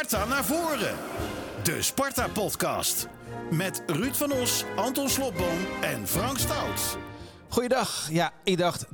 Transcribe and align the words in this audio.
Sparta 0.00 0.26
naar 0.26 0.44
voren. 0.44 0.96
De 1.62 1.82
Sparta-podcast. 1.82 3.08
Met 3.50 3.82
Ruud 3.86 4.14
van 4.14 4.32
Os, 4.32 4.64
Anton 4.76 5.08
Slobboom 5.08 5.58
en 5.80 6.06
Frank 6.08 6.38
Stout. 6.38 6.98
Goeiedag. 7.48 8.08
Ja, 8.10 8.32
ik 8.44 8.58
dacht 8.58 8.86
3-3 8.86 8.88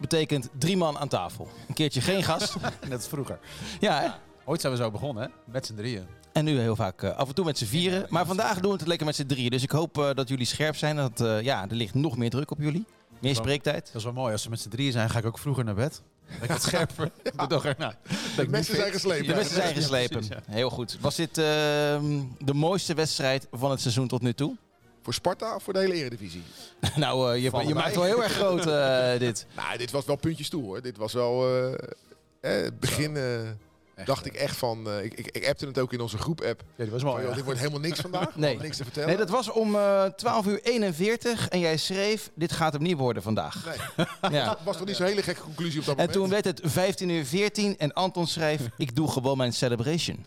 betekent 0.00 0.48
drie 0.58 0.76
man 0.76 0.98
aan 0.98 1.08
tafel. 1.08 1.48
Een 1.68 1.74
keertje 1.74 2.00
geen 2.00 2.22
gast. 2.22 2.56
Net 2.88 2.92
als 2.92 3.08
vroeger. 3.08 3.38
ja, 3.80 4.00
hè? 4.00 4.08
Ooit 4.44 4.60
zijn 4.60 4.72
we 4.72 4.78
zo 4.78 4.90
begonnen, 4.90 5.22
hè? 5.22 5.52
Met 5.52 5.66
z'n 5.66 5.74
drieën. 5.74 6.06
En 6.32 6.44
nu 6.44 6.58
heel 6.58 6.76
vaak 6.76 7.02
eh, 7.02 7.16
af 7.16 7.28
en 7.28 7.34
toe 7.34 7.44
met 7.44 7.58
z'n 7.58 7.64
vieren. 7.64 8.06
Maar 8.08 8.26
vandaag 8.26 8.60
doen 8.60 8.70
we 8.70 8.78
het 8.78 8.86
lekker 8.86 9.06
met 9.06 9.16
z'n 9.16 9.26
drieën. 9.26 9.50
Dus 9.50 9.62
ik 9.62 9.70
hoop 9.70 9.98
eh, 9.98 10.10
dat 10.14 10.28
jullie 10.28 10.46
scherp 10.46 10.76
zijn. 10.76 10.96
Dat, 10.96 11.20
eh, 11.20 11.40
ja, 11.40 11.62
er 11.68 11.76
ligt 11.76 11.94
nog 11.94 12.16
meer 12.16 12.30
druk 12.30 12.50
op 12.50 12.58
jullie. 12.58 12.84
Meer 13.20 13.34
spreektijd. 13.34 13.86
Dat 13.86 13.94
is 13.94 14.04
wel 14.04 14.12
mooi. 14.12 14.32
Als 14.32 14.44
we 14.44 14.50
met 14.50 14.60
z'n 14.60 14.68
drieën 14.68 14.92
zijn, 14.92 15.10
ga 15.10 15.18
ik 15.18 15.26
ook 15.26 15.38
vroeger 15.38 15.64
naar 15.64 15.74
bed. 15.74 16.02
Ik 16.42 16.48
wat 16.50 16.62
scherper. 16.62 17.10
De 17.22 17.46
dag 17.48 17.64
erna. 17.64 17.94
Ben 18.36 18.44
ik 18.44 18.50
messen 18.50 18.72
niet 18.74 18.82
zijn 18.82 18.92
geslepen. 18.92 19.26
De 19.26 19.34
mesten 19.34 19.54
zijn 19.54 19.68
Ja, 19.68 19.74
geslepen. 19.74 20.24
ja. 20.28 20.38
Heel 20.50 20.70
goed. 20.70 20.96
Was 21.00 21.16
dit 21.16 21.38
ehm, 21.38 22.20
de 22.38 22.54
mooiste 22.54 22.94
wedstrijd 22.94 23.46
van 23.52 23.70
het 23.70 23.80
seizoen 23.80 24.08
tot 24.08 24.22
nu 24.22 24.32
toe? 24.32 24.56
Voor 25.02 25.14
Sparta 25.14 25.54
of 25.54 25.62
voor 25.62 25.72
de 25.72 25.78
hele 25.78 25.94
Eredivisie? 25.94 26.42
nou, 26.96 27.30
eh, 27.34 27.42
je, 27.42 27.66
je 27.66 27.74
maakt 27.74 27.94
wel 27.94 28.04
heel 28.04 28.22
erg 28.22 28.32
groot 28.32 28.66
eh, 28.66 29.18
dit. 29.26 29.46
Nou, 29.56 29.78
dit 29.78 29.90
was 29.90 30.04
wel 30.04 30.16
puntjes 30.16 30.48
toe 30.48 30.62
hoor. 30.62 30.82
Dit 30.82 30.96
was 30.96 31.12
wel... 31.12 31.46
eh, 31.48 31.72
eh, 32.40 32.64
het 32.64 32.80
begin 32.80 33.16
Echt, 33.94 34.06
dacht 34.06 34.26
ik 34.26 34.34
echt 34.34 34.56
van... 34.56 34.88
eh, 34.90 35.04
ik, 35.04 35.14
ik, 35.14 35.26
ik 35.26 35.48
appte 35.48 35.66
het 35.66 35.78
ook 35.78 35.92
in 35.92 36.00
onze 36.00 36.18
groep-app. 36.18 36.62
Ja, 36.76 36.82
die 36.82 36.92
was 36.92 37.00
Van, 37.02 37.10
mooi. 37.10 37.20
joh, 37.22 37.30
ja. 37.30 37.36
dit 37.36 37.44
wordt 37.44 37.60
helemaal 37.60 37.80
niks 37.80 38.00
vandaag. 38.00 38.36
Nee. 38.44 38.58
Niks 38.58 38.76
te 38.76 38.82
vertellen. 38.84 39.08
Nee, 39.08 39.16
dat 39.18 39.28
was 39.30 39.50
om 39.50 39.74
eh 39.74 40.04
12 40.04 40.46
uur 40.46 40.60
41 40.62 41.48
en 41.48 41.58
jij 41.60 41.76
schreef, 41.76 42.30
dit 42.34 42.52
gaat 42.52 42.72
hem 42.72 42.82
niet 42.82 42.96
worden 42.96 43.22
vandaag. 43.22 43.64
Nee. 43.96 44.06
Ja. 44.40 44.44
Dat 44.46 44.58
was 44.64 44.76
toch 44.76 44.86
niet 44.86 44.96
zo'n 44.96 45.06
hele 45.06 45.22
gekke 45.22 45.40
conclusie 45.40 45.80
op 45.80 45.86
dat 45.86 45.96
En 45.96 46.04
moment? 46.06 46.18
toen 46.18 46.28
werd 46.42 46.44
het 46.44 46.60
15 46.72 47.08
uur 47.08 47.24
14 47.24 47.78
en 47.78 47.92
Anton 47.92 48.26
schreef, 48.26 48.60
ik 48.76 48.96
doe 48.96 49.10
gewoon 49.10 49.36
mijn 49.36 49.52
celebration. 49.52 50.24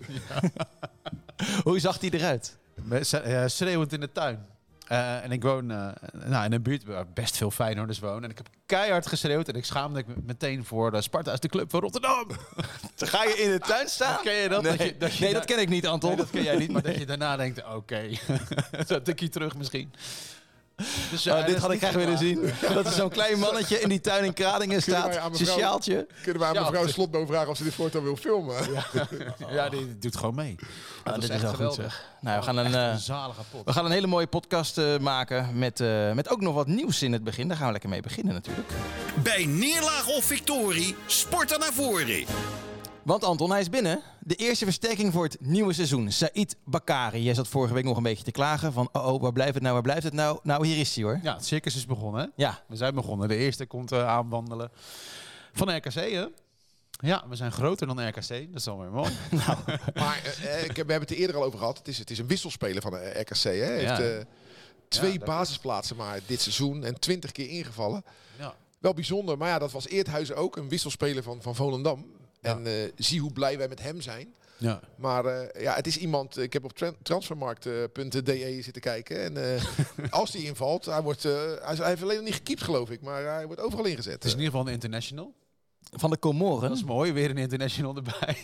Hoe 1.64 1.80
zag 1.80 1.98
die 2.00 2.14
eruit? 2.14 2.58
Met- 2.76 3.14
eh, 3.14 3.44
schreeuwend 3.48 3.94
in 3.94 4.00
de 4.00 4.12
tuin. 4.12 4.46
Eh, 4.88 5.24
en 5.24 5.32
ik 5.32 5.44
woon 5.44 5.72
eh, 5.72 5.88
nou, 6.26 6.46
in 6.46 6.54
een 6.54 6.62
buurt 6.62 6.84
waar 6.84 7.06
best 7.14 7.38
veel 7.38 7.52
Feyenoorders 7.52 8.00
wonen. 8.00 8.24
En 8.24 8.30
ik 8.30 8.38
heb 8.38 8.48
keihard 8.66 9.08
geschreeuwd. 9.08 9.48
En 9.48 9.56
ik 9.56 9.66
schaamde 9.66 10.04
me 10.08 10.14
meteen 10.26 10.66
voor 10.66 10.94
eh, 10.94 11.02
Sparta 11.02 11.32
is 11.34 11.40
de 11.40 11.48
club 11.48 11.70
van 11.70 11.80
Rotterdam. 11.80 12.28
Dan 12.96 13.08
ga 13.08 13.24
je 13.24 13.34
in 13.34 13.50
de 13.52 13.60
tuin 13.60 13.88
staan? 13.88 14.22
Ken 14.24 14.34
je 14.34 14.50
dat? 14.50 14.62
Nee, 14.64 14.78
Dat 14.78 14.88
je- 14.88 14.98
dat 14.98 15.16
je 15.16 15.24
nee, 15.24 15.34
dat 15.34 15.46
ken 15.46 15.60
ik 15.60 15.70
niet, 15.70 15.88
Anton. 15.88 16.10
Nee, 16.10 16.18
dat 16.18 16.30
ken 16.30 16.44
jij 16.44 16.56
niet. 16.58 16.72
Maar 16.72 16.82
dat 16.82 16.96
je 16.98 17.06
daarna 17.06 17.36
denkt, 17.38 17.64
oké. 17.76 18.02
Zo'n 18.88 19.02
tikje 19.02 19.30
terug 19.30 19.56
misschien. 19.56 19.94
Dus, 21.12 21.28
Oh, 21.28 21.34
dat 21.34 21.46
dit 21.46 21.58
had 21.58 21.72
ik 21.72 21.80
graag 21.80 21.94
willen 21.94 22.18
zien. 22.18 22.54
Dat 22.74 22.86
er 22.86 22.92
zo'n 22.92 23.10
klein 23.10 23.40
mannetje 23.40 23.80
in 23.80 23.90
die 23.90 24.02
tuin 24.02 24.24
in 24.24 24.34
wij 24.68 24.80
staat. 24.80 25.20
Zijn 25.32 25.60
sjaaltje. 25.60 26.08
Kunnen 26.24 26.42
we 26.42 26.48
aan 26.48 26.64
mevrouw 26.64 26.88
Slotboom 26.88 27.28
vragen 27.28 27.50
of 27.50 27.58
ze 27.58 27.64
dit 27.64 27.74
voortaan 27.74 28.04
wil 28.04 28.16
filmen? 28.16 28.56
Ja, 29.52 29.70
die 29.74 29.98
doet 29.98 30.18
gewoon 30.18 30.36
mee. 30.36 30.56
Ah, 31.04 31.14
dit 31.14 31.24
is 31.24 31.30
echt 31.30 31.42
wel 31.42 31.50
goed 31.50 31.60
geweldig. 31.60 31.92
zeg. 31.92 32.06
Nou, 32.22 32.40
we 32.40 32.46
gaan 32.46 32.58
een, 32.58 32.76
eh, 32.76 33.08
een 33.08 33.64
we 33.66 33.74
gaan 33.74 33.86
een 33.86 33.92
hele 33.92 34.08
mooie 34.08 34.28
podcast 34.28 34.78
eh, 34.78 34.98
maken 34.98 35.58
met, 35.58 35.80
eh, 35.80 36.12
met 36.12 36.30
ook 36.30 36.42
nog 36.42 36.54
wat 36.54 36.68
nieuws 36.68 37.02
in 37.02 37.14
het 37.14 37.24
begin. 37.24 37.48
Daar 37.48 37.58
gaan 37.58 37.66
we 37.66 37.72
lekker 37.72 37.90
mee 37.90 38.02
beginnen 38.02 38.34
natuurlijk. 38.34 38.70
Bij 39.24 39.46
neerlaag 39.46 40.08
of 40.08 40.24
victorie, 40.24 40.96
Sparta 41.06 41.58
naar 41.58 41.74
voren. 41.74 42.26
Want 43.08 43.24
Anton, 43.24 43.52
hij 43.52 43.60
is 43.60 43.70
binnen. 43.70 44.02
De 44.20 44.36
eerste 44.36 44.66
versterking 44.66 45.14
voor 45.14 45.24
het 45.24 45.38
nieuwe 45.40 45.74
seizoen. 45.74 46.12
Said 46.12 46.56
Bakari. 46.66 47.24
Jij 47.24 47.34
zat 47.34 47.48
vorige 47.48 47.74
week 47.74 47.84
nog 47.84 47.98
een 47.98 48.04
beetje 48.04 48.24
te 48.24 48.32
klagen 48.32 48.74
van... 48.74 48.90
oh, 48.92 49.14
oh 49.14 49.22
waar 49.22 49.34
blijft 49.34 49.54
het 49.54 49.64
nou, 49.64 49.74
waar 49.74 49.84
blijft 49.84 50.04
het 50.04 50.14
nou? 50.14 50.40
Nou, 50.44 50.68
hier 50.68 50.78
is 50.78 50.96
hij 50.96 51.04
hoor. 51.04 51.20
Ja, 51.24 51.34
het 51.34 51.46
circus 51.46 51.76
is 51.76 51.86
begonnen. 51.86 52.22
Hè? 52.22 52.28
Ja, 52.36 52.64
We 52.68 52.76
zijn 52.76 52.96
begonnen. 52.96 53.28
De 53.28 53.36
eerste 53.36 53.66
komt 53.66 53.92
eh, 53.92 54.08
aanwandelen 54.08 54.72
van 55.54 55.76
RKC, 55.76 55.94
hè? 55.94 56.26
Ja, 56.90 57.24
we 57.30 57.36
zijn 57.36 57.52
groter 57.52 57.88
dan 57.88 58.08
RKC. 58.08 58.28
Dat 58.28 58.48
is 58.54 58.64
dan 58.64 58.80
weer 58.80 58.92
mooi. 58.92 59.12
Maar 59.94 60.38
eh, 60.44 60.64
ik 60.64 60.76
heb, 60.76 60.86
we 60.86 60.92
hebben 60.92 61.10
het 61.10 61.12
er 61.12 61.18
eerder 61.18 61.36
al 61.36 61.44
over 61.44 61.60
gehad. 61.60 61.78
Het 61.78 61.88
is, 61.88 61.98
het 61.98 62.10
is 62.10 62.20
een 62.20 62.28
wisselspeler 62.28 62.82
van 62.82 62.92
de 62.92 63.20
RKC. 63.20 63.44
Hè? 63.44 63.50
Ja. 63.52 63.96
heeft 63.96 64.12
eh, 64.12 64.26
twee 64.88 65.20
Ja, 65.20 65.26
basisplaatsen 65.26 65.96
maar 65.96 66.20
dit 66.26 66.42
seizoen. 66.42 66.84
En 66.84 67.00
twintig 67.00 67.32
keer 67.32 67.50
ingevallen. 67.50 68.04
Ja. 68.40 68.56
Wel 68.80 68.94
bijzonder. 68.94 69.38
Maar 69.38 69.50
ja, 69.50 69.60
dat 69.60 69.72
was 69.72 69.88
Eerthuizen 69.88 70.36
ook. 70.36 70.56
Een 70.56 70.70
wisselspeler 70.70 71.24
van, 71.24 71.42
van 71.42 71.56
Volendam. 71.56 72.06
En 72.42 72.66
eh, 72.68 72.74
zie 72.96 73.20
hoe 73.20 73.32
blij 73.34 73.58
wij 73.58 73.68
met 73.68 73.82
hem 73.82 74.02
zijn. 74.02 74.36
ja. 74.58 74.80
Maar 74.96 75.26
eh, 75.26 75.62
ja, 75.64 75.74
het 75.76 75.88
is 75.88 75.98
iemand. 75.98 76.38
Ik 76.38 76.54
heb 76.54 76.64
op 76.64 76.74
tran- 76.74 76.96
transfermarkt.de 77.02 78.60
zitten 78.62 78.82
kijken. 78.82 79.24
En 79.24 79.56
eh, 79.56 79.62
als 80.20 80.32
die 80.32 80.46
invalt, 80.46 80.86
hij, 80.86 81.02
wordt, 81.02 81.26
eh, 81.26 81.32
hij, 81.62 81.72
is- 81.74 81.78
hij 81.80 81.88
heeft 81.88 82.02
alleen 82.04 82.16
nog 82.16 82.26
niet 82.26 82.34
gekiept, 82.34 82.62
geloof 82.64 82.90
ik. 82.90 83.02
Maar 83.02 83.24
hij 83.24 83.46
wordt 83.46 83.62
overal 83.62 83.86
ingezet. 83.86 84.14
Het 84.14 84.24
is 84.26 84.32
in 84.32 84.38
ieder 84.38 84.52
geval 84.52 84.68
een 84.68 84.74
international. 84.74 85.34
van 85.92 86.10
de 86.10 86.20
Comoren. 86.20 86.70
Dat 86.70 86.78
is 86.78 86.84
mooi. 86.84 87.12
Weer 87.12 87.30
een 87.30 87.38
international 87.38 87.96
erbij. 88.02 88.38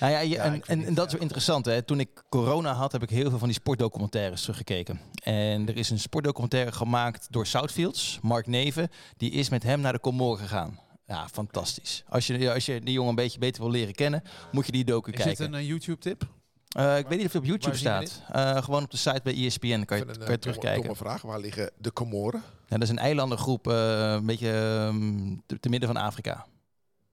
Nou 0.00 0.12
ja, 0.12 0.18
je- 0.20 0.28
Ja, 0.28 0.44
en, 0.44 0.62
en, 0.66 0.84
en 0.84 0.94
dat 0.94 1.06
is 1.06 1.12
wel 1.12 1.22
interessant. 1.22 1.64
Hè? 1.64 1.82
Toen 1.82 2.00
ik 2.00 2.08
corona 2.28 2.72
had, 2.72 2.92
heb 2.92 3.02
ik 3.02 3.10
heel 3.10 3.28
veel 3.30 3.38
van 3.38 3.48
die 3.48 3.56
sportdocumentaires 3.56 4.40
teruggekeken. 4.40 5.00
En 5.22 5.68
er 5.68 5.76
is 5.76 5.90
een 5.90 5.98
sportdocumentaire 5.98 6.72
gemaakt 6.72 7.26
door 7.30 7.46
Southfields, 7.46 8.18
Mark 8.22 8.46
Neven. 8.46 8.88
Die 9.16 9.30
is 9.30 9.48
met 9.48 9.62
hem 9.62 9.80
naar 9.80 9.92
de 9.92 10.00
Comoren 10.00 10.38
gegaan. 10.38 10.78
Ja, 11.10 11.28
fantastisch. 11.28 12.04
Als 12.08 12.26
je, 12.26 12.52
als 12.52 12.66
je 12.66 12.80
die 12.80 12.92
jongen 12.92 13.08
een 13.10 13.14
beetje 13.14 13.38
beter 13.38 13.62
wil 13.62 13.70
leren 13.70 13.94
kennen, 13.94 14.22
moet 14.52 14.66
je 14.66 14.72
die 14.72 14.84
docu 14.84 15.10
Is 15.10 15.16
kijken. 15.16 15.36
dit 15.44 15.54
een 15.54 15.60
eh, 15.60 15.66
YouTube-tip? 15.68 16.26
Eh, 16.68 16.98
ik 16.98 17.06
weet 17.06 17.18
niet 17.18 17.26
of 17.26 17.32
het 17.32 17.42
op 17.42 17.48
YouTube 17.48 17.76
staat. 17.76 18.22
Eh, 18.28 18.62
gewoon 18.62 18.82
op 18.82 18.90
de 18.90 18.96
site 18.96 19.20
bij 19.24 19.34
ESPN 19.46 19.84
kan 19.84 19.96
je, 19.96 20.02
Even 20.02 20.18
kan 20.18 20.26
een 20.26 20.30
je 20.32 20.38
terugkijken. 20.38 20.80
domme 20.80 20.96
vraag. 20.96 21.22
Waar 21.22 21.40
liggen 21.40 21.70
de 21.78 21.92
Comoren? 21.92 22.42
Ja, 22.66 22.76
dat 22.76 22.82
is 22.82 22.88
een 22.88 22.98
eilandengroep, 22.98 23.66
een 23.66 24.26
beetje 24.26 24.50
ehm, 24.50 25.36
te, 25.46 25.60
te 25.60 25.68
midden 25.68 25.88
van 25.88 26.02
Afrika. 26.02 26.46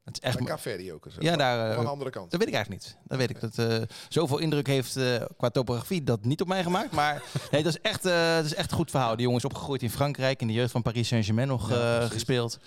Het 0.07 0.16
is 0.16 0.22
echt. 0.22 0.63
Bij 0.63 0.94
ook. 0.94 1.06
Zo. 1.09 1.22
Ja, 1.22 1.35
daar, 1.35 1.69
Of 1.69 1.75
eh, 1.75 1.81
de 1.81 1.88
andere 1.88 2.09
kant. 2.09 2.31
Dat 2.31 2.40
weet 2.40 2.50
ik 2.50 2.56
eigenlijk 2.56 2.84
niet. 2.84 2.97
Dat 3.03 3.18
weet 3.18 3.29
ik. 3.29 3.40
Dat 3.40 3.57
eh, 3.57 3.81
zoveel 4.09 4.38
indruk 4.38 4.68
heeft 4.68 4.95
eh, 4.95 5.22
qua 5.38 5.50
topografie 5.50 6.03
dat 6.03 6.25
niet 6.25 6.41
op 6.41 6.47
mij 6.47 6.63
gemaakt. 6.63 6.91
Maar 6.91 7.23
nee, 7.51 7.63
dat 7.63 7.73
is 7.73 7.81
echt, 7.81 8.06
eh 8.06 8.35
dat 8.35 8.46
is 8.46 8.53
echt 8.53 8.72
een 8.72 8.78
goed 8.78 8.91
verhaal. 8.91 9.16
Die 9.16 9.22
jongen 9.22 9.38
is 9.38 9.46
opgegroeid 9.46 9.81
in 9.81 9.90
Frankrijk. 9.90 10.41
In 10.41 10.47
de 10.47 10.53
jeugd 10.53 10.72
van 10.72 10.81
Paris 10.81 11.07
Saint-Germain 11.07 11.47
nog 11.47 11.72
gespeeld. 12.09 12.59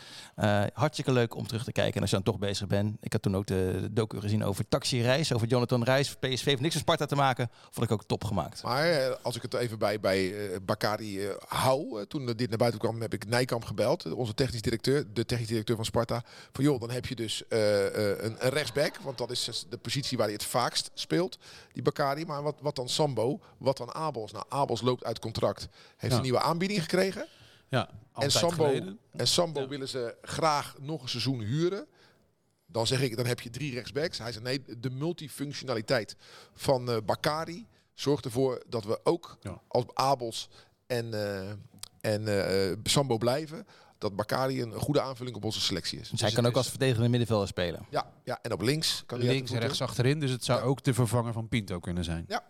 Hartstikke 0.73 1.13
leuk 1.13 1.37
om 1.37 1.47
terug 1.47 1.65
te 1.65 1.73
kijken. 1.73 1.95
En 1.95 2.01
als 2.01 2.11
je 2.11 2.17
dan 2.17 2.25
toch 2.25 2.39
bezig 2.39 2.67
bent. 2.67 2.97
Ik 3.01 3.13
had 3.13 3.23
toen 3.23 3.37
ook 3.37 3.47
de, 3.47 3.89
docu 3.91 4.21
gezien 4.21 4.45
over 4.45 4.69
Taxi 4.69 5.03
Reis. 5.03 5.33
Over 5.33 5.47
Jonathan 5.47 5.85
Reis. 5.85 6.15
PSV 6.15 6.45
heeft 6.45 6.61
niks 6.61 6.75
met 6.75 6.83
Sparta 6.83 7.07
te 7.07 7.17
maken. 7.17 7.51
Vond 7.71 7.87
ik 7.87 7.93
ook 7.93 8.05
top 8.05 8.25
gemaakt. 8.25 8.63
Maar 8.63 9.17
als 9.23 9.37
ik 9.37 9.43
het 9.43 9.55
even 9.55 9.79
bij, 9.79 10.01
bij 10.01 10.35
Bakari 10.63 11.29
hou, 11.49 12.07
toen 12.07 12.27
dit 12.27 12.49
naar 12.49 12.59
buiten 12.59 12.81
kwam, 12.81 13.01
heb 13.01 13.15
ik 13.15 13.27
Nijkamp 13.27 13.65
gebeld, 13.65 14.13
onze 14.13 14.35
technisch 14.35 14.63
directeur, 14.63 15.05
de 15.13 15.25
technisch 15.25 15.49
directeur 15.49 15.77
van 15.77 15.85
Sparta. 15.85 16.23
Van 16.53 16.65
joh, 16.65 16.81
dan 16.81 16.91
heb 16.91 17.07
je 17.07 17.15
dus 17.15 17.30
eh, 17.49 17.87
eh, 17.87 18.25
een, 18.25 18.45
een 18.45 18.51
rechtsback, 18.51 18.97
want 18.97 19.19
dat 19.19 19.31
is 19.31 19.45
dus 19.45 19.67
de 19.69 19.79
positie 19.79 20.17
waar 20.17 20.27
hij 20.27 20.35
het 20.37 20.45
vaakst 20.45 20.91
speelt, 20.95 21.39
die 21.73 21.83
Bakari. 21.83 22.25
Maar 22.27 22.43
wat, 22.43 22.57
wat 22.61 22.77
dan 22.77 22.89
Sambo, 22.89 23.41
wat 23.59 23.77
dan 23.77 23.95
Abels? 23.95 24.33
Nou, 24.33 24.45
Abels 24.49 24.81
loopt 24.81 25.05
uit 25.05 25.19
contract, 25.19 25.69
heeft 25.97 26.13
Ja. 26.13 26.17
een 26.19 26.25
nieuwe 26.25 26.41
aanbieding 26.41 26.81
gekregen. 26.81 27.27
Ja, 27.69 27.91
En 28.15 28.31
Sambo, 28.31 28.65
geleden. 28.65 28.99
en 29.11 29.27
Sambo 29.27 29.69
willen 29.69 29.89
ze 29.89 30.17
graag 30.23 30.77
nog 30.81 31.03
een 31.03 31.09
seizoen 31.09 31.41
huren. 31.41 31.87
Dan 32.67 32.87
zeg 32.87 33.01
ik, 33.03 33.17
dan 33.17 33.27
heb 33.27 33.41
je 33.41 33.51
drie 33.51 33.75
rechtsbacks. 33.75 34.19
Hij 34.19 34.33
zei 34.33 34.45
nee, 34.45 34.79
de 34.79 34.91
multifunctionaliteit 34.91 36.17
van 36.55 36.91
eh 36.91 36.97
Bakari 37.05 37.67
zorgt 37.95 38.25
ervoor 38.25 38.63
dat 38.69 38.85
we 38.85 39.01
ook 39.03 39.37
Ja. 39.41 39.61
als 39.69 39.85
Abels 39.95 40.49
en, 40.87 41.15
en 42.01 42.79
Sambo 42.83 43.19
blijven. 43.19 43.67
Dat 44.01 44.17
Bakari 44.17 44.63
een 44.63 44.73
goede 44.73 45.01
aanvulling 45.01 45.37
op 45.37 45.45
onze 45.45 45.61
selectie 45.61 45.99
is. 46.01 46.09
Dus 46.11 46.21
hij 46.21 46.29
het 46.29 46.39
kan 46.39 46.47
ook 46.47 46.53
is- 46.53 46.57
als 46.59 46.69
verdedigende 46.69 47.09
middenvelder 47.09 47.49
spelen. 47.49 47.87
Ja, 47.91 48.13
ja, 48.25 48.39
en 48.43 48.53
op 48.53 48.61
links 48.61 49.03
kan 49.07 49.19
hij 49.21 49.29
Links 49.29 49.51
en 49.51 49.59
rechts 49.61 49.83
achterin. 49.83 50.21
Dus 50.21 50.31
het 50.31 50.45
zou 50.45 50.61
Ja. 50.61 50.65
ook 50.65 50.83
de 50.83 50.95
vervanger 50.95 51.33
van 51.33 51.49
Pinto 51.49 51.81
kunnen 51.81 52.05
zijn. 52.05 52.25
Ja. 52.29 52.43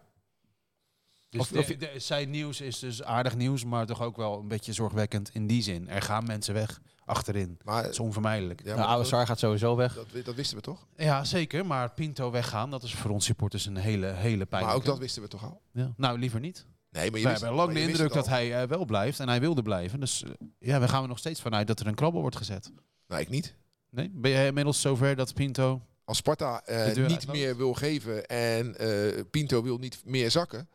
Dus 1.30 1.40
Of- 1.40 1.48
de- 1.48 1.58
of- 1.58 1.66
de- 1.66 1.92
zijn 1.98 2.30
nieuws 2.30 2.60
is 2.60 2.78
dus 2.78 3.02
aardig 3.02 3.36
nieuws, 3.36 3.64
maar 3.64 3.86
toch 3.86 4.02
ook 4.02 4.16
wel 4.16 4.38
een 4.38 4.48
beetje 4.48 4.72
zorgwekkend 4.72 5.30
in 5.34 5.46
die 5.46 5.62
zin. 5.62 5.88
Er 5.88 6.02
gaan 6.02 6.24
mensen 6.24 6.54
weg 6.54 6.80
achterin. 7.04 7.58
Maar, 7.64 7.82
Dat 7.82 7.92
is 7.92 7.98
onvermijdelijk. 7.98 8.64
ja, 8.64 8.74
Nou, 8.76 8.88
Oude 8.88 9.26
gaat 9.26 9.38
sowieso 9.38 9.76
weg. 9.76 9.94
dat, 9.94 10.24
dat 10.24 10.34
wisten 10.34 10.56
we 10.56 10.62
toch? 10.62 10.86
Ja, 10.96 11.24
zeker. 11.24 11.66
Maar 11.66 11.90
Pinto 11.90 12.30
weggaan, 12.30 12.70
dat 12.70 12.82
is 12.82 12.94
voor 12.94 13.10
ons 13.10 13.24
supporters 13.24 13.66
een 13.66 13.76
hele, 13.76 14.06
hele 14.06 14.14
pijnlijke. 14.46 14.64
Maar 14.64 14.74
ook 14.74 14.84
dat 14.84 14.98
wisten 14.98 15.22
we 15.22 15.28
toch 15.28 15.44
al? 15.44 15.60
Ja. 15.72 15.92
Nou, 15.96 16.18
liever 16.18 16.40
niet. 16.40 16.66
Nee, 16.90 17.10
maar 17.10 17.18
je 17.20 17.24
We 17.24 17.30
wist- 17.30 17.40
hebben 17.42 17.58
lang 17.58 17.72
maar 17.72 17.80
de 17.80 17.86
wist 17.86 17.98
indruk 18.00 18.12
dat 18.12 18.24
al. 18.26 18.30
hij 18.32 18.62
eh, 18.62 18.68
wel 18.68 18.84
blijft 18.84 19.20
en 19.20 19.28
hij 19.28 19.40
wilde 19.40 19.62
blijven. 19.62 20.00
Dus 20.00 20.22
eh, 20.24 20.30
ja, 20.58 20.80
we 20.80 20.88
gaan 20.88 21.02
er 21.02 21.08
nog 21.08 21.18
steeds 21.18 21.40
vanuit 21.40 21.66
dat 21.66 21.80
er 21.80 21.86
een 21.86 21.94
krabbel 21.94 22.20
wordt 22.20 22.36
gezet. 22.36 22.70
Nee, 23.06 23.20
ik 23.20 23.28
niet. 23.28 23.54
Nee? 23.90 24.10
Ben 24.14 24.30
jij 24.30 24.46
inmiddels 24.46 24.80
zover 24.80 25.16
dat 25.16 25.34
Pinto... 25.34 25.82
Als 26.04 26.18
Sparta 26.18 26.62
eh, 26.64 26.84
De 26.86 26.92
deur 26.94 27.06
niet 27.06 27.16
uitloopt. 27.16 27.38
meer 27.38 27.56
wil 27.56 27.74
geven 27.74 28.26
en 28.26 28.76
eh, 28.78 29.24
Pinto 29.30 29.62
wil 29.62 29.78
niet 29.78 30.02
meer 30.04 30.30
zakken, 30.30 30.68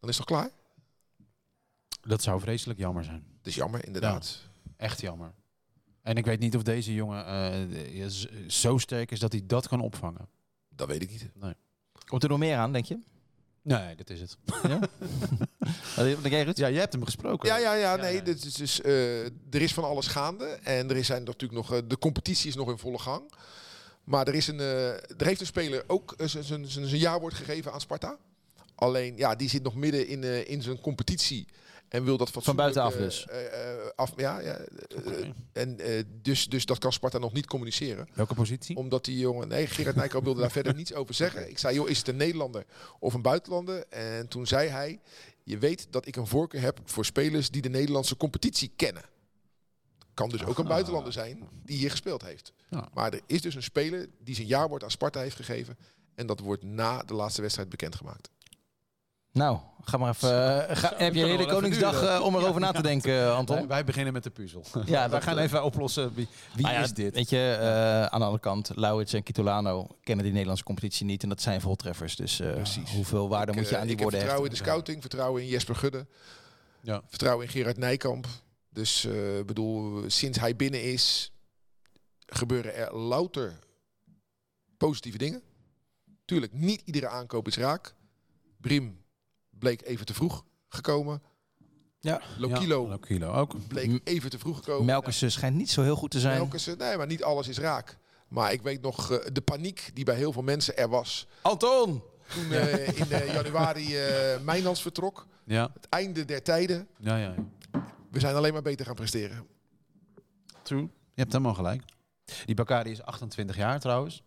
dan 0.00 0.10
is 0.10 0.18
het 0.18 0.26
toch 0.26 0.38
klaar? 0.38 0.50
Dat 2.00 2.22
zou 2.22 2.40
vreselijk 2.40 2.78
jammer 2.78 3.04
zijn. 3.04 3.24
Dat 3.38 3.46
is 3.46 3.54
jammer, 3.54 3.86
inderdaad. 3.86 4.40
Echt 4.76 5.00
jammer. 5.00 5.32
En 6.02 6.16
ik 6.16 6.24
weet 6.24 6.40
niet 6.40 6.56
of 6.56 6.62
deze 6.62 6.94
jongen 6.94 7.26
eh, 7.26 8.04
z- 8.08 8.46
zo 8.46 8.78
sterk 8.78 9.10
is 9.10 9.20
dat 9.20 9.32
hij 9.32 9.42
dat 9.46 9.68
kan 9.68 9.80
opvangen. 9.80 10.28
Dat 10.68 10.88
weet 10.88 11.02
ik 11.02 11.10
niet. 11.10 11.30
Komt 12.06 12.22
er 12.22 12.28
nog 12.28 12.38
meer 12.38 12.56
aan, 12.56 12.72
denk 12.72 12.84
je? 12.84 12.98
Nee, 13.62 13.94
dat 13.96 14.10
is 14.10 14.20
het. 14.20 14.36
Ja? 14.62 14.78
Jij, 16.30 16.42
Ruud? 16.42 16.56
Ja, 16.56 16.70
jij 16.70 16.80
hebt 16.80 16.92
hem 16.92 17.04
gesproken. 17.04 17.48
Ja, 17.48 17.56
ja, 17.56 17.74
ja, 17.74 17.96
nee. 17.96 18.14
ja. 18.14 18.20
Dit 18.20 18.44
is 18.44 18.54
dus, 18.54 18.80
eh, 18.80 19.24
er 19.24 19.30
is 19.62 19.74
van 19.74 19.84
alles 19.84 20.06
gaande. 20.06 20.44
En 20.62 20.90
er 20.90 20.96
is 20.96 21.06
zijn 21.06 21.24
natuurlijk 21.24 21.52
nog. 21.52 21.72
eh, 21.72 21.78
de 21.88 21.98
competitie 21.98 22.48
is 22.48 22.54
nog 22.54 22.68
in 22.70 22.78
volle 22.78 22.98
gang. 22.98 23.32
Maar 24.04 24.28
er, 24.28 24.34
is 24.34 24.46
een, 24.46 24.60
eh, 24.60 24.88
er 24.90 25.26
heeft 25.26 25.40
een 25.40 25.46
speler 25.46 25.84
ook 25.86 26.14
zijn- 26.18 26.44
zijn 26.44 26.66
zijn- 26.66 26.86
zijn 26.86 27.00
jaarwoord 27.00 27.34
gegeven 27.34 27.72
aan 27.72 27.80
Sparta. 27.80 28.16
Alleen, 28.74 29.16
ja, 29.16 29.34
die 29.34 29.48
zit 29.48 29.62
nog 29.62 29.74
midden 29.74 30.06
in, 30.08 30.24
eh, 30.24 30.48
in 30.50 30.62
zijn 30.62 30.80
competitie. 30.80 31.46
En 31.92 32.04
wil 32.04 32.16
dat 32.16 32.30
fatsoenlijk, 32.30 32.74
buitenaf 32.74 32.94
eh, 32.94 33.00
dus? 33.00 33.26
eh, 33.26 33.72
eh, 33.72 33.90
af, 33.94 34.12
ja, 34.16 34.40
ja 34.40 34.58
en, 35.52 35.78
dus, 36.22 36.48
dus 36.48 36.66
dat 36.66 36.78
kan 36.78 36.92
Sparta 36.92 37.18
nog 37.18 37.32
niet 37.32 37.46
communiceren 37.46 38.08
Welke 38.14 38.34
positie? 38.34 38.76
omdat 38.76 39.04
die 39.04 39.18
jongen... 39.18 39.48
Nee, 39.48 39.66
Gerard 39.66 39.96
Nijkamp 39.96 40.24
wilde 40.24 40.40
daar 40.40 40.50
verder 40.60 40.74
niets 40.74 40.94
over 40.94 41.14
zeggen. 41.14 41.50
Ik 41.50 41.58
zei, 41.58 41.74
joh, 41.74 41.88
is 41.88 41.98
het 41.98 42.08
een 42.08 42.16
Nederlander 42.16 42.64
of 42.98 43.14
een 43.14 43.22
buitenlander? 43.22 43.84
En 43.88 44.28
toen 44.28 44.46
zei 44.46 44.68
hij... 44.68 45.00
Je 45.44 45.58
weet 45.58 45.86
dat 45.90 46.06
ik 46.06 46.16
een 46.16 46.26
voorkeur 46.26 46.60
heb 46.60 46.80
voor 46.84 47.04
spelers 47.04 47.50
die 47.50 47.62
de 47.62 47.68
Nederlandse 47.68 48.16
competitie 48.16 48.72
kennen. 48.76 49.02
Kan 50.14 50.28
dus 50.28 50.44
ook 50.44 50.58
een 50.58 50.64
Ah. 50.64 50.70
buitenlander 50.70 51.12
zijn 51.12 51.48
die 51.64 51.76
hier 51.78 51.90
gespeeld 51.90 52.22
heeft. 52.22 52.52
Ja. 52.68 52.88
Maar 52.94 53.12
er 53.12 53.20
is 53.26 53.40
dus 53.40 53.54
een 53.54 53.62
speler 53.62 54.08
die 54.18 54.34
zijn 54.34 54.46
jaarwoord 54.46 54.82
aan 54.84 54.90
Sparta 54.90 55.20
heeft 55.20 55.36
gegeven. 55.36 55.76
En 56.14 56.26
dat 56.26 56.40
wordt 56.40 56.62
na 56.62 57.02
de 57.02 57.14
laatste 57.14 57.40
wedstrijd 57.40 57.68
bekendgemaakt. 57.68 58.30
Nou, 59.32 59.58
ga 59.84 59.96
maar 59.96 60.08
even. 60.08 60.68
eh, 60.68 60.76
ga, 60.76 60.92
heb 60.96 61.14
je 61.14 61.24
hele 61.24 61.46
Koningsdag 61.46 62.02
eh, 62.02 62.24
om 62.24 62.34
erover 62.36 62.60
na 62.60 62.72
te 62.72 62.82
denken, 62.82 63.12
eh, 63.12 63.36
Anton? 63.36 63.56
Wij, 63.56 63.66
wij 63.66 63.84
beginnen 63.84 64.12
met 64.12 64.22
de 64.22 64.30
puzzel. 64.30 64.64
Ja, 64.84 65.08
we 65.10 65.20
gaan 65.20 65.38
even 65.38 65.64
oplossen. 65.64 66.14
Wie, 66.14 66.28
wie 66.54 66.66
ja, 66.66 66.82
is 66.82 66.92
dit? 66.92 67.14
Weet 67.14 67.30
je, 67.30 67.56
eh, 67.60 68.02
aan 68.02 68.18
de 68.18 68.24
andere 68.24 68.40
kant, 68.40 68.70
Lauwits 68.74 69.12
en 69.12 69.22
Kitolano 69.22 69.86
kennen 70.02 70.22
die 70.24 70.32
Nederlandse 70.32 70.64
competitie 70.64 71.06
niet. 71.06 71.22
En 71.22 71.28
dat 71.28 71.40
zijn 71.42 71.60
voltreffers. 71.60 72.16
Dus 72.16 72.40
eh, 72.40 72.52
Precies. 72.52 72.90
hoeveel 72.90 73.28
waarde 73.28 73.52
Ik, 73.52 73.58
moet 73.58 73.68
je 73.68 73.76
aan 73.76 73.82
die 73.82 73.90
ik 73.92 73.98
heb 73.98 74.10
woorden 74.10 74.20
vertrouwen 74.20 74.50
in 74.50 74.56
de 74.56 74.62
scouting, 74.64 75.00
vertrouwen 75.00 75.42
in 75.42 75.48
Jesper 75.48 75.76
Gudde. 75.76 76.06
Ja. 76.80 77.02
Vertrouwen 77.08 77.46
in 77.46 77.52
Gerard 77.52 77.76
Nijkamp. 77.76 78.26
Dus 78.70 79.04
eh, 79.04 79.38
ik 79.38 79.46
bedoel, 79.46 80.02
sinds 80.06 80.38
hij 80.38 80.56
binnen 80.56 80.82
is, 80.82 81.32
gebeuren 82.26 82.74
er 82.74 82.96
louter 82.96 83.58
positieve 84.76 85.18
dingen. 85.18 85.42
Tuurlijk, 86.24 86.52
niet 86.52 86.82
iedere 86.84 87.08
aankoop 87.08 87.46
is 87.46 87.56
raak. 87.56 87.94
Brim 88.60 89.00
bleek 89.62 89.82
even 89.82 90.06
te 90.06 90.14
vroeg 90.14 90.44
gekomen. 90.68 91.22
Ja. 92.00 92.20
Lokilo 92.38 92.82
Ja, 92.82 92.88
Lokilo 92.88 93.32
ook. 93.32 93.68
bleek 93.68 94.00
even 94.04 94.30
te 94.30 94.38
vroeg 94.38 94.56
gekomen. 94.56 94.84
Melkers 94.84 95.24
schijnt 95.32 95.56
niet 95.56 95.70
zo 95.70 95.82
heel 95.82 95.96
goed 95.96 96.10
te 96.10 96.20
zijn. 96.20 96.38
Melkersen, 96.38 96.78
nee, 96.78 96.96
maar 96.96 97.06
niet 97.06 97.22
alles 97.22 97.48
is 97.48 97.58
raak. 97.58 97.98
Maar 98.28 98.52
ik 98.52 98.62
weet 98.62 98.80
nog 98.82 99.10
eh, 99.10 99.26
de 99.32 99.40
paniek 99.40 99.90
die 99.94 100.04
bij 100.04 100.14
heel 100.14 100.32
veel 100.32 100.42
mensen 100.42 100.76
er 100.76 100.88
was. 100.88 101.26
Anton! 101.42 102.02
Toen 102.34 102.52
eh, 102.52 102.88
in 102.98 103.10
eh, 103.10 103.32
januari 103.34 103.96
eh 103.96 104.40
Mijnans 104.40 104.82
vertrok. 104.82 105.26
Ja, 105.44 105.70
Het 105.74 105.88
einde 105.88 106.24
der 106.24 106.42
tijden. 106.42 106.88
ja, 106.98 107.16
ja. 107.16 107.34
We 108.10 108.20
zijn 108.20 108.34
alleen 108.34 108.52
maar 108.52 108.62
beter 108.62 108.86
gaan 108.86 108.94
presteren. 108.94 109.46
True. 110.62 110.80
Je 111.14 111.20
hebt 111.20 111.32
helemaal 111.32 111.54
gelijk. 111.54 111.82
Die 112.46 112.54
Bakari 112.54 112.90
is 112.90 113.02
28 113.02 113.56
jaar 113.56 113.80
trouwens. 113.80 114.22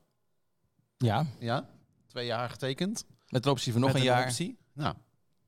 Ja, 0.97 1.25
Ja, 1.39 1.69
twee 2.07 2.25
jaar 2.25 2.49
getekend. 2.49 3.05
met 3.29 3.45
een 3.45 3.51
optie 3.51 3.71
van 3.71 3.81
nog 3.81 3.91
Met 3.91 3.99
een 4.01 4.07
jaar. 4.07 4.23
optie. 4.23 4.57
Nou, 4.73 4.95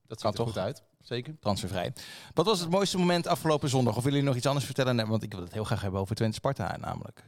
dat 0.08 0.20
Kan 0.20 0.30
ziet 0.30 0.38
er 0.40 0.44
toch? 0.46 0.54
goed 0.54 0.62
uit. 0.62 0.82
Zeker. 1.02 1.36
Transfervrij. 1.40 1.92
Wat 2.34 2.46
was 2.46 2.60
het 2.60 2.70
mooiste 2.70 2.98
moment 2.98 3.26
afgelopen 3.26 3.68
zondag? 3.68 3.96
Of 3.96 4.02
willen 4.02 4.12
jullie 4.12 4.28
nog 4.28 4.36
iets 4.36 4.46
anders 4.46 4.64
vertellen? 4.66 4.96
Nee, 4.96 5.06
want 5.06 5.22
ik 5.22 5.32
wil 5.32 5.42
het 5.42 5.52
heel 5.52 5.64
graag 5.64 5.80
hebben 5.80 6.00
over 6.00 6.14
Twente 6.16 6.34
Sparta 6.36 6.76
namelijk. 6.76 7.24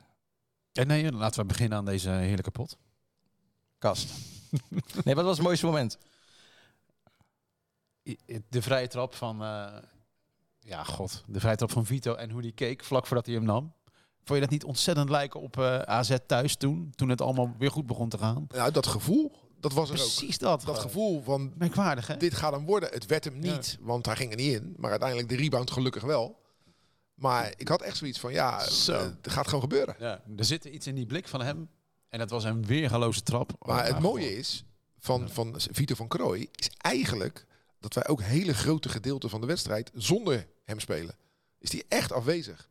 En 0.72 0.86
nee, 0.86 1.12
laten 1.12 1.40
we 1.40 1.46
beginnen 1.46 1.78
aan 1.78 1.84
deze 1.84 2.10
heerlijke 2.10 2.50
pot. 2.50 2.76
Kast. 3.78 4.10
nee, 5.04 5.14
wat 5.14 5.24
was 5.24 5.36
het 5.36 5.46
mooiste 5.46 5.66
moment? 5.66 5.98
De 8.48 8.62
vrije 8.62 8.88
trap 8.88 9.14
van... 9.14 9.42
eh, 9.42 9.76
ja, 10.60 10.84
god. 10.84 11.24
De 11.26 11.40
vrije 11.40 11.56
trap 11.56 11.70
van 11.70 11.86
Vito 11.86 12.14
en 12.14 12.30
hoe 12.30 12.42
die 12.42 12.52
keek 12.52 12.84
vlak 12.84 13.06
voordat 13.06 13.26
hij 13.26 13.34
hem 13.34 13.44
nam. 13.44 13.72
Vond 14.24 14.38
je 14.38 14.40
dat 14.40 14.50
niet 14.50 14.64
ontzettend 14.64 15.08
lijken 15.10 15.40
op 15.40 15.58
eh, 15.58 15.78
AZ 15.78 16.16
thuis 16.26 16.56
toen? 16.56 16.92
Toen 16.94 17.08
het 17.08 17.20
allemaal 17.20 17.54
weer 17.58 17.70
goed 17.70 17.86
begon 17.86 18.08
te 18.08 18.18
gaan? 18.18 18.44
Nou, 18.48 18.70
dat 18.72 18.86
gevoel, 18.86 19.32
dat 19.60 19.72
was 19.72 19.88
er 19.88 19.94
ook. 19.94 20.00
Precies 20.00 20.38
dat. 20.38 20.50
Dat 20.60 20.60
gewoon. 20.76 20.80
gevoel 20.80 21.22
van 21.22 21.52
Merkwaardig, 21.56 22.06
hè? 22.06 22.16
dit 22.16 22.34
gaat 22.34 22.52
hem 22.52 22.64
worden. 22.66 22.88
Het 22.92 23.06
werd 23.06 23.24
hem 23.24 23.38
niet, 23.38 23.78
want 23.80 24.06
hij 24.06 24.16
ging 24.16 24.30
er 24.30 24.36
niet 24.36 24.54
in. 24.54 24.74
Maar 24.76 24.90
uiteindelijk 24.90 25.28
de 25.28 25.36
rebound 25.36 25.70
gelukkig 25.70 26.02
wel. 26.02 26.38
Maar 27.14 27.52
ik 27.56 27.68
had 27.68 27.82
echt 27.82 27.96
zoiets 27.96 28.20
van, 28.20 28.32
ja, 28.32 28.64
Zo. 28.68 28.92
eh, 28.92 29.02
het 29.22 29.32
gaat 29.32 29.44
gewoon 29.46 29.60
gebeuren. 29.60 29.94
Ja, 29.98 30.22
er 30.36 30.44
zit 30.44 30.64
iets 30.64 30.86
in 30.86 30.94
die 30.94 31.06
blik 31.06 31.28
van 31.28 31.42
hem. 31.42 31.68
En 32.08 32.18
dat 32.18 32.30
was 32.30 32.44
een 32.44 32.66
weergaloze 32.66 33.22
trap. 33.22 33.52
Maar 33.66 33.76
Oh, 33.78 33.82
het 33.82 33.90
nou, 33.90 34.02
mooie 34.02 34.36
is 34.36 34.64
van, 34.98 35.28
van 35.30 35.54
Vito 35.70 35.94
van 35.94 36.08
Krooi 36.08 36.48
is 36.54 36.70
eigenlijk 36.76 37.46
dat 37.80 37.94
wij 37.94 38.08
ook 38.08 38.22
hele 38.22 38.54
grote 38.54 38.88
gedeelten 38.88 39.30
van 39.30 39.40
de 39.40 39.46
wedstrijd 39.46 39.90
zonder 39.94 40.46
hem 40.64 40.80
spelen. 40.80 41.14
Is 41.58 41.70
die 41.70 41.84
echt 41.88 42.12
afwezig. 42.12 42.68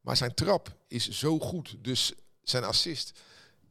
Maar 0.00 0.16
zijn 0.16 0.34
trap 0.34 0.76
is 0.88 1.08
zo 1.08 1.38
goed. 1.38 1.76
Dus 1.80 2.12
zijn 2.42 2.64
assist 2.64 3.20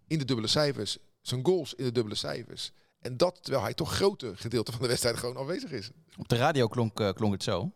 in 0.07 0.19
de 0.19 0.25
dubbele 0.25 0.47
cijfers, 0.47 0.97
zijn 1.27 1.45
goals 1.45 1.73
in 1.73 1.83
de 1.83 1.91
dubbele 1.91 2.15
cijfers. 2.15 2.71
En 2.99 3.17
dat 3.17 3.37
terwijl 3.41 3.63
hij 3.63 3.73
toch 3.73 3.93
grote 3.93 4.31
gedeelten 4.35 4.73
van 4.73 4.81
de 4.81 4.87
wedstrijd 4.87 5.17
gewoon 5.17 5.37
afwezig 5.37 5.71
is. 5.71 5.91
Op 6.17 6.27
de 6.27 6.35
radio 6.35 6.67
klonk, 6.67 6.99
eh, 6.99 7.13
klonk 7.13 7.33
het 7.33 7.43
zo. 7.43 7.71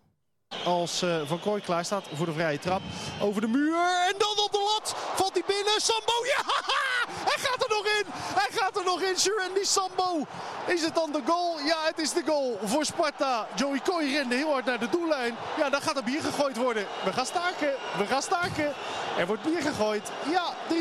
Als 0.66 1.02
eh, 1.02 1.16
Van 1.26 1.40
Krooi 1.40 1.62
klaar 1.62 1.86
staat 1.86 2.06
voor 2.14 2.26
de 2.26 2.32
vrije 2.32 2.60
trap. 2.60 2.82
Over 3.22 3.42
de 3.42 3.48
muur. 3.48 3.76
En 4.08 4.16
dan 4.18 4.46
op 4.46 4.52
de 4.52 4.72
lat. 4.74 4.96
Valt 5.16 5.34
hij 5.34 5.44
binnen. 5.48 5.82
Sambo. 5.82 6.14
Ja! 6.24 6.42
Hij 7.30 7.38
gaat 7.38 7.64
er 7.64 7.70
nog 7.70 7.86
in. 7.86 8.04
Hij 8.14 8.50
gaat 8.52 8.78
er 8.78 8.84
nog 8.84 9.02
in. 9.02 9.18
Surendi 9.18 9.66
Sambo. 9.66 10.26
Is 10.66 10.82
het 10.82 10.96
dan 10.96 11.12
de 11.12 11.22
goal? 11.26 11.60
Ja, 11.60 11.78
het 11.84 12.00
is 12.00 12.14
de 12.14 12.24
goal 12.26 12.60
voor 12.64 12.86
Sparta. 12.86 13.48
Joey 13.56 13.80
Kooi 13.80 14.16
rende 14.16 14.36
heel 14.36 14.52
hard 14.52 14.66
naar 14.66 14.80
de 14.80 14.90
doellijn. 14.90 15.36
Ja, 15.58 15.70
dan 15.70 15.82
gaat 15.82 15.98
er 15.98 16.04
bier 16.04 16.22
gegooid 16.22 16.58
worden. 16.58 16.86
We 17.04 17.14
gaan 17.14 17.26
staken. 17.26 17.74
We 17.98 18.06
gaan 18.06 18.22
staken. 18.22 18.74
Er 19.18 19.28
wordt 19.28 19.44
bier 19.44 19.62
gegooid. 19.62 20.12
Ja, 20.32 20.54
3-3 20.68 20.74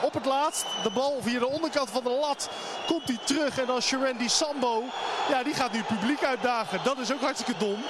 op 0.00 0.14
het 0.14 0.24
laatst. 0.24 0.64
De 0.82 0.90
bal 0.90 1.18
via 1.20 1.38
de 1.38 1.48
onderkant 1.48 1.90
van 1.90 2.02
de 2.02 2.10
lat 2.20 2.48
komt 2.86 3.08
hij 3.08 3.18
terug. 3.24 3.58
En 3.58 3.66
dan 3.66 3.82
Surendi 3.82 4.28
Sambo. 4.28 4.84
Ja, 5.28 5.42
die 5.42 5.54
gaat 5.54 5.72
nu 5.72 5.78
het 5.78 5.86
publiek 5.86 6.24
uitdagen. 6.24 6.80
Dat 6.84 6.98
is 6.98 7.12
ook 7.12 7.20
hartstikke 7.20 7.58
dom. 7.58 7.84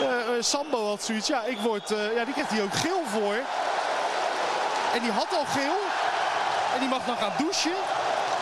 Eh, 0.00 0.36
eh, 0.36 0.42
Sambo 0.42 0.88
had 0.88 1.02
zoiets. 1.02 1.26
Ja, 1.26 1.42
ik 1.42 1.58
word, 1.58 1.90
eh, 1.90 2.14
ja, 2.14 2.24
die 2.24 2.32
krijgt 2.32 2.50
hij 2.50 2.62
ook 2.62 2.74
geel 2.74 3.02
voor. 3.12 3.34
En 4.94 5.00
die 5.02 5.10
had 5.10 5.28
al 5.38 5.44
geel. 5.44 5.78
En 6.74 6.80
die 6.80 6.88
mag 6.88 7.04
dan 7.04 7.16
gaan 7.16 7.32
douchen. 7.38 7.74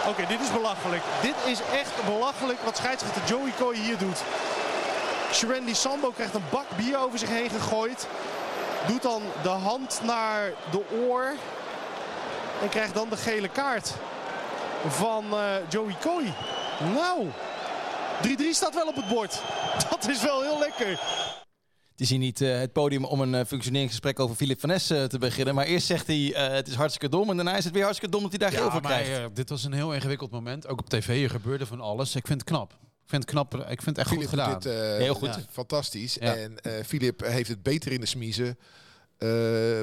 Oké, 0.08 0.26
dit 0.26 0.40
is 0.40 0.52
belachelijk. 0.52 1.02
Dit 1.20 1.34
is 1.44 1.58
echt 1.72 2.04
belachelijk 2.06 2.58
wat 2.64 2.76
scheidsrechter 2.76 3.22
Joey 3.26 3.52
Coy 3.58 3.74
hier 3.74 3.98
doet. 3.98 4.18
Shrendi 5.32 5.74
Sambo 5.74 6.10
krijgt 6.10 6.34
een 6.34 6.44
bak 6.50 6.66
bier 6.76 6.98
over 6.98 7.18
zich 7.18 7.28
heen 7.28 7.50
gegooid. 7.50 8.06
Doet 8.86 9.02
dan 9.02 9.22
de 9.42 9.48
hand 9.48 10.00
naar 10.02 10.52
de 10.70 10.82
oor. 11.06 11.32
En 12.62 12.68
krijgt 12.68 12.94
dan 12.94 13.08
de 13.08 13.16
gele 13.16 13.48
kaart 13.48 13.92
van 14.88 15.24
Joey 15.68 15.96
Coy. 16.00 16.32
Nou, 16.94 17.30
3-3 18.22 18.54
staat 18.54 18.74
wel 18.74 18.86
op 18.86 18.96
het 18.96 19.08
bord. 19.08 19.40
Dat 19.90 20.08
is 20.08 20.22
wel 20.22 20.42
heel 20.42 20.58
lekker. 20.58 20.98
Het 21.94 22.02
is 22.02 22.10
hier 22.10 22.18
niet 22.18 22.40
eh, 22.40 22.58
het 22.58 22.72
podium 22.72 23.04
om 23.04 23.20
een 23.20 23.34
eh, 23.34 23.44
functioneringsgesprek 23.46 24.20
over 24.20 24.36
Philip 24.36 24.60
van 24.60 24.68
Ness 24.68 24.90
eh, 24.90 25.04
te 25.04 25.18
beginnen. 25.18 25.54
Maar 25.54 25.64
eerst 25.66 25.86
zegt 25.86 26.06
hij 26.06 26.34
eh, 26.34 26.52
het 26.54 26.68
is 26.68 26.74
hartstikke 26.74 27.08
dom. 27.08 27.30
En 27.30 27.36
daarna 27.36 27.56
is 27.56 27.64
het 27.64 27.72
weer 27.72 27.82
hartstikke 27.82 28.14
dom 28.14 28.22
dat 28.22 28.30
hij 28.30 28.38
daar 28.50 28.58
geel 28.58 28.70
voor 28.70 28.82
maar 28.82 29.02
krijgt. 29.02 29.36
dit 29.36 29.48
was 29.48 29.64
een 29.64 29.72
heel 29.72 29.94
ingewikkeld 29.94 30.30
moment. 30.30 30.66
Ook 30.68 30.78
op 30.78 30.88
tv 30.88 31.22
er 31.24 31.30
gebeurde 31.30 31.66
van 31.66 31.80
alles. 31.80 32.14
Ik 32.16 32.26
vind 32.26 32.40
het 32.40 32.48
knap. 32.48 32.72
Ik 32.72 33.10
vind 33.10 33.22
het 33.22 33.30
knap. 33.30 33.54
Ik 33.54 33.82
vind 33.82 33.96
het 33.96 33.98
echt 33.98 34.08
goed 34.08 34.26
gedaan. 34.28 34.58
dit 34.58 34.72
Heel 34.72 35.14
goed. 35.14 35.34
ja, 35.34 35.40
fantastisch. 35.50 36.14
Ja. 36.20 36.34
En 36.36 36.60
eh 36.60 36.72
Filip 36.86 37.20
heeft 37.24 37.48
het 37.48 37.62
beter 37.62 37.92
in 37.92 38.00
de 38.00 38.06
smiezen. 38.06 38.58
eh, 39.18 39.28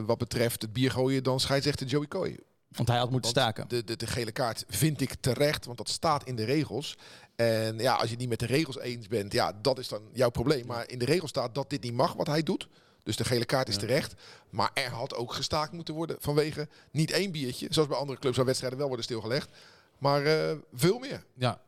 wat 0.06 0.18
betreft 0.18 0.62
het 0.62 0.74
bier 0.74 0.92
gooien 0.92 1.24
dan 1.24 1.40
scheidsrechter 1.40 1.88
Joey 1.88 2.08
Coy. 2.08 2.40
Want 2.72 2.88
hij 2.88 2.98
had 2.98 3.12
moeten 3.12 3.34
Want 3.34 3.46
staken. 3.46 3.68
De, 3.70 3.84
de, 3.84 3.96
de 3.96 4.08
gele 4.08 4.32
kaart 4.32 4.64
vind 4.68 5.02
ik 5.02 5.14
terecht, 5.20 5.66
want 5.66 5.78
dat 5.78 5.90
staat 5.90 6.24
in 6.24 6.36
de 6.36 6.44
regels. 6.44 6.98
En 7.36 7.80
ja, 7.80 7.94
als 7.94 8.04
je 8.04 8.10
het 8.10 8.20
niet 8.20 8.30
met 8.30 8.40
de 8.40 8.46
regels 8.46 8.80
eens 8.80 9.08
bent, 9.08 9.34
ja, 9.34 9.54
dat 9.62 9.80
is 9.80 9.88
dan 9.88 10.02
jouw 10.14 10.30
probleem. 10.30 10.66
Maar 10.66 10.90
in 10.90 11.00
de 11.00 11.06
regels 11.06 11.30
staat 11.30 11.56
dat 11.56 11.70
dit 11.70 11.84
niet 11.84 11.94
mag 11.94 12.14
wat 12.14 12.28
hij 12.28 12.44
doet. 12.44 12.68
Dus 13.04 13.16
de 13.16 13.24
gele 13.24 13.46
kaart 13.46 13.68
is 13.70 13.78
terecht. 13.78 14.14
Maar 14.50 14.72
er 14.74 14.90
had 14.90 15.16
ook 15.16 15.34
gestaakt 15.34 15.72
moeten 15.72 15.94
worden 15.94 16.16
vanwege 16.20 16.68
niet 16.92 17.12
één 17.12 17.32
biertje. 17.32 17.68
Zoals 17.70 17.90
bij 17.90 17.98
andere 17.98 18.20
clubs 18.20 18.38
waar 18.38 18.46
wedstrijden 18.46 18.78
wel 18.78 18.88
worden 18.88 19.06
stilgelegd. 19.06 19.50
Maar 19.98 20.26
eh, 20.26 20.56
veel 20.74 21.00
meer. 21.00 21.24
Ja. 21.34 21.62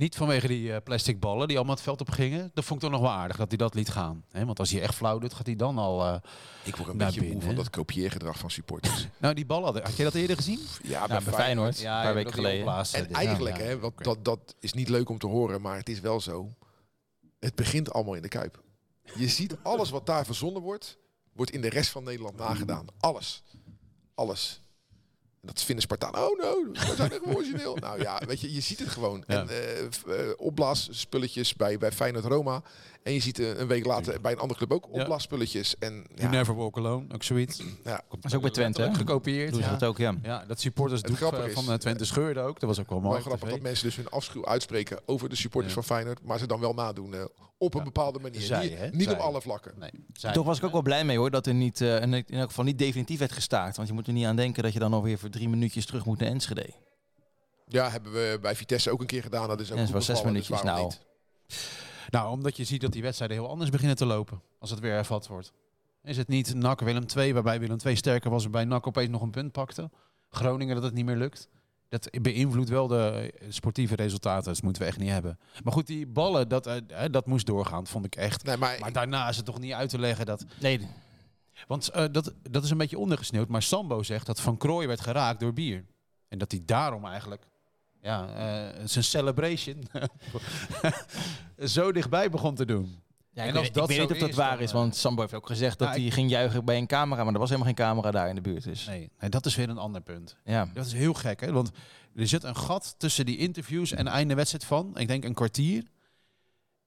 Niet 0.00 0.16
vanwege 0.16 0.46
die 0.48 0.72
eh, 0.72 0.82
plastic 0.84 1.20
ballen 1.20 1.48
die 1.48 1.56
allemaal 1.56 1.74
het 1.74 1.84
veld 1.84 2.00
op 2.00 2.10
gingen. 2.10 2.50
Dat 2.54 2.64
vond 2.64 2.82
ik 2.82 2.88
toch 2.90 2.98
nog 3.00 3.08
wel 3.08 3.16
aardig 3.18 3.36
dat 3.36 3.48
hij 3.48 3.56
dat 3.56 3.74
liet 3.74 3.88
gaan. 3.88 4.24
hè? 4.30 4.44
want 4.44 4.58
als 4.58 4.70
hij 4.70 4.82
echt 4.82 4.94
flauw 4.94 5.18
doet, 5.18 5.34
gaat 5.34 5.46
hij 5.46 5.56
dan 5.56 5.78
al... 5.78 6.04
eh, 6.06 6.14
Ik 6.64 6.76
word 6.76 6.88
een 6.88 6.96
Naar 6.96 7.06
beetje 7.06 7.20
moe 7.20 7.30
binnen, 7.30 7.46
van 7.46 7.56
dat 7.56 7.70
kopieergedrag 7.70 8.38
van 8.38 8.50
supporters. 8.50 9.06
Nou, 9.18 9.34
die 9.34 9.46
ballen, 9.46 9.72
had, 9.74 9.82
had 9.82 9.96
je 9.96 10.02
dat 10.02 10.14
eerder 10.14 10.36
gezien? 10.36 10.60
ja, 10.82 11.06
bij 11.06 11.20
Feyenoord, 11.20 11.78
een 11.78 11.84
paar 11.84 12.14
weken 12.14 12.32
geleden. 12.32 12.84
En 12.92 13.12
eigenlijk, 13.12 13.58
hè, 13.58 13.78
want 13.78 14.04
dat, 14.04 14.24
dat 14.24 14.54
is 14.60 14.72
niet 14.72 14.88
leuk 14.88 15.08
om 15.08 15.18
te 15.18 15.26
horen, 15.26 15.60
maar 15.60 15.76
het 15.76 15.88
is 15.88 16.00
wel 16.00 16.20
zo. 16.20 16.48
Het 17.38 17.54
begint 17.54 17.92
allemaal 17.92 18.14
in 18.14 18.22
de 18.22 18.28
Kuip. 18.28 18.62
Je 19.14 19.28
ziet 19.28 19.56
alles 19.62 19.90
wat 19.90 20.06
daar 20.06 20.24
verzonnen 20.24 20.62
wordt, 20.62 20.98
wordt 21.32 21.50
in 21.50 21.60
de 21.60 21.68
rest 21.68 21.90
van 21.90 22.04
Nederland 22.04 22.36
nagedaan. 22.36 22.86
Alles. 23.00 23.42
Alles. 24.14 24.60
Dat 25.42 25.62
vinden 25.62 25.82
Spartanen, 25.82 26.30
oh 26.30 26.38
no, 26.38 26.70
we 26.72 26.94
zijn 26.96 27.12
echt 27.12 27.26
origineel. 27.26 27.76
nou 27.76 28.00
ja, 28.02 28.22
weet 28.26 28.40
je, 28.40 28.54
je 28.54 28.60
ziet 28.60 28.78
het 28.78 28.88
gewoon. 28.88 29.24
Ja. 29.26 29.40
En 29.40 29.48
eh, 29.48 29.80
eh, 29.80 30.32
opblaasspulletjes 30.36 31.54
bij, 31.54 31.78
bij 31.78 31.92
Feyenoord 31.92 32.24
Roma. 32.24 32.62
En 33.02 33.12
je 33.12 33.20
ziet 33.20 33.38
eh, 33.38 33.58
een 33.58 33.66
week 33.66 33.84
later 33.86 34.20
bij 34.20 34.32
een 34.32 34.38
andere 34.38 34.58
club 34.58 34.72
ook 34.72 34.88
Ja. 34.92 35.00
opblaasspulletjes. 35.00 35.78
En 35.78 35.92
You 35.92 36.06
ja, 36.14 36.30
never 36.30 36.54
walk 36.56 36.76
alone, 36.76 37.14
ook 37.14 37.22
zoiets. 37.22 37.62
ja, 37.84 38.02
Dat 38.10 38.24
is 38.24 38.34
ook 38.34 38.42
bij 38.42 38.50
Twente, 38.50 38.82
hè? 38.82 38.94
Gekopieerd. 38.94 39.50
Doen 39.52 39.62
ze 39.62 39.66
Ja. 39.66 39.76
dat 39.76 39.88
ook, 39.88 39.98
ja. 39.98 40.14
Ja, 40.22 40.44
dat 40.46 40.60
supporters 40.60 41.02
doek 41.02 41.16
eh, 41.32 41.46
is- 41.46 41.52
van 41.52 41.70
eh, 41.72 41.74
Twente 41.78 42.04
scheurde 42.04 42.40
ook. 42.40 42.60
Dat 42.60 42.68
was 42.68 42.80
ook 42.80 42.88
wel 42.88 43.00
mooi. 43.00 43.16
Op 43.18 43.22
grappig 43.24 43.48
dat 43.50 43.60
mensen 43.60 43.84
dus 43.86 43.96
hun 43.96 44.08
afschuw 44.08 44.46
uitspreken 44.46 45.00
over 45.06 45.28
de 45.28 45.36
supporters 45.36 45.74
Ja. 45.74 45.82
van 45.82 45.96
Feyenoord. 45.96 46.22
Maar 46.24 46.38
ze 46.38 46.46
dan 46.46 46.60
wel 46.60 46.74
nadoen 46.74 47.14
op 47.58 47.74
een 47.74 47.84
bepaalde 47.84 48.18
manier. 48.18 48.40
Zij, 48.40 48.68
niet 48.68 48.78
hè? 48.78 48.88
niet 48.90 49.02
Zij. 49.02 49.12
op 49.12 49.18
alle 49.18 49.40
vlakken. 49.40 49.72
Nee, 49.78 49.90
zij- 50.12 50.32
Toch 50.32 50.46
was 50.46 50.58
ik 50.58 50.64
ook 50.64 50.72
wel 50.72 50.82
blij 50.82 51.04
mee 51.04 51.16
hoor, 51.18 51.30
dat 51.30 51.46
er 51.46 51.54
niet, 51.54 51.80
eh, 51.80 52.02
in 52.02 52.14
elk 52.28 52.48
geval 52.48 52.64
niet 52.64 52.78
definitief 52.78 53.18
werd 53.18 53.32
gestaakt. 53.32 53.76
Want 53.76 53.88
je 53.88 53.94
moet 53.94 54.06
er 54.06 54.12
niet 54.12 54.26
aan 54.26 54.36
denken 54.36 54.62
dat 54.62 54.72
je 54.72 54.78
dan 54.78 54.92
alweer 54.92 55.18
voor 55.18 55.30
drie 55.30 55.48
minuutjes 55.48 55.86
terug 55.86 56.04
moet 56.04 56.18
naar 56.18 56.28
Enschede. 56.28 56.70
Ja, 57.66 57.90
hebben 57.90 58.12
we 58.12 58.38
bij 58.40 58.56
Vitesse 58.56 58.90
ook 58.90 59.00
een 59.00 59.06
keer 59.06 59.22
gedaan. 59.22 59.48
Dat 59.48 59.60
is 59.60 59.66
ook 59.70 59.74
Ja, 59.74 59.76
het 59.76 59.84
goed 59.84 59.94
was 59.94 60.04
zes 60.06 60.16
dus 60.16 60.24
minuutjes 60.24 60.60
waarom 60.62 60.80
nou. 60.80 60.84
niet? 60.84 61.00
Nou, 62.10 62.30
omdat 62.30 62.56
je 62.56 62.64
ziet 62.64 62.80
dat 62.80 62.92
die 62.92 63.02
wedstrijden 63.02 63.36
heel 63.36 63.48
anders 63.48 63.70
beginnen 63.70 63.96
te 63.96 64.06
lopen. 64.06 64.42
Als 64.58 64.70
het 64.70 64.80
weer 64.80 64.92
hervat 64.92 65.26
wordt. 65.26 65.52
Is 66.02 66.16
het 66.16 66.28
niet 66.28 66.54
NAC 66.54 66.80
Willem 66.80 67.06
2, 67.06 67.34
waarbij 67.34 67.60
Willem 67.60 67.78
2 67.78 67.94
sterker 67.94 68.30
was, 68.30 68.42
waarbij 68.42 68.64
NAC 68.64 68.86
opeens 68.86 69.10
nog 69.10 69.22
een 69.22 69.30
punt 69.30 69.52
pakte. 69.52 69.90
Groningen 70.30 70.74
dat 70.74 70.84
het 70.84 70.94
niet 70.94 71.04
meer 71.04 71.16
lukt. 71.16 71.48
Dat 71.88 72.08
beïnvloedt 72.22 72.68
wel 72.68 72.86
de 72.86 73.32
eh, 73.38 73.46
sportieve 73.50 73.94
resultaten. 73.94 74.52
Dat 74.52 74.62
moeten 74.62 74.82
we 74.82 74.88
echt 74.88 74.98
niet 74.98 75.10
hebben. 75.10 75.38
Maar 75.64 75.72
goed, 75.72 75.86
die 75.86 76.06
ballen, 76.06 76.48
dat, 76.48 76.66
eh, 76.66 77.04
dat 77.10 77.26
moest 77.26 77.46
doorgaan, 77.46 77.86
vond 77.86 78.04
ik 78.04 78.16
echt. 78.16 78.44
Nee, 78.44 78.56
maar, 78.56 78.76
Maar 78.80 78.92
daarna 78.92 79.28
is 79.28 79.36
het 79.36 79.44
toch 79.44 79.58
niet 79.58 79.72
uit 79.72 79.90
te 79.90 79.98
leggen 79.98 80.26
dat... 80.26 80.44
Nee, 80.60 80.88
Want 81.66 81.88
eh, 81.88 82.04
dat, 82.12 82.32
dat 82.50 82.64
is 82.64 82.70
een 82.70 82.78
beetje 82.78 82.98
ondergesneeuwd. 82.98 83.48
Maar 83.48 83.62
Sambo 83.62 84.02
zegt 84.02 84.26
dat 84.26 84.40
Van 84.40 84.56
Krooij 84.56 84.86
werd 84.86 85.00
geraakt 85.00 85.40
door 85.40 85.52
bier. 85.52 85.84
En 86.28 86.38
dat 86.38 86.50
hij 86.50 86.62
daarom 86.64 87.04
eigenlijk... 87.04 87.46
Ja, 88.02 88.28
eh, 88.28 88.80
zijn 88.84 89.04
celebration 89.04 89.88
zo 91.64 91.92
dichtbij 91.92 92.30
begon 92.30 92.54
te 92.54 92.64
doen. 92.64 92.98
ja, 93.32 93.42
En 93.42 93.48
ik, 93.48 93.54
als 93.54 93.64
weet, 93.64 93.74
dat 93.74 93.90
ik 93.90 93.96
weet 93.96 93.98
niet 93.98 94.10
of 94.12 94.18
dat 94.18 94.28
is, 94.28 94.34
waar 94.34 94.60
is, 94.60 94.68
eh, 94.68 94.74
want 94.74 94.96
Sambo 94.96 95.20
heeft 95.20 95.34
ook 95.34 95.46
gezegd 95.46 95.78
dat 95.78 95.88
nou, 95.88 96.00
hij 96.00 96.10
ging 96.10 96.30
juichen 96.30 96.64
bij 96.64 96.76
een 96.76 96.86
camera, 96.86 97.24
maar 97.24 97.32
er 97.32 97.38
was 97.38 97.48
helemaal 97.48 97.74
geen 97.74 97.84
camera 97.86 98.10
daar 98.10 98.28
in 98.28 98.34
de 98.34 98.40
buurt. 98.40 98.64
Dus 98.64 98.86
Nee, 98.86 99.10
nee, 99.20 99.30
dat 99.30 99.46
is 99.46 99.54
weer 99.56 99.68
een 99.68 99.78
ander 99.78 100.00
punt. 100.00 100.36
ja. 100.44 100.70
Dat 100.74 100.86
is 100.86 100.92
heel 100.92 101.14
gek, 101.14 101.40
hè? 101.40 101.52
Want 101.52 101.70
er 102.14 102.26
zit 102.26 102.42
een 102.44 102.56
gat 102.56 102.94
tussen 102.98 103.26
die 103.26 103.36
interviews 103.36 103.92
en 103.92 104.06
einde 104.06 104.34
wedstrijd 104.34 104.64
van, 104.64 104.98
ik 104.98 105.08
denk 105.08 105.24
een 105.24 105.34
kwartier. 105.34 105.84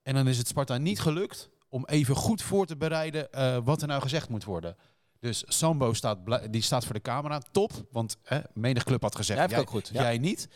En 0.03 0.13
dan 0.13 0.27
is 0.27 0.37
het 0.37 0.47
Sparta 0.47 0.77
niet 0.77 0.99
gelukt 0.99 1.49
om 1.69 1.85
even 1.85 2.15
goed 2.15 2.41
voor 2.41 2.65
te 2.65 2.77
bereiden 2.77 3.31
eh, 3.31 3.57
wat 3.63 3.81
er 3.81 3.87
nou 3.87 4.01
gezegd 4.01 4.29
moet 4.29 4.43
worden. 4.43 4.75
Dus 5.23 5.43
Sambo 5.47 5.93
staat, 5.93 6.17
die 6.51 6.61
staat 6.61 6.85
voor 6.85 6.93
de 6.93 7.01
camera, 7.01 7.41
top. 7.51 7.71
Want 7.91 8.17
hè, 8.23 8.39
menig 8.53 8.83
club 8.83 9.01
had 9.01 9.15
gezegd, 9.15 9.37
Ja, 9.39 9.45
heeft 9.45 9.55
jij, 9.55 9.63
ook 9.63 9.69
goed, 9.69 9.89
ja. 9.93 10.01
jij 10.01 10.17
niet. 10.17 10.47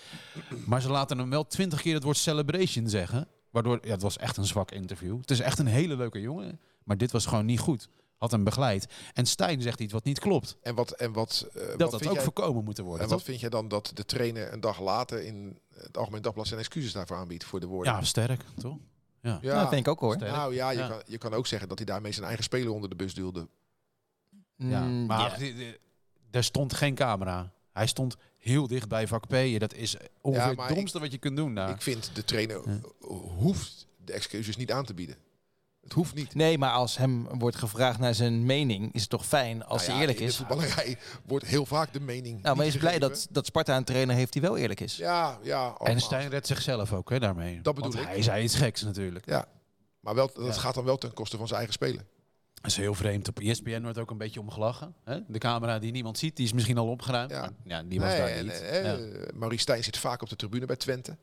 Maar 0.65 0.81
ze 0.81 0.89
laten 0.89 1.17
hem 1.17 1.29
wel 1.29 1.47
twintig 1.47 1.81
keer 1.81 1.93
het 1.93 2.03
woord 2.03 2.17
celebration 2.17 2.89
zeggen. 2.89 3.27
Waardoor, 3.51 3.79
ja, 3.81 3.91
het 3.91 4.01
was 4.01 4.17
echt 4.17 4.37
een 4.37 4.45
zwak 4.45 4.71
interview. 4.71 5.19
Het 5.19 5.31
is 5.31 5.39
echt 5.39 5.59
een 5.59 5.67
hele 5.67 5.95
leuke 5.95 6.21
jongen. 6.21 6.59
Maar 6.83 6.97
dit 6.97 7.11
was 7.11 7.25
gewoon 7.25 7.45
niet 7.45 7.59
goed. 7.59 7.87
Had 8.17 8.31
hem 8.31 8.43
begeleid. 8.43 8.87
En 9.13 9.25
Stijn 9.25 9.61
zegt 9.61 9.79
iets 9.79 9.93
wat 9.93 10.03
niet 10.03 10.19
klopt. 10.19 10.57
en 10.61 10.75
wat, 10.75 10.91
en 10.91 11.13
wat, 11.13 11.47
eh, 11.53 11.61
wat 11.67 11.79
Dat 11.79 11.91
dat 11.91 11.99
vind 11.99 12.07
ook 12.09 12.15
jij- 12.15 12.23
voorkomen 12.23 12.63
moeten 12.63 12.83
worden. 12.83 13.03
En 13.03 13.09
wat 13.09 13.17
toch? 13.17 13.27
vind 13.27 13.39
je 13.39 13.49
dan 13.49 13.67
dat 13.67 13.91
de 13.93 14.05
trainer 14.05 14.53
een 14.53 14.59
dag 14.59 14.81
later 14.81 15.23
in 15.23 15.59
het 15.73 15.97
Algemeen 15.97 16.21
Dagblad 16.21 16.47
zijn 16.47 16.59
excuses 16.59 16.91
daarvoor 16.91 17.17
aanbiedt 17.17 17.43
voor 17.43 17.59
de 17.59 17.65
woorden? 17.67 17.93
Ja, 17.93 18.03
sterk, 18.03 18.41
toch? 18.57 18.77
Ja. 19.21 19.39
ja. 19.41 19.47
Nou, 19.49 19.59
dat 19.59 19.69
vind 19.69 19.81
ik 19.81 19.87
ook 19.87 19.99
hoor. 19.99 20.13
Sterk. 20.13 20.31
nou 20.31 20.53
ja, 20.53 20.69
je, 20.69 20.77
Ja. 20.77 20.87
Kan, 20.87 21.01
je 21.05 21.17
kan 21.17 21.33
ook 21.33 21.47
zeggen 21.47 21.67
dat 21.69 21.77
hij 21.77 21.85
daarmee 21.87 22.11
zijn 22.11 22.25
eigen 22.25 22.43
speler 22.43 22.71
onder 22.73 22.89
de 22.89 22.95
bus 22.95 23.13
duwde. 23.13 23.47
Ja, 24.57 24.81
Mm, 24.81 25.05
maar 25.05 25.39
er 26.31 26.43
stond 26.43 26.73
geen 26.73 26.95
camera. 26.95 27.51
Hij 27.73 27.87
stond 27.87 28.15
heel 28.37 28.67
dicht 28.67 28.87
bij 28.87 29.07
vak 29.07 29.27
P. 29.27 29.59
Dat 29.59 29.73
is 29.73 29.95
ongeveer 30.21 30.55
Ja, 30.55 30.65
het 30.65 30.75
domste 30.75 30.99
wat 30.99 31.11
je 31.11 31.17
kunt 31.17 31.35
doen. 31.37 31.57
Ik 31.57 31.81
vind 31.81 32.09
de 32.13 32.23
trainer 32.23 32.61
Ja. 32.69 32.79
hoeft 33.37 33.87
de 34.05 34.13
excuses 34.13 34.55
niet 34.57 34.71
aan 34.71 34.85
te 34.85 34.93
bieden. 34.93 35.15
Het 35.81 35.93
hoeft 35.95 36.15
niet. 36.15 36.35
Nee, 36.35 36.57
maar 36.57 36.71
als 36.71 36.97
hem 36.97 37.27
wordt 37.39 37.55
gevraagd 37.57 37.99
naar 37.99 38.13
zijn 38.13 38.45
mening, 38.45 38.93
is 38.93 39.01
het 39.01 39.09
toch 39.09 39.25
fijn 39.25 39.65
als 39.65 39.81
Nou 39.81 39.91
hij 39.91 40.01
eerlijk 40.01 40.19
in 40.19 40.25
is. 40.25 40.31
de 40.31 40.37
voetballerij 40.45 40.97
wordt 41.25 41.45
heel 41.45 41.65
vaak 41.65 41.93
de 41.93 41.99
mening 41.99 42.41
Nou, 42.41 42.55
maar 42.57 42.65
is 42.65 42.77
blij 42.77 42.99
dat, 42.99 43.27
dat 43.31 43.45
Sparta 43.45 43.77
een 43.77 43.83
trainer 43.83 44.15
heeft 44.15 44.33
die 44.33 44.41
wel 44.41 44.57
eerlijk 44.57 44.79
is. 44.79 44.97
Ja, 44.97 45.39
ja. 45.43 45.67
en 45.67 45.73
allemaal. 45.77 45.99
Stijn 45.99 46.29
redt 46.29 46.47
zichzelf 46.47 46.93
ook 46.93 47.09
hè, 47.09 47.19
daarmee. 47.19 47.61
Dat 47.61 47.75
bedoel 47.75 47.91
Want 47.91 48.03
ik. 48.03 48.09
hij 48.09 48.21
zei 48.21 48.43
iets 48.43 48.55
geks 48.55 48.81
natuurlijk. 48.81 49.25
Ja. 49.25 49.47
Maar 49.99 50.15
wel, 50.15 50.29
dat 50.33 50.45
Ja. 50.45 50.61
gaat 50.61 50.75
dan 50.75 50.83
wel 50.83 50.97
ten 50.97 51.13
koste 51.13 51.37
van 51.37 51.45
zijn 51.47 51.57
eigen 51.59 51.75
speler. 51.75 52.05
Dat 52.61 52.71
is 52.71 52.77
heel 52.77 52.93
vreemd. 52.93 53.27
Op 53.27 53.39
ESPN 53.39 53.81
wordt 53.81 53.97
ook 53.97 54.11
een 54.11 54.17
beetje 54.17 54.39
omgelachen. 54.39 54.95
Hè? 55.03 55.19
De 55.27 55.37
camera 55.37 55.79
die 55.79 55.91
niemand 55.91 56.17
ziet, 56.17 56.35
die 56.35 56.45
is 56.45 56.53
misschien 56.53 56.77
al 56.77 56.87
opgeruimd. 56.87 57.31
Ja. 57.31 57.41
Maar 57.41 57.51
ja, 57.63 57.83
die 57.83 57.99
was 57.99 58.09
Nee, 58.09 58.17
daar 58.33 58.43
niet. 58.43 58.61
eh, 58.61 58.83
ja. 58.83 58.97
Maurice 59.33 59.61
Stijn 59.61 59.83
zit 59.83 59.97
vaak 59.97 60.21
op 60.21 60.29
de 60.29 60.35
tribune 60.35 60.65
bij 60.65 60.75
Twente. 60.75 61.17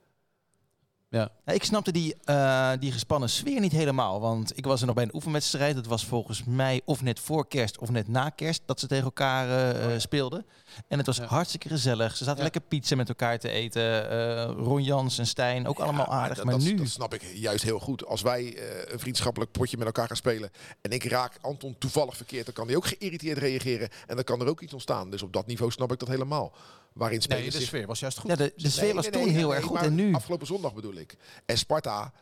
Ja. 1.15 1.29
Ik 1.47 1.65
snapte 1.65 1.93
die, 1.93 2.15
eh, 2.25 2.71
die 2.81 2.93
gespannen 2.93 3.29
sfeer 3.29 3.61
niet 3.61 3.73
helemaal. 3.73 4.21
Want 4.21 4.59
ik 4.59 4.65
was 4.65 4.81
er 4.81 4.87
nog 4.87 4.95
bij 4.95 5.05
een 5.05 5.15
oefenwedstrijd. 5.15 5.75
Dat 5.75 5.87
was 5.87 6.05
volgens 6.05 6.45
mij 6.45 6.81
of 6.85 7.03
net 7.03 7.21
voor 7.21 7.49
kerst 7.49 7.79
of 7.79 7.91
net 7.91 8.09
na 8.09 8.29
kerst 8.31 8.63
dat 8.67 8.81
ze 8.81 8.87
tegen 8.87 9.05
elkaar 9.05 9.49
eh, 9.49 9.95
eh, 9.95 10.01
speelden. 10.01 10.47
En 10.89 10.99
het 10.99 11.07
was 11.07 11.17
Ja. 11.17 11.25
hartstikke 11.25 11.69
gezellig. 11.69 12.11
Ze 12.17 12.25
zaten 12.25 12.37
Ja. 12.37 12.43
lekker 12.43 12.61
pizza 12.61 12.97
met 12.97 13.09
elkaar 13.09 13.39
te 13.39 13.49
eten. 13.49 14.11
Eh, 14.11 14.51
Ron 14.57 14.83
Jans 14.83 15.19
en 15.19 15.27
Stijn, 15.27 15.67
ook 15.67 15.79
allemaal 15.79 16.07
aardig. 16.07 16.45
Maar 16.45 16.55
dat, 16.55 16.63
nu... 16.63 16.75
dat 16.75 16.89
snap 16.89 17.15
ik 17.15 17.23
juist 17.35 17.65
heel 17.65 17.79
goed. 17.79 18.07
Als 18.07 18.23
wij 18.23 18.59
een 18.93 18.99
vriendschappelijk 18.99 19.51
potje 19.51 19.77
met 19.77 19.87
elkaar 19.87 20.07
gaan 20.07 20.17
spelen 20.17 20.51
en 20.81 20.91
ik 20.91 21.05
raak 21.05 21.39
Anton 21.41 21.77
toevallig 21.79 22.17
verkeerd, 22.17 22.45
dan 22.45 22.55
kan 22.55 22.67
hij 22.67 22.77
ook 22.77 22.87
geïrriteerd 22.87 23.39
reageren 23.39 23.89
en 24.07 24.15
dan 24.15 24.25
kan 24.25 24.41
er 24.41 24.47
ook 24.49 24.61
iets 24.61 24.73
ontstaan. 24.73 25.11
Dus 25.11 25.23
op 25.23 25.33
dat 25.33 25.47
niveau 25.47 25.71
snap 25.71 25.93
ik 25.93 25.99
dat 25.99 26.09
helemaal. 26.09 26.53
Waarin 26.95 27.23
spelers 27.23 27.43
Nee, 27.43 27.51
de 27.51 27.59
zich- 27.59 27.67
sfeer 27.67 27.87
was 27.87 28.01
juist 28.01 28.19
goed. 28.19 28.31
Ja, 28.31 28.37
de, 28.37 28.53
de 28.57 28.71
sfeer 28.71 28.85
Nee, 28.85 28.95
was 28.95 29.03
nee, 29.05 29.13
toen 29.13 29.25
nee, 29.25 29.33
heel 29.35 29.49
nee, 29.49 29.57
erg 29.57 29.67
goed. 29.67 29.79
En 29.79 29.95
nu... 29.95 30.15
Afgelopen 30.15 30.47
zondag 30.47 30.75
bedoel 30.75 30.95
ik. 30.95 31.17
En 31.47 31.59
Sparta 31.59 32.13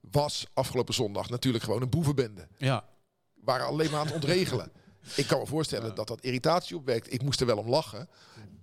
was 0.00 0.46
afgelopen 0.52 0.94
zondag 0.94 1.28
natuurlijk 1.30 1.64
gewoon 1.64 1.82
een 1.82 1.88
boevenbende. 1.88 2.48
Ja. 2.58 2.84
waren 3.34 3.66
alleen 3.66 3.90
maar 3.90 4.00
aan 4.00 4.06
het 4.06 4.14
ontregelen. 4.14 4.72
ik 5.16 5.26
kan 5.26 5.38
me 5.38 5.46
voorstellen 5.46 5.94
dat 5.94 6.06
dat 6.06 6.20
irritatie 6.20 6.76
opwekt. 6.76 7.12
Ik 7.12 7.22
moest 7.22 7.40
er 7.40 7.46
wel 7.46 7.58
om 7.58 7.68
lachen. 7.68 8.08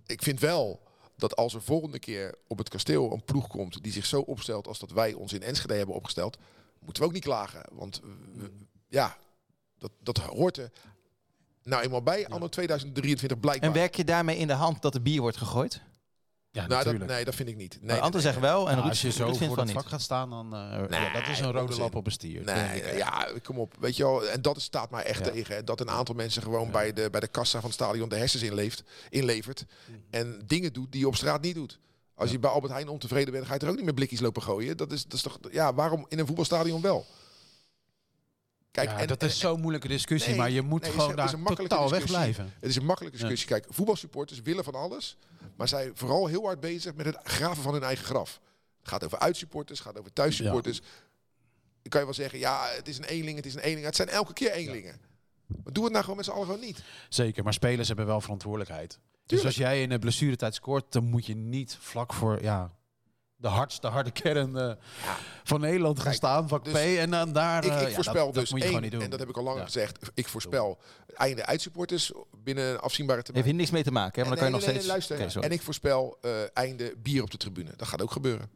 Ik 0.05 0.21
vind 0.23 0.39
wel 0.39 0.81
dat 1.17 1.35
als 1.35 1.53
er 1.53 1.61
volgende 1.61 1.99
keer 1.99 2.35
op 2.47 2.57
het 2.57 2.69
kasteel 2.69 3.11
een 3.11 3.23
ploeg 3.23 3.47
komt 3.47 3.83
die 3.83 3.91
zich 3.91 4.05
zo 4.05 4.19
opstelt 4.19 4.67
als 4.67 4.79
dat 4.79 4.91
wij 4.91 5.13
ons 5.13 5.33
in 5.33 5.43
Enschede 5.43 5.73
hebben 5.73 5.95
opgesteld, 5.95 6.37
moeten 6.79 7.01
we 7.03 7.07
ook 7.07 7.13
niet 7.13 7.23
klagen. 7.23 7.61
Want 7.71 8.01
we- 8.33 8.51
ja, 8.87 9.17
dat, 9.77 9.91
dat 9.99 10.17
hoort 10.17 10.57
er 10.57 10.71
nou 11.63 11.83
eenmaal 11.83 12.01
bij 12.03 12.27
anno 12.27 12.47
2023 12.47 13.39
blijkbaar. 13.39 13.69
En 13.69 13.75
werk 13.75 13.95
je 13.95 14.03
daarmee 14.03 14.37
in 14.37 14.47
de 14.47 14.53
hand 14.53 14.81
dat 14.81 14.93
er 14.93 15.01
bier 15.01 15.21
wordt 15.21 15.37
gegooid? 15.37 15.81
Ja, 16.51 16.59
nou, 16.59 16.69
dat, 16.69 16.83
natuurlijk. 16.85 17.11
nee, 17.11 17.25
dat 17.25 17.35
vind 17.35 17.49
ik 17.49 17.55
niet. 17.55 17.77
Nee, 17.81 17.99
zegt 18.17 18.39
wel 18.39 18.59
en 18.59 18.63
Nou, 18.65 18.75
Ruud, 18.79 18.89
als 18.89 19.01
je 19.01 19.11
zo 19.11 19.23
Ruud 19.25 19.35
vindt 19.37 19.47
voor 19.53 19.57
het 19.63 19.65
niet. 19.65 19.75
vak 19.81 19.87
gaat 19.91 20.01
staan, 20.01 20.29
dan 20.29 20.45
uh, 20.53 20.69
Nee, 20.89 21.01
ja, 21.01 21.13
dat 21.13 21.27
is 21.27 21.39
een 21.39 21.51
rode 21.51 21.75
lap 21.75 21.95
op 21.95 22.05
een 22.05 22.11
stier. 22.11 22.43
Nee, 22.43 22.81
ik. 22.81 22.97
ja, 22.97 23.27
kom 23.43 23.59
op. 23.59 23.73
Weet 23.79 23.95
je 23.97 24.03
wel, 24.03 24.27
en 24.27 24.41
dat 24.41 24.61
staat 24.61 24.91
mij 24.91 25.03
echt 25.03 25.25
Ja. 25.25 25.31
tegen. 25.31 25.55
hè, 25.55 25.63
Dat 25.63 25.79
een 25.79 25.89
aantal 25.89 26.15
mensen 26.15 26.41
gewoon 26.43 26.65
Ja. 26.65 26.71
bij, 26.71 26.93
de, 26.93 27.09
bij 27.09 27.19
de 27.19 27.27
kassa 27.27 27.59
van 27.59 27.69
het 27.69 27.79
stadion 27.79 28.09
de 28.09 28.15
hersens 28.15 28.43
inleeft, 28.43 28.83
inlevert. 29.09 29.65
En 30.09 30.41
dingen 30.45 30.73
doet 30.73 30.91
die 30.91 31.01
je 31.01 31.07
op 31.07 31.15
straat 31.15 31.41
niet 31.41 31.55
doet. 31.55 31.79
Als 32.15 32.27
Ja. 32.27 32.33
je 32.33 32.39
bij 32.39 32.49
Albert 32.49 32.73
Heijn 32.73 32.87
ontevreden 32.87 33.33
bent, 33.33 33.45
ga 33.45 33.53
je 33.53 33.59
er 33.59 33.69
ook 33.69 33.75
niet 33.75 33.85
meer 33.85 33.93
blikjes 33.93 34.19
lopen 34.19 34.41
gooien. 34.41 34.77
Dat 34.77 34.91
is, 34.91 35.03
dat 35.03 35.13
is 35.13 35.21
toch, 35.21 35.39
ja, 35.51 35.73
waarom 35.73 36.05
in 36.09 36.19
een 36.19 36.25
voetbalstadion 36.27 36.81
wel? 36.81 37.05
Kijk, 38.73 38.89
Ja, 38.89 38.97
en, 38.99 39.07
dat 39.07 39.21
en- 39.21 39.27
is 39.27 39.39
zo'n 39.39 39.59
moeilijke 39.59 39.87
discussie, 39.87 40.29
Nee, 40.29 40.39
maar 40.39 40.49
je 40.49 40.61
moet 40.61 40.81
nee, 40.81 40.91
gewoon 40.91 41.09
is 41.09 41.15
daar 41.15 41.29
totaal 41.31 41.55
discussie. 41.57 41.89
wegblijven. 41.91 42.53
het 42.59 42.69
is 42.69 42.75
een 42.75 42.85
makkelijke 42.85 43.17
discussie. 43.17 43.47
Kijk, 43.47 43.65
voetbalsupporters 43.69 44.41
willen 44.41 44.63
van 44.63 44.75
alles, 44.75 45.17
maar 45.55 45.67
zijn 45.67 45.91
vooral 45.93 46.27
heel 46.27 46.43
hard 46.45 46.59
bezig 46.59 46.93
met 46.95 47.05
het 47.05 47.17
graven 47.23 47.63
van 47.63 47.73
hun 47.73 47.83
eigen 47.83 48.05
graf. 48.05 48.39
Het 48.79 48.87
gaat 48.89 49.03
over 49.05 49.19
uitsupporters, 49.19 49.79
het 49.79 49.87
gaat 49.87 49.99
over 49.99 50.13
thuissupporters. 50.13 50.79
Dan 50.79 51.89
kan 51.89 51.99
je 51.99 52.05
wel 52.05 52.15
zeggen, 52.15 52.39
ja, 52.39 52.67
het 52.75 52.87
is 52.87 52.97
een 52.97 53.03
eenling, 53.03 53.35
het 53.37 53.45
is 53.45 53.53
een 53.53 53.59
eenling. 53.61 53.85
Het 53.85 53.95
zijn 53.95 54.09
elke 54.09 54.33
keer 54.33 54.51
eenlingen. 54.51 54.95
Maar 55.63 55.73
doe 55.73 55.83
het 55.83 55.91
nou 55.91 56.03
gewoon 56.03 56.17
met 56.17 56.25
z'n 56.25 56.31
allen 56.31 56.45
gewoon 56.45 56.61
niet. 56.61 56.83
Zeker, 57.09 57.43
maar 57.43 57.53
spelers 57.53 57.87
hebben 57.87 58.05
wel 58.05 58.21
verantwoordelijkheid. 58.21 58.99
Dus 59.25 59.45
als 59.45 59.55
jij 59.55 59.81
in 59.81 59.89
de 59.89 59.99
blessuretijd 59.99 60.55
scoort, 60.55 60.91
dan 60.91 61.03
moet 61.03 61.25
je 61.25 61.35
niet 61.35 61.77
vlak 61.79 62.13
voor 62.13 62.41
ja, 62.41 62.71
de 63.43 63.49
hardste 63.49 63.87
harde 63.87 64.11
kern 64.11 64.57
eh, 64.57 64.71
van 65.43 65.59
Nederland 65.59 65.99
gaan 65.99 66.13
staan, 66.13 66.47
vak 66.47 66.63
dus 66.65 66.73
P. 66.73 66.77
En 66.77 67.09
dan 67.09 67.31
daar... 67.33 67.65
Ik, 67.65 67.71
eh, 67.71 67.87
ik 67.87 67.93
voorspel 67.93 68.25
dat, 68.25 68.33
dat 68.33 68.43
dus 68.43 68.51
moet 68.51 68.59
je 68.59 68.65
één, 68.65 68.73
gewoon 68.73 68.81
niet 68.81 68.91
doen. 68.91 69.01
en 69.01 69.09
dat 69.09 69.19
heb 69.19 69.29
ik 69.29 69.37
al 69.37 69.43
lang 69.43 69.57
Ja. 69.57 69.63
gezegd. 69.63 70.11
Ik 70.13 70.27
voorspel 70.27 70.77
einde 71.15 71.45
uitsupporters 71.45 72.11
binnen 72.43 72.69
een 72.69 72.79
afzienbare 72.79 73.21
termijn. 73.23 73.45
Heeft 73.45 73.55
hier 73.55 73.65
niks 73.65 73.71
mee 73.71 73.83
te 73.83 73.91
maken, 73.91 74.21
hè? 74.21 74.27
want 74.27 74.39
dan 74.39 74.51
Nee, 74.51 74.59
kan 74.59 74.69
je 74.73 74.77
nee, 74.77 74.87
nog 74.87 75.09
nee, 75.09 75.17
steeds... 75.17 75.35
en 75.35 75.51
ik 75.51 75.61
voorspel 75.61 76.17
eh, 76.21 76.31
einde 76.53 76.95
bier 76.97 77.23
op 77.23 77.31
de 77.31 77.37
tribune. 77.37 77.73
Dat 77.75 77.87
gaat 77.87 78.01
ook 78.01 78.11
gebeuren. 78.11 78.49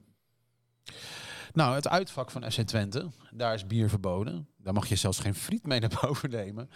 Nou, 1.53 1.75
het 1.75 1.87
uitvak 1.87 2.31
van 2.31 2.51
FC 2.51 2.61
Twente, 2.61 3.07
daar 3.31 3.53
is 3.53 3.67
bier 3.67 3.89
verboden. 3.89 4.47
Daar 4.57 4.73
mag 4.73 4.87
je 4.87 4.95
zelfs 4.95 5.19
geen 5.19 5.35
friet 5.35 5.65
mee 5.65 5.79
naar 5.79 5.99
boven 6.01 6.29
nemen. 6.29 6.69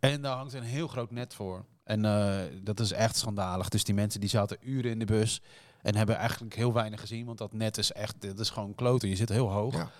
En 0.00 0.22
daar 0.22 0.36
hangt 0.36 0.52
een 0.52 0.62
heel 0.62 0.88
groot 0.88 1.10
net 1.10 1.34
voor. 1.34 1.64
En 1.84 2.04
eh, 2.04 2.38
dat 2.62 2.80
is 2.80 2.92
echt 2.92 3.16
schandalig. 3.16 3.68
Dus 3.68 3.84
die 3.84 3.94
mensen 3.94 4.20
die 4.20 4.28
zaten 4.28 4.56
uren 4.60 4.90
in 4.90 4.98
de 4.98 5.04
bus 5.04 5.40
en 5.88 5.94
hebben 5.94 6.16
eigenlijk 6.16 6.54
heel 6.54 6.72
weinig 6.72 7.00
gezien. 7.00 7.26
Want 7.26 7.38
dat 7.38 7.52
net 7.52 7.78
is 7.78 7.92
echt, 7.92 8.20
dat 8.20 8.38
is 8.38 8.50
gewoon 8.50 8.74
kloten. 8.74 9.08
Je 9.08 9.16
zit 9.16 9.28
heel 9.28 9.50
hoog. 9.50 9.74
Ja. 9.74 9.90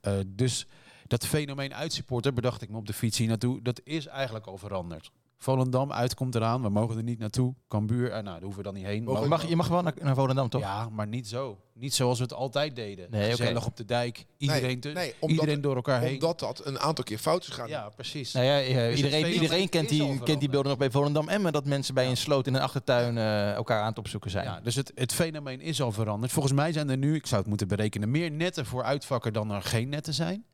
Eh, 0.00 0.18
dus 0.26 0.66
dat 1.06 1.26
fenomeen 1.26 1.74
uitsupporter, 1.74 2.32
bedacht 2.32 2.62
ik 2.62 2.68
me 2.68 2.76
op 2.76 2.86
de 2.86 2.92
fiets 2.92 3.18
hier 3.18 3.28
naartoe, 3.28 3.62
dat 3.62 3.80
is 3.84 4.06
eigenlijk 4.06 4.46
al 4.46 4.58
veranderd. 4.58 5.10
Volendam 5.38 5.92
uitkomt 5.92 6.34
eraan. 6.34 6.62
We 6.62 6.68
mogen 6.68 6.96
er 6.96 7.02
niet 7.02 7.18
naartoe. 7.18 7.54
Cambuur, 7.68 8.06
eh, 8.06 8.12
nou, 8.12 8.24
daar 8.24 8.40
hoeven 8.40 8.58
we 8.58 8.62
dan 8.62 8.74
niet 8.74 8.84
heen. 8.84 9.04
Mogen 9.04 9.22
Je 9.22 9.28
mag, 9.28 9.48
je 9.48 9.56
mag 9.56 9.68
wel 9.68 9.82
naar, 9.82 9.94
naar 10.00 10.14
Volendam, 10.14 10.48
toch? 10.48 10.60
Ja, 10.60 10.88
maar 10.88 11.06
niet 11.06 11.28
zo. 11.28 11.58
Niet 11.74 11.94
zoals 11.94 12.18
we 12.18 12.24
het 12.24 12.32
altijd 12.32 12.76
deden. 12.76 13.10
Nee, 13.10 13.24
oké. 13.24 13.36
Gezellig 13.36 13.66
op 13.66 13.76
de 13.76 13.84
dijk. 13.84 14.26
Iedereen, 14.38 14.80
te, 14.80 14.88
nee, 14.88 15.14
omdat 15.20 15.40
iedereen 15.40 15.60
door 15.60 15.76
elkaar 15.76 16.00
heen. 16.00 16.12
Omdat 16.12 16.38
dat 16.38 16.66
een 16.66 16.78
aantal 16.78 17.04
keer 17.04 17.18
fout 17.18 17.42
is 17.42 17.48
gegaan. 17.48 17.68
ja, 17.68 17.88
precies. 17.88 18.32
Nou 18.32 18.46
ja, 18.46 18.60
eh, 18.60 18.74
het 18.74 18.96
iedereen, 18.96 19.32
iedereen 19.32 19.68
kent, 19.68 19.88
die, 19.88 20.20
kent 20.22 20.40
die 20.40 20.48
beelden 20.48 20.68
nog 20.68 20.78
bij 20.78 20.90
Volendam 20.90 21.28
Emmen. 21.28 21.52
Dat 21.52 21.64
mensen 21.64 21.94
bij 21.94 22.08
een 22.08 22.16
sloot 22.16 22.46
in 22.46 22.54
een 22.54 22.60
achtertuin 22.60 23.18
eh, 23.18 23.52
elkaar 23.52 23.80
aan 23.80 23.88
het 23.88 23.98
opzoeken 23.98 24.30
zijn. 24.30 24.44
Ja, 24.44 24.60
dus 24.60 24.74
het, 24.74 24.92
het 24.94 25.12
fenomeen 25.12 25.60
is 25.60 25.82
al 25.82 25.92
veranderd. 25.92 26.32
Volgens 26.32 26.54
mij 26.54 26.72
zijn 26.72 26.90
er 26.90 26.96
nu, 26.96 27.14
ik 27.14 27.26
zou 27.26 27.40
het 27.40 27.48
moeten 27.48 27.68
berekenen, 27.68 28.10
meer 28.10 28.30
netten 28.30 28.66
voor 28.66 28.82
uitvakken 28.82 29.32
dan 29.32 29.50
er 29.50 29.62
geen 29.62 29.88
netten 29.88 30.14
zijn. 30.14 30.44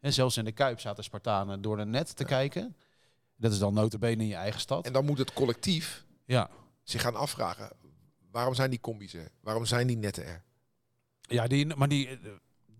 En 0.00 0.12
zelfs 0.12 0.36
in 0.36 0.44
de 0.44 0.52
Kuip 0.52 0.80
zaten 0.80 1.04
Spartanen 1.04 1.62
door 1.62 1.78
een 1.78 1.90
net 1.90 2.16
te 2.16 2.24
kijken. 2.24 2.76
Dat 3.36 3.52
is 3.52 3.58
dan 3.58 3.74
notabene 3.74 4.22
in 4.22 4.28
je 4.28 4.34
eigen 4.34 4.60
stad. 4.60 4.86
En 4.86 4.92
dan 4.92 5.04
moet 5.04 5.18
het 5.18 5.32
collectief 5.32 6.04
Ja, 6.24 6.50
zich 6.82 7.00
gaan 7.00 7.14
afvragen. 7.14 7.70
Waarom 8.30 8.54
zijn 8.54 8.70
die 8.70 8.80
combis 8.80 9.14
er? 9.14 9.28
Waarom 9.40 9.66
zijn 9.66 9.86
die 9.86 9.96
netten 9.96 10.26
er? 10.26 10.44
ja 11.20 11.46
die, 11.46 11.66
maar 11.66 11.88
die, 11.88 12.18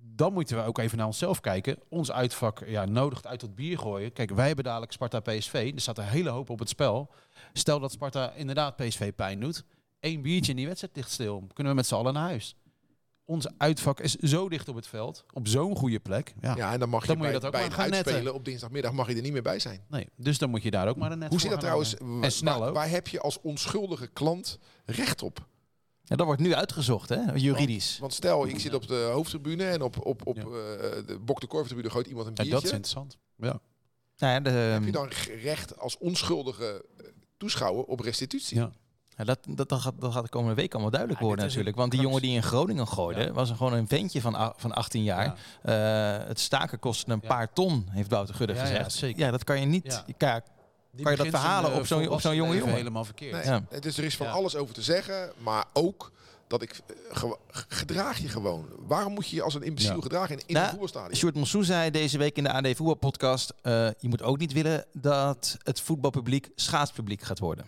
dan 0.01 0.33
moeten 0.33 0.57
we 0.57 0.63
ook 0.63 0.79
even 0.79 0.99
naar 0.99 1.07
onszelf 1.07 1.41
kijken. 1.41 1.79
Ons 1.89 2.13
uitvak 2.13 2.63
ja, 2.67 2.85
nodigt 2.85 3.27
uit 3.27 3.39
tot 3.39 3.55
bier 3.55 3.79
gooien. 3.79 4.13
Kijk, 4.13 4.31
wij 4.31 4.47
hebben 4.47 4.65
dadelijk 4.65 4.93
Sparta 4.93 5.21
PSV. 5.21 5.71
Er 5.75 5.81
staat 5.81 5.99
een 5.99 6.05
hele 6.05 6.31
hoop 6.31 6.51
op 6.51 6.59
het 6.59 6.69
spel. 6.69 7.11
Stel 7.53 7.81
dat 7.81 7.93
Sparta 7.93 8.33
inderdaad 8.33 8.77
PSV 8.77 9.13
pijn 9.15 9.41
doet. 9.41 9.65
Eén 10.01 10.23
biertje 10.23 10.51
in 10.51 10.57
die 10.57 10.67
wedstrijd 10.67 10.97
ligt 10.97 11.11
stil. 11.11 11.47
Kunnen 11.53 11.73
we 11.73 11.79
met 11.79 11.87
z'n 11.87 11.95
allen 11.95 12.13
naar 12.15 12.23
huis. 12.29 12.57
Ons 13.29 13.47
uitvak 13.59 14.01
is 14.01 14.15
zo 14.15 14.49
dicht 14.49 14.69
op 14.69 14.75
het 14.75 14.87
veld. 14.87 15.25
Op 15.33 15.49
zo'n 15.49 15.77
goede 15.77 15.99
plek. 16.01 16.35
Ja. 16.41 16.57
Ja, 16.57 16.73
en 16.73 16.79
dan 16.81 16.89
mag 16.89 17.01
je 17.01 17.07
Dan 17.07 17.17
moet 17.17 17.27
je 17.27 17.33
bij, 17.33 17.41
dat 17.41 17.49
ook 17.55 17.61
bij 17.61 17.71
gaan 17.71 17.91
netten. 17.91 17.97
uitspelen 18.13 18.35
op 18.35 18.45
dinsdagmiddag 18.45 18.93
mag 18.93 19.09
je 19.09 19.15
er 19.15 19.23
niet 19.23 19.33
meer 19.33 19.43
bij 19.43 19.59
zijn. 19.59 19.81
Nee, 19.89 20.09
dus 20.17 20.39
dan 20.39 20.51
moet 20.51 20.63
je 20.63 20.71
daar 20.71 20.89
ook 20.89 20.97
maar 20.97 21.13
een 21.13 21.19
net 21.19 21.29
Hoe 21.29 21.39
voor 21.41 21.49
zit 21.49 21.51
dat 21.51 21.61
trouwens? 21.61 21.97
En 22.21 22.33
snel 22.33 22.59
waar, 22.59 22.69
ook. 22.69 22.75
waar 22.75 22.89
heb 22.91 23.09
je 23.09 23.21
als 23.21 23.41
onschuldige 23.41 24.07
klant 24.07 24.59
recht 24.85 25.23
op? 25.23 25.47
Ja, 26.03 26.17
dat 26.17 26.27
wordt 26.27 26.41
nu 26.41 26.55
uitgezocht, 26.55 27.09
hè? 27.09 27.33
juridisch. 27.35 27.99
Want 27.99 28.13
stel, 28.15 28.47
ik 28.47 28.59
zit 28.61 28.75
op 28.75 28.87
de 28.89 29.11
hoofdtribune 29.13 29.65
en 29.65 29.83
op, 29.83 30.07
op, 30.07 30.27
op 30.27 30.37
Ja. 30.37 30.43
eh, 30.43 30.49
de 31.07 31.19
Bok 31.25 31.41
de 31.41 31.47
Korftribune 31.47 31.91
gooit 31.91 32.07
iemand 32.07 32.27
een 32.27 32.35
En 32.35 32.45
biertje. 32.45 32.53
dat 32.55 32.65
is 32.65 32.71
interessant. 32.71 33.19
Ja. 33.37 33.61
Nou 34.19 34.33
ja, 34.33 34.41
de, 34.41 34.51
heb 34.51 34.85
je 34.85 34.93
dan 34.93 35.09
recht 35.43 35.79
als 35.79 35.99
onschuldige 35.99 36.85
eh, 36.99 37.07
toeschouwer 37.37 37.85
op 37.85 38.01
restitutie? 38.01 38.57
Ja. 38.57 38.71
Ja, 39.17 39.25
dat, 39.25 39.39
dat, 39.49 39.69
dat, 39.69 39.81
gaat, 39.81 39.93
dat 39.99 40.13
gaat 40.13 40.23
de 40.23 40.29
komende 40.29 40.55
week 40.55 40.73
allemaal 40.73 40.91
duidelijk 40.91 41.21
Ja, 41.21 41.27
worden 41.27 41.47
natuurlijk. 41.47 41.77
Want 41.77 41.91
die 41.91 42.01
jongen 42.01 42.23
die 42.23 42.35
in 42.35 42.43
Groningen 42.43 42.89
gooide, 42.89 43.21
Ja. 43.21 43.33
was 43.33 43.51
een, 43.51 43.57
gewoon 43.57 43.73
een 43.73 43.89
ventje 43.89 44.21
van, 44.21 44.53
van 44.57 44.73
18 44.73 45.03
jaar. 45.03 45.39
Eh, 45.63 46.29
het 46.29 46.41
staken 46.41 46.79
kostte 46.79 47.11
een 47.13 47.19
Ja. 47.23 47.29
paar 47.29 47.53
ton, 47.53 47.87
heeft 47.91 48.11
Wouter 48.11 48.35
Gudde 48.35 48.55
Ja, 48.55 48.61
ja, 48.61 48.67
gezegd. 48.67 48.93
zeker. 48.93 49.19
Ja, 49.25 49.31
dat 49.31 49.45
kan 49.45 49.61
je 49.61 49.67
niet... 49.67 49.85
Ja. 49.87 50.03
je 50.07 50.13
kan- 50.17 50.41
Die 50.91 51.05
Kan 51.05 51.15
je 51.17 51.19
dat 51.31 51.41
verhalen 51.41 51.73
op 51.75 51.75
zo'n- 51.75 51.81
op 51.81 51.87
zo'n 51.87 52.03
volwassen 52.05 52.35
jonge 52.37 52.57
jongen? 52.57 52.75
helemaal 52.75 53.05
verkeerd. 53.05 53.33
Nee. 53.33 53.45
Ja. 53.45 53.63
Het 53.69 53.85
is, 53.87 53.99
er 53.99 54.05
is 54.05 54.17
van 54.17 54.27
Ja. 54.27 54.33
alles 54.33 54.57
over 54.57 54.75
te 54.75 54.83
zeggen, 54.83 55.33
maar 55.39 55.65
ook 55.73 56.13
dat 56.47 56.63
ik 56.63 56.81
eh, 57.13 57.31
gedraag 57.69 58.19
je 58.19 58.29
gewoon. 58.29 58.67
Waarom 58.87 59.13
moet 59.13 59.29
je 59.29 59.37
je 59.37 59.43
als 59.43 59.55
een 59.55 59.63
imbeciel 59.63 59.95
Ja. 59.97 60.01
gedragen 60.03 60.35
in, 60.35 60.43
in 60.47 60.53
Nou, 60.55 60.65
een 60.65 60.71
voetbalstadion? 60.71 61.15
Sjoerd 61.17 61.35
Monsou 61.35 61.65
zei 61.65 61.91
deze 61.91 62.19
week 62.19 62.37
in 62.37 62.43
de 62.45 62.53
AD 62.53 62.67
Voetbalpodcast... 62.77 63.53
eh 63.63 63.73
je 63.99 64.09
moet 64.09 64.23
ook 64.23 64.39
niet 64.39 64.53
willen 64.53 64.85
dat 64.93 65.57
het 65.63 65.81
voetbalpubliek 65.81 66.51
schaatspubliek 66.55 67.23
gaat 67.23 67.39
worden. 67.39 67.65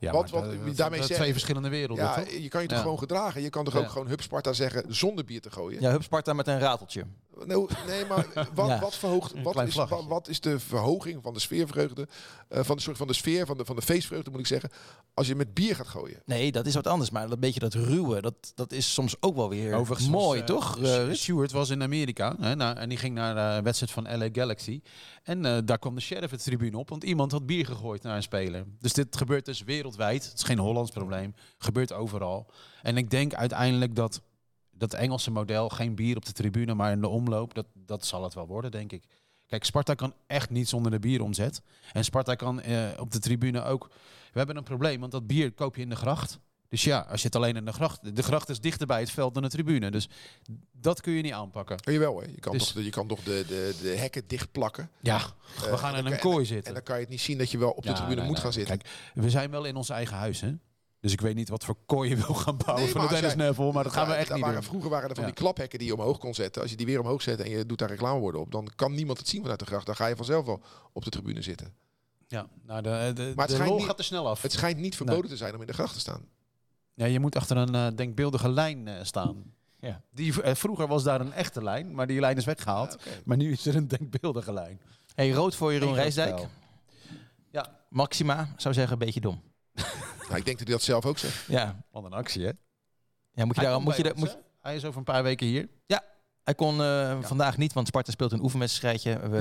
Ja, 0.00 0.12
Wat- 0.12 0.30
maar 0.32 0.40
wat 0.42 0.64
dat- 0.66 0.76
daarmee 0.76 1.00
dat 1.00 1.08
twee 1.12 1.32
verschillende 1.32 1.68
werelden, 1.68 2.04
Ja, 2.04 2.14
toch? 2.14 2.28
je 2.30 2.48
kan 2.48 2.62
je 2.62 2.68
toch 2.68 2.76
Ja. 2.76 2.82
gewoon 2.82 2.98
gedragen. 2.98 3.42
Je 3.42 3.50
kan 3.50 3.64
toch 3.64 3.74
Ja. 3.74 3.80
ook 3.80 3.88
gewoon 3.90 4.08
Hup 4.08 4.20
Sparta 4.22 4.52
zeggen 4.52 4.84
zonder 4.88 5.24
bier 5.24 5.40
te 5.40 5.50
gooien? 5.50 5.80
Ja, 5.80 5.90
Hup 5.90 6.02
Sparta 6.02 6.32
met 6.32 6.46
een 6.46 6.58
rateltje. 6.58 7.04
Nou, 7.44 7.68
nee, 7.86 8.04
maar 8.04 8.26
wat, 8.54 8.66
Ja. 8.68 8.80
wat, 8.80 8.96
verhoogt, 8.96 9.42
wat, 9.42 9.66
is, 9.66 9.74
wat, 9.74 10.06
wat 10.06 10.28
is 10.28 10.40
de 10.40 10.58
verhoging 10.58 11.22
van 11.22 11.34
de 11.34 11.40
sfeervreugde, 11.40 12.08
eh, 12.48 12.62
van, 12.62 12.76
de, 12.76 12.82
soort 12.82 12.96
van 12.96 13.06
de 13.06 13.12
sfeer, 13.12 13.46
van 13.46 13.56
de, 13.56 13.64
van 13.64 13.76
de 13.76 13.82
feestvreugde 13.82 14.30
moet 14.30 14.40
ik 14.40 14.46
zeggen, 14.46 14.70
als 15.14 15.26
je 15.26 15.34
met 15.34 15.54
bier 15.54 15.74
gaat 15.74 15.86
gooien? 15.88 16.22
Nee, 16.24 16.52
dat 16.52 16.66
is 16.66 16.74
wat 16.74 16.86
anders. 16.86 17.10
Maar 17.10 17.28
dat 17.28 17.40
beetje 17.40 17.60
dat 17.60 17.74
ruwe, 17.74 18.20
dat, 18.20 18.52
dat 18.54 18.72
is 18.72 18.92
soms 18.92 19.16
ook 19.20 19.36
wel 19.36 19.48
weer 19.48 19.74
Overigens 19.74 20.08
mooi, 20.08 20.40
eh, 20.40 20.46
toch? 20.46 20.78
Eh, 20.78 20.82
Ruud? 20.96 21.16
Stewart 21.16 21.52
was 21.52 21.70
in 21.70 21.82
Amerika 21.82 22.36
hè, 22.40 22.54
nou, 22.54 22.76
en 22.76 22.88
die 22.88 22.98
ging 22.98 23.14
naar 23.14 23.56
de 23.56 23.62
wedstrijd 23.62 23.92
van 23.92 24.18
LA 24.18 24.28
Galaxy. 24.32 24.80
En 25.22 25.44
eh, 25.44 25.58
daar 25.64 25.78
kwam 25.78 25.94
de 25.94 26.00
sheriff 26.00 26.30
het 26.30 26.42
tribune 26.42 26.78
op, 26.78 26.88
want 26.88 27.04
iemand 27.04 27.32
had 27.32 27.46
bier 27.46 27.66
gegooid 27.66 28.02
naar 28.02 28.16
een 28.16 28.22
speler. 28.22 28.64
Dus 28.80 28.92
dit 28.92 29.16
gebeurt 29.16 29.44
dus 29.44 29.62
wereldwijd. 29.62 30.24
Het 30.24 30.34
is 30.38 30.42
geen 30.42 30.58
Hollands 30.58 30.90
probleem. 30.90 31.34
Gebeurt 31.58 31.92
overal. 31.92 32.46
En 32.82 32.96
ik 32.96 33.10
denk 33.10 33.34
uiteindelijk 33.34 33.94
dat 33.94 34.20
dat 34.80 34.94
Engelse 34.94 35.30
model, 35.30 35.68
geen 35.68 35.94
bier 35.94 36.16
op 36.16 36.24
de 36.24 36.32
tribune, 36.32 36.74
maar 36.74 36.92
in 36.92 37.00
de 37.00 37.08
omloop, 37.08 37.54
dat, 37.54 37.66
dat 37.74 38.06
zal 38.06 38.22
het 38.24 38.34
wel 38.34 38.46
worden, 38.46 38.70
denk 38.70 38.92
ik. 38.92 39.04
Kijk, 39.46 39.64
Sparta 39.64 39.94
kan 39.94 40.14
echt 40.26 40.50
niet 40.50 40.68
zonder 40.68 40.90
de 40.90 40.98
bieromzet. 40.98 41.62
En 41.92 42.04
Sparta 42.04 42.34
kan 42.34 42.60
eh, 42.60 42.88
op 42.98 43.10
de 43.12 43.18
tribune 43.18 43.62
ook... 43.64 43.88
We 44.32 44.38
hebben 44.38 44.56
een 44.56 44.62
probleem, 44.64 45.00
want 45.00 45.12
dat 45.12 45.26
bier 45.26 45.52
koop 45.52 45.76
je 45.76 45.82
in 45.82 45.88
de 45.88 45.96
gracht. 45.96 46.38
Dus 46.68 46.84
ja, 46.84 47.06
als 47.10 47.20
je 47.20 47.26
het 47.26 47.36
alleen 47.36 47.56
in 47.56 47.64
de 47.64 47.72
gracht... 47.72 48.16
De 48.16 48.22
gracht 48.22 48.48
is 48.48 48.60
dichter 48.60 48.86
bij 48.86 49.00
het 49.00 49.10
veld 49.10 49.34
dan 49.34 49.42
de 49.42 49.48
tribune. 49.48 49.90
Dus 49.90 50.08
dat 50.72 51.00
kun 51.00 51.12
je 51.12 51.22
niet 51.22 51.32
aanpakken. 51.32 51.80
Kun 51.80 51.92
je 51.92 51.98
wel, 51.98 52.20
hè? 52.20 52.26
Je 52.26 52.40
kan 52.40 52.52
Dus- 52.52 52.64
toch, 52.64 52.72
de, 52.72 52.84
je 52.84 52.90
kan 52.90 53.06
toch 53.06 53.20
de, 53.22 53.44
de, 53.48 53.78
de 53.82 53.88
hekken 53.88 54.22
dichtplakken. 54.26 54.90
Ja, 55.00 55.16
Eh, 55.16 55.70
we 55.70 55.76
gaan 55.76 55.94
en 55.94 56.06
in 56.06 56.12
een 56.12 56.18
kooi 56.18 56.38
En 56.40 56.46
zitten. 56.46 56.74
dan 56.74 56.82
kan 56.82 56.94
je 56.94 57.00
het 57.00 57.10
niet 57.10 57.20
zien 57.20 57.38
dat 57.38 57.50
je 57.50 57.58
wel 57.58 57.70
op 57.70 57.82
de 57.82 57.92
tribune 57.92 58.14
nee, 58.14 58.24
moet 58.24 58.32
nee. 58.34 58.42
gaan 58.42 58.52
zitten. 58.52 58.78
Kijk, 58.78 58.90
we 59.14 59.30
zijn 59.30 59.50
wel 59.50 59.64
in 59.64 59.76
ons 59.76 59.88
eigen 59.88 60.16
huis, 60.16 60.40
hè? 60.40 60.54
Dus 61.00 61.12
ik 61.12 61.20
weet 61.20 61.34
niet 61.34 61.48
wat 61.48 61.64
voor 61.64 61.76
kooi 61.86 62.08
je 62.10 62.16
wil 62.16 62.34
gaan 62.34 62.56
bouwen 62.56 62.84
Nee, 62.84 62.92
van 62.92 63.00
de 63.02 63.08
Dennis 63.08 63.32
jij- 63.32 63.44
Neville, 63.46 63.72
maar 63.72 63.84
dat 63.84 63.92
gaan 63.92 64.06
we 64.08 64.12
echt 64.14 64.30
niet 64.32 64.40
waren, 64.40 64.54
doen. 64.54 64.64
Vroeger 64.64 64.90
waren 64.90 65.08
er 65.08 65.14
van 65.14 65.24
Ja. 65.24 65.30
die 65.30 65.38
klaphekken 65.40 65.78
die 65.78 65.88
je 65.88 65.94
omhoog 65.94 66.18
kon 66.18 66.34
zetten. 66.34 66.62
Als 66.62 66.70
je 66.70 66.76
die 66.76 66.86
weer 66.86 67.00
omhoog 67.00 67.22
zet 67.22 67.40
en 67.40 67.50
je 67.50 67.66
doet 67.66 67.78
daar 67.78 67.88
reclameborden 67.88 68.40
op, 68.40 68.50
dan 68.52 68.68
kan 68.76 68.94
niemand 68.94 69.18
het 69.18 69.28
zien 69.28 69.40
vanuit 69.40 69.58
de 69.58 69.66
gracht. 69.66 69.86
Dan 69.86 69.96
ga 69.96 70.06
je 70.06 70.16
vanzelf 70.16 70.46
wel 70.46 70.60
op 70.92 71.04
de 71.04 71.10
tribune 71.10 71.42
zitten. 71.42 71.74
Ja, 72.26 72.46
nou, 72.66 72.82
de, 72.82 73.10
de, 73.14 73.32
Maar 73.36 73.48
het 73.48 73.56
de 73.56 73.62
niet- 73.64 73.84
gaat 73.84 73.98
er 73.98 74.04
snel 74.04 74.28
af. 74.28 74.42
Het 74.42 74.52
schijnt 74.52 74.78
niet 74.78 74.96
verboden 74.96 75.30
te 75.30 75.36
zijn 75.36 75.54
om 75.54 75.60
in 75.60 75.66
de 75.66 75.72
gracht 75.72 75.92
te 75.94 76.00
staan. 76.00 76.24
Ja, 76.94 77.06
je 77.06 77.20
moet 77.20 77.36
achter 77.36 77.56
een 77.56 77.74
eh, 77.74 77.86
denkbeeldige 77.96 78.48
lijn 78.48 78.88
eh, 78.88 78.94
staan. 79.02 79.44
Ja. 79.80 80.00
Die, 80.10 80.42
eh, 80.42 80.54
vroeger 80.54 80.86
was 80.86 81.02
daar 81.02 81.20
een 81.20 81.32
echte 81.32 81.62
lijn, 81.62 81.94
maar 81.94 82.06
die 82.06 82.20
lijn 82.20 82.36
is 82.36 82.44
weggehaald. 82.44 82.96
Maar 83.24 83.36
nu 83.36 83.52
is 83.52 83.66
er 83.66 83.76
een 83.76 83.88
denkbeeldige 83.88 84.52
lijn. 84.52 84.80
Hey, 85.14 85.30
rood 85.30 85.54
voor 85.54 85.72
Jeroen 85.72 85.94
Rijsdijk. 85.94 86.38
spel. 86.38 86.48
Ja, 87.50 87.78
Maxima 87.88 88.54
zou 88.56 88.74
zeggen, 88.74 88.92
een 88.92 88.98
beetje 88.98 89.20
dom. 89.20 89.42
Nou, 90.30 90.42
ik 90.42 90.46
denk 90.46 90.58
dat 90.58 90.66
hij 90.66 90.76
dat 90.76 90.86
zelf 90.86 91.06
ook 91.06 91.18
zegt. 91.18 91.46
Ja, 91.46 91.84
wat 91.90 92.04
een 92.04 92.12
actie, 92.12 92.44
hè? 92.44 92.50
ja 93.32 93.44
moet 93.44 93.54
je 93.54 93.60
Hij 93.60 93.70
daar... 93.70 93.80
Moet 93.80 93.96
je 93.96 94.02
daar 94.02 94.12
ons, 94.12 94.20
moet? 94.20 94.38
Hij 94.60 94.76
is 94.76 94.84
over 94.84 94.98
een 94.98 95.04
paar 95.04 95.22
weken 95.22 95.46
hier. 95.46 95.68
hij 96.44 96.54
kon 96.54 96.82
eh, 96.82 97.18
vandaag 97.22 97.56
niet, 97.56 97.72
want 97.72 97.86
Sparta 97.86 98.10
speelt 98.10 98.32
een 98.32 98.42
oefenwedstrijdje. 98.42 99.18
We, 99.18 99.38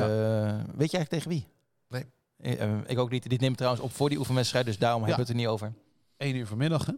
Weet 0.76 0.92
je 0.92 0.98
eigenlijk 0.98 1.10
tegen 1.10 1.30
wie? 1.30 1.48
Nee. 1.88 2.06
Eh, 2.38 2.64
eh, 2.64 2.80
ik 2.86 2.98
ook 2.98 3.10
niet. 3.10 3.30
Dit 3.30 3.40
neemt 3.40 3.58
trouwens 3.58 3.84
op 3.84 3.92
voor 3.92 4.10
die 4.10 4.18
oefenwedstrijd, 4.18 4.66
dus 4.66 4.78
daarom 4.78 5.04
hebben 5.04 5.20
we 5.20 5.26
het 5.26 5.32
er 5.32 5.38
niet 5.38 5.48
over. 5.52 5.74
Eén 6.18 6.36
uur 6.36 6.48
vanmiddag, 6.48 6.86
hè? 6.86 6.94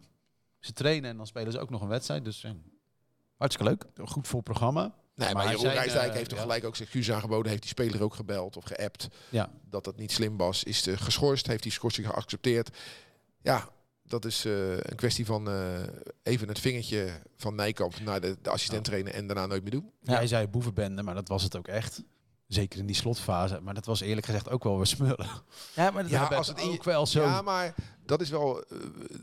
Ze 0.59 0.73
trainen 0.73 1.09
en 1.09 1.17
dan 1.17 1.27
spelen 1.27 1.51
ze 1.51 1.59
ook 1.59 1.69
nog 1.69 1.81
een 1.81 1.87
wedstrijd. 1.87 2.25
Dus 2.25 2.41
ja, 2.41 2.55
Hartstikke 3.37 3.71
leuk. 3.71 3.85
een 3.95 4.07
goed 4.07 4.27
vol 4.27 4.41
programma. 4.41 4.81
Nee, 5.15 5.33
maar, 5.33 5.43
Maar 5.43 5.55
Jeroen 5.55 5.73
Rijsdijk 5.73 6.13
heeft 6.13 6.29
toch 6.29 6.37
ja. 6.37 6.43
gelijk 6.43 6.65
ook 6.65 6.75
zijn 6.75 6.87
excuus 6.87 7.11
aangeboden. 7.11 7.49
Heeft 7.49 7.61
die 7.61 7.71
speler 7.71 8.03
ook 8.03 8.13
gebeld 8.13 8.57
of 8.57 8.63
geappt. 8.63 9.07
Ja. 9.29 9.49
Dat 9.69 9.83
dat 9.83 9.97
niet 9.97 10.11
slim 10.11 10.37
was. 10.37 10.63
Is 10.63 10.83
de 10.83 10.97
geschorst. 10.97 11.47
Heeft 11.47 11.63
die 11.63 11.71
schorsing 11.71 12.07
geaccepteerd. 12.07 12.77
Ja, 13.41 13.69
dat 14.11 14.25
is 14.25 14.45
eh, 14.45 14.71
een 14.71 14.95
kwestie 14.95 15.25
van 15.25 15.49
eh, 15.49 15.79
even 16.23 16.47
het 16.47 16.59
vingertje 16.59 17.21
van 17.37 17.55
Nijkamp 17.55 17.99
naar 17.99 18.21
de, 18.21 18.37
de 18.41 18.49
assistent 18.49 18.83
trainen 18.83 19.13
en 19.13 19.27
daarna 19.27 19.45
nooit 19.45 19.61
meer 19.61 19.71
doen. 19.71 19.91
Ja. 20.01 20.13
Jij 20.13 20.27
zei 20.27 20.47
boevenbende, 20.47 21.03
maar 21.03 21.15
dat 21.15 21.27
was 21.27 21.43
het 21.43 21.57
ook 21.57 21.67
echt. 21.67 22.03
Zeker 22.47 22.79
in 22.79 22.85
die 22.85 22.95
slotfase. 22.95 23.59
Maar 23.61 23.73
dat 23.73 23.85
was 23.85 24.01
eerlijk 24.01 24.25
gezegd 24.25 24.49
ook 24.49 24.63
wel 24.63 24.77
weer 24.77 24.85
smullen. 24.85 25.27
Ja, 25.75 25.91
maar 25.91 26.01
dat- 26.01 26.11
Ja, 26.11 26.25
als 26.27 26.47
het 26.47 26.61
je- 26.61 26.69
ook 26.69 26.83
wel 26.83 27.05
zo... 27.05 27.21
Ja, 27.21 27.41
maar 27.41 27.75
dat 28.05 28.21
is 28.21 28.29
wel 28.29 28.63
eh, 28.63 28.77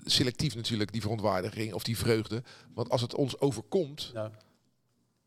selectief 0.05 0.55
natuurlijk, 0.55 0.93
die 0.93 1.01
verontwaardiging 1.01 1.73
of 1.75 1.83
die 1.83 1.99
vreugde. 1.99 2.43
Want 2.75 2.91
als 2.91 3.01
het 3.01 3.15
ons 3.15 3.41
overkomt, 3.41 4.11
Ja. 4.15 4.31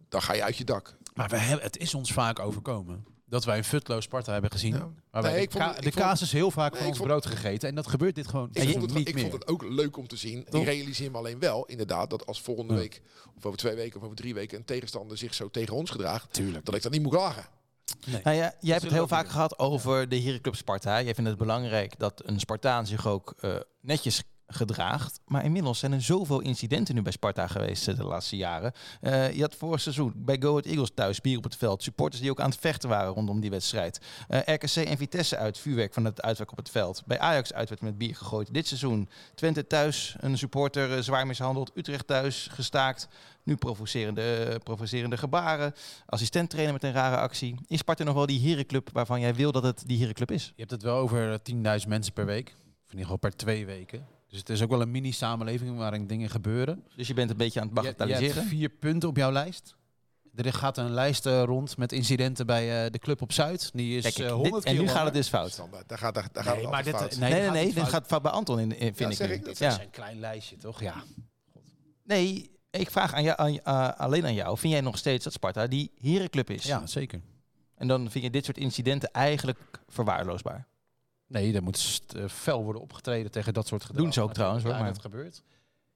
dan 0.10 0.22
ga 0.22 0.34
je 0.34 0.44
uit 0.44 0.58
je 0.58 0.64
dak. 0.64 0.96
Maar 1.14 1.30
we 1.30 1.38
hebben, 1.38 1.66
het 1.66 1.78
is 1.78 1.94
ons 1.94 2.12
vaak 2.14 2.40
overkomen. 2.40 3.06
Dat 3.32 3.46
wij 3.46 3.58
een 3.58 3.64
futloos 3.64 4.04
Sparta 4.04 4.32
hebben 4.32 4.52
gezien. 4.52 4.74
Ja. 4.74 4.90
Waarbij 5.12 5.32
Nee, 5.32 5.40
de, 5.40 5.46
ik 5.54 5.60
ka- 5.60 5.70
ik 5.70 5.76
de 5.76 5.82
vond- 5.92 5.96
kaas 6.06 6.22
is 6.22 6.32
heel 6.32 6.52
vaak 6.52 6.72
Nee, 6.72 6.82
van 6.82 6.82
ik 6.82 6.88
ons 6.88 6.98
vond- 6.98 7.10
brood 7.10 7.26
gegeten. 7.26 7.70
En 7.70 7.76
dat 7.76 7.88
gebeurt 7.88 8.16
dit 8.16 8.28
gewoon 8.28 8.50
Ik, 8.54 8.70
vond 8.70 8.82
het, 8.86 8.94
niet 8.94 9.08
ik 9.08 9.14
meer. 9.14 9.24
vond 9.30 9.34
het 9.34 9.48
ook 9.48 9.64
leuk 9.64 9.98
om 9.98 10.08
te 10.08 10.16
zien. 10.16 10.46
Toch? 10.50 10.62
Ik 10.62 10.68
realiseer 10.68 11.12
me 11.12 11.18
alleen 11.18 11.40
wel, 11.40 11.66
inderdaad, 11.66 12.10
dat 12.10 12.26
als 12.26 12.42
volgende 12.42 12.74
Ja. 12.74 12.80
week, 12.80 13.02
of 13.38 13.46
over 13.46 13.58
twee 13.58 13.76
weken 13.76 13.98
of 14.00 14.04
over 14.06 14.16
drie 14.16 14.34
weken, 14.34 14.58
een 14.58 14.66
tegenstander 14.66 15.18
zich 15.18 15.34
zo 15.34 15.50
tegen 15.50 15.76
ons 15.76 15.90
gedraagt, 15.90 16.34
Tuurlijk. 16.34 16.66
dat 16.66 16.76
ik 16.76 16.82
dat 16.82 16.92
niet 16.92 17.02
moet 17.02 17.12
klagen. 17.12 17.46
Nou 18.24 18.36
ja, 18.36 18.54
jij 18.60 18.72
hebt 18.72 18.82
het 18.84 18.92
heel 18.94 19.08
vaak 19.08 19.24
doen. 19.24 19.32
gehad 19.32 19.60
over 19.60 20.10
de 20.10 20.16
Herenclub 20.16 20.56
Sparta. 20.56 21.02
Jij 21.02 21.14
vindt 21.16 21.30
het 21.30 21.40
belangrijk 21.40 22.00
dat 22.00 22.22
een 22.26 22.40
Spartaan 22.40 22.88
zich 22.88 23.08
ook 23.08 23.34
eh, 23.40 23.56
netjes 23.82 24.24
gedraagt. 24.54 25.20
Maar 25.26 25.44
inmiddels 25.44 25.80
zijn 25.80 25.92
er 25.92 26.02
zoveel 26.02 26.40
incidenten 26.40 26.96
nu 26.96 27.02
bij 27.02 27.12
Sparta 27.12 27.48
geweest 27.48 27.88
eh, 27.88 27.96
de 27.96 28.04
laatste 28.04 28.36
jaren. 28.36 28.74
Eh, 29.02 29.34
je 29.34 29.42
had 29.42 29.56
vorig 29.56 29.82
seizoen 29.82 30.14
bij 30.16 30.38
Go 30.40 30.50
Ahead 30.50 30.66
Eagles 30.66 30.92
thuis 30.94 31.22
bier 31.22 31.38
op 31.38 31.44
het 31.44 31.56
veld. 31.56 31.84
Supporters 31.84 32.22
die 32.22 32.32
ook 32.32 32.40
aan 32.40 32.50
het 32.50 32.60
vechten 32.60 32.90
waren 32.90 33.14
rondom 33.14 33.40
die 33.40 33.50
wedstrijd. 33.50 34.02
Eh, 34.28 34.40
RKC 34.40 34.76
en 34.76 34.98
Vitesse 34.98 35.38
uit, 35.38 35.58
vuurwerk 35.58 35.94
van 35.94 36.06
het 36.06 36.22
uitwerk 36.22 36.52
op 36.52 36.58
het 36.58 36.70
veld. 36.70 37.04
Bij 37.06 37.20
Ajax 37.20 37.54
uit 37.54 37.70
werd 37.70 37.82
met 37.82 37.98
bier 37.98 38.16
gegooid. 38.16 38.54
Dit 38.54 38.68
seizoen 38.68 39.10
Twente 39.36 39.68
thuis, 39.68 40.16
een 40.20 40.38
supporter 40.38 41.04
zwaar 41.04 41.28
mishandeld. 41.28 41.72
Utrecht 41.74 42.08
thuis, 42.08 42.48
gestaakt. 42.52 43.08
Nu 43.44 43.56
provocerende, 43.56 44.60
provocerende 44.64 45.18
gebaren. 45.18 45.74
Assistent 46.06 46.50
trainer 46.50 46.74
met 46.74 46.84
een 46.84 46.92
rare 46.92 47.18
actie. 47.18 47.56
Is 47.68 47.80
Sparta 47.80 48.04
nog 48.04 48.16
wel 48.16 48.26
die 48.26 48.40
herenclub 48.40 48.90
waarvan 48.94 49.20
jij 49.20 49.36
wil 49.36 49.52
dat 49.52 49.64
het 49.64 49.84
die 49.86 49.98
herenclub 49.98 50.32
is? 50.32 50.46
Je 50.46 50.54
hebt 50.56 50.72
het 50.72 50.82
wel 50.82 50.98
over 50.98 51.40
10.000 51.52 51.88
mensen 51.88 52.14
per 52.14 52.26
week. 52.26 52.48
Of 52.48 52.92
in 52.92 53.00
ieder 53.00 53.04
geval 53.04 53.18
per 53.18 53.36
twee 53.36 53.66
weken. 53.66 54.08
Dus 54.32 54.40
het 54.40 54.50
is 54.50 54.62
ook 54.62 54.70
wel 54.70 54.82
een 54.82 54.92
mini-samenleving 54.92 55.78
waarin 55.78 56.08
dingen 56.08 56.30
gebeuren. 56.30 56.84
Dus 56.96 57.08
je 57.08 57.14
bent 57.14 57.30
een 57.30 57.38
beetje 57.38 57.60
aan 57.60 57.68
het 57.68 57.76
Je, 57.76 57.82
je 57.90 57.96
bagatelliseren? 57.96 58.36
hebt 58.36 58.48
vier 58.56 58.70
punten 58.70 59.10
op 59.10 59.18
jouw 59.18 59.32
lijst. 59.32 59.76
Er 60.36 60.54
gaat 60.54 60.78
een 60.78 60.92
lijst 60.92 61.26
eh, 61.26 61.44
rond 61.44 61.78
met 61.78 61.92
incidenten 61.92 62.46
bij 62.46 62.86
eh, 62.86 62.92
de 62.92 63.00
club 63.00 63.22
op 63.22 63.32
Zuid. 63.34 63.70
Die 63.74 63.98
is 63.98 64.04
Kijk, 64.04 64.18
eh, 64.18 64.24
dit- 64.24 64.32
100 64.34 64.66
en 64.66 64.78
nu 64.78 64.88
gaat 64.88 65.06
het 65.06 65.14
dus 65.14 65.28
fout. 65.28 65.52
Standaard. 65.52 65.90
Daar 65.90 65.98
gaat, 65.98 66.14
daar, 66.14 66.28
daar 66.32 66.44
gaat 66.44 66.54
Nee, 66.54 66.62
het 66.64 66.72
maar 66.72 66.84
dit, 66.84 66.96
fout. 66.96 67.18
nee, 67.18 67.32
Nee, 67.34 67.50
nee, 67.50 67.66
Dit 67.66 67.74
fout. 67.74 67.88
gaat 67.90 68.08
fout 68.08 68.22
bij 68.22 68.32
Anton, 68.32 68.60
in, 68.60 68.80
in- 68.80 68.96
vind 68.96 69.18
Ja, 69.18 69.26
ik 69.26 69.32
ik, 69.32 69.46
dat 69.46 69.58
Ja. 69.58 69.68
is 69.70 69.78
een 69.78 69.90
klein 69.90 70.20
lijstje, 70.20 70.58
toch? 70.58 70.82
Ja. 70.82 71.04
Nee, 72.04 72.52
ik 72.72 72.92
vraag 72.92 73.14
aan 73.14 73.24
jou, 73.24 73.38
aan, 73.40 73.54
uh, 73.54 74.00
alleen 74.00 74.26
aan 74.26 74.34
jou. 74.34 74.58
Vind 74.58 74.74
jij 74.74 74.82
nog 74.82 74.98
steeds 74.98 75.24
dat 75.24 75.34
Sparta 75.34 75.68
die 75.68 75.92
herenclub 75.98 76.50
is? 76.50 76.64
ja, 76.64 76.88
zeker. 76.88 77.22
En 77.76 77.88
dan 77.88 78.12
vind 78.12 78.24
je 78.24 78.30
dit 78.30 78.46
soort 78.46 78.58
incidenten 78.58 79.12
eigenlijk 79.12 79.60
verwaarloosbaar. 79.88 80.68
Nee, 81.32 81.54
er 81.54 81.64
moet 81.64 82.02
eh, 82.16 82.28
fel 82.28 82.64
worden 82.64 82.82
opgetreden 82.82 83.32
tegen 83.32 83.54
dat 83.54 83.68
soort 83.68 83.84
gedrag. 83.84 84.02
Doen 84.04 84.14
ze 84.14 84.22
ook 84.22 84.34
trouwens, 84.34 84.64
hoor, 84.64 84.74
maar- 84.74 84.86
dat 84.86 85.02
gebeurt. 85.02 85.44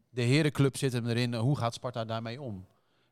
De 0.10 0.22
herenclub 0.22 0.78
zit 0.78 0.94
hem 0.94 1.08
erin. 1.08 1.34
Hoe 1.36 1.58
gaat 1.58 1.74
Sparta 1.74 2.06
daarmee 2.06 2.42
om? 2.42 2.66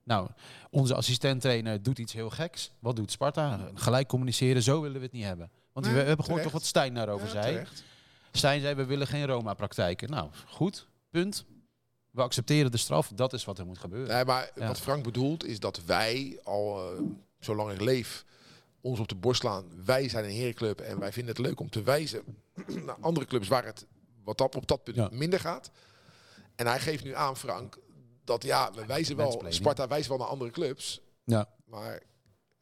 Nou, 0.04 0.30
onze 0.70 0.96
assistent-trainer 0.96 1.84
doet 1.84 2.00
iets 2.00 2.14
heel 2.14 2.30
geks. 2.30 2.72
Wat 2.80 2.96
doet 2.96 3.12
Sparta? 3.12 3.60
Gelijk 3.74 4.08
communiceren, 4.08 4.64
zo 4.64 4.82
willen 4.82 4.98
we 4.98 5.04
het 5.04 5.12
niet 5.14 5.24
hebben. 5.24 5.50
Want 5.74 5.86
Nee, 5.86 5.96
we 5.96 6.02
hebben 6.02 6.26
gehoord 6.26 6.44
toch 6.44 6.52
wat 6.52 6.64
Stijn 6.66 6.94
daarover 6.94 7.26
Ja, 7.28 7.32
zei. 7.34 7.46
terecht. 7.54 7.84
Stijn 8.32 8.62
zei, 8.62 8.76
we 8.76 8.86
willen 8.86 9.08
geen 9.08 9.26
Roma-praktijken. 9.26 10.10
Nou, 10.10 10.30
goed, 10.48 10.88
punt. 11.10 11.46
We 12.12 12.22
accepteren 12.22 12.72
de 12.72 12.78
straf, 12.78 13.12
dat 13.16 13.34
is 13.34 13.46
wat 13.46 13.60
er 13.60 13.66
moet 13.66 13.78
gebeuren. 13.78 14.16
Nee, 14.16 14.26
maar 14.26 14.52
Ja. 14.56 14.68
wat 14.68 14.80
Frank 14.80 15.04
bedoelt 15.04 15.46
is 15.46 15.60
dat 15.60 15.86
wij 15.86 16.40
al, 16.44 16.92
eh, 16.92 17.02
zolang 17.40 17.72
ik 17.72 17.82
leef, 17.82 18.26
ons 18.84 19.00
op 19.00 19.08
de 19.08 19.16
borst 19.16 19.42
slaan. 19.42 19.66
Wij 19.86 20.10
zijn 20.10 20.26
een 20.26 20.32
herenclub 20.32 20.80
en 20.80 21.00
wij 21.00 21.12
vinden 21.12 21.36
het 21.36 21.46
leuk 21.46 21.60
om 21.60 21.70
te 21.70 21.82
wijzen 21.84 22.24
naar 22.86 22.96
andere 23.00 23.26
clubs 23.26 23.48
waar 23.48 23.66
het 23.66 23.86
wat 24.24 24.38
dat, 24.38 24.56
op 24.56 24.68
dat 24.68 24.84
punt 24.84 24.98
Ja. 24.98 25.10
minder 25.12 25.40
gaat. 25.40 25.72
En 26.56 26.68
hij 26.68 26.80
geeft 26.80 27.04
nu 27.04 27.16
aan, 27.16 27.38
Frank, 27.38 27.80
dat 28.24 28.44
ja, 28.44 28.72
we 28.74 28.86
wijzen 28.86 29.16
wel. 29.16 29.44
Sparta 29.50 29.88
wijst 29.88 30.08
wel 30.08 30.18
naar 30.18 30.28
andere 30.28 30.52
clubs, 30.52 31.02
Ja. 31.24 31.50
maar 31.66 32.04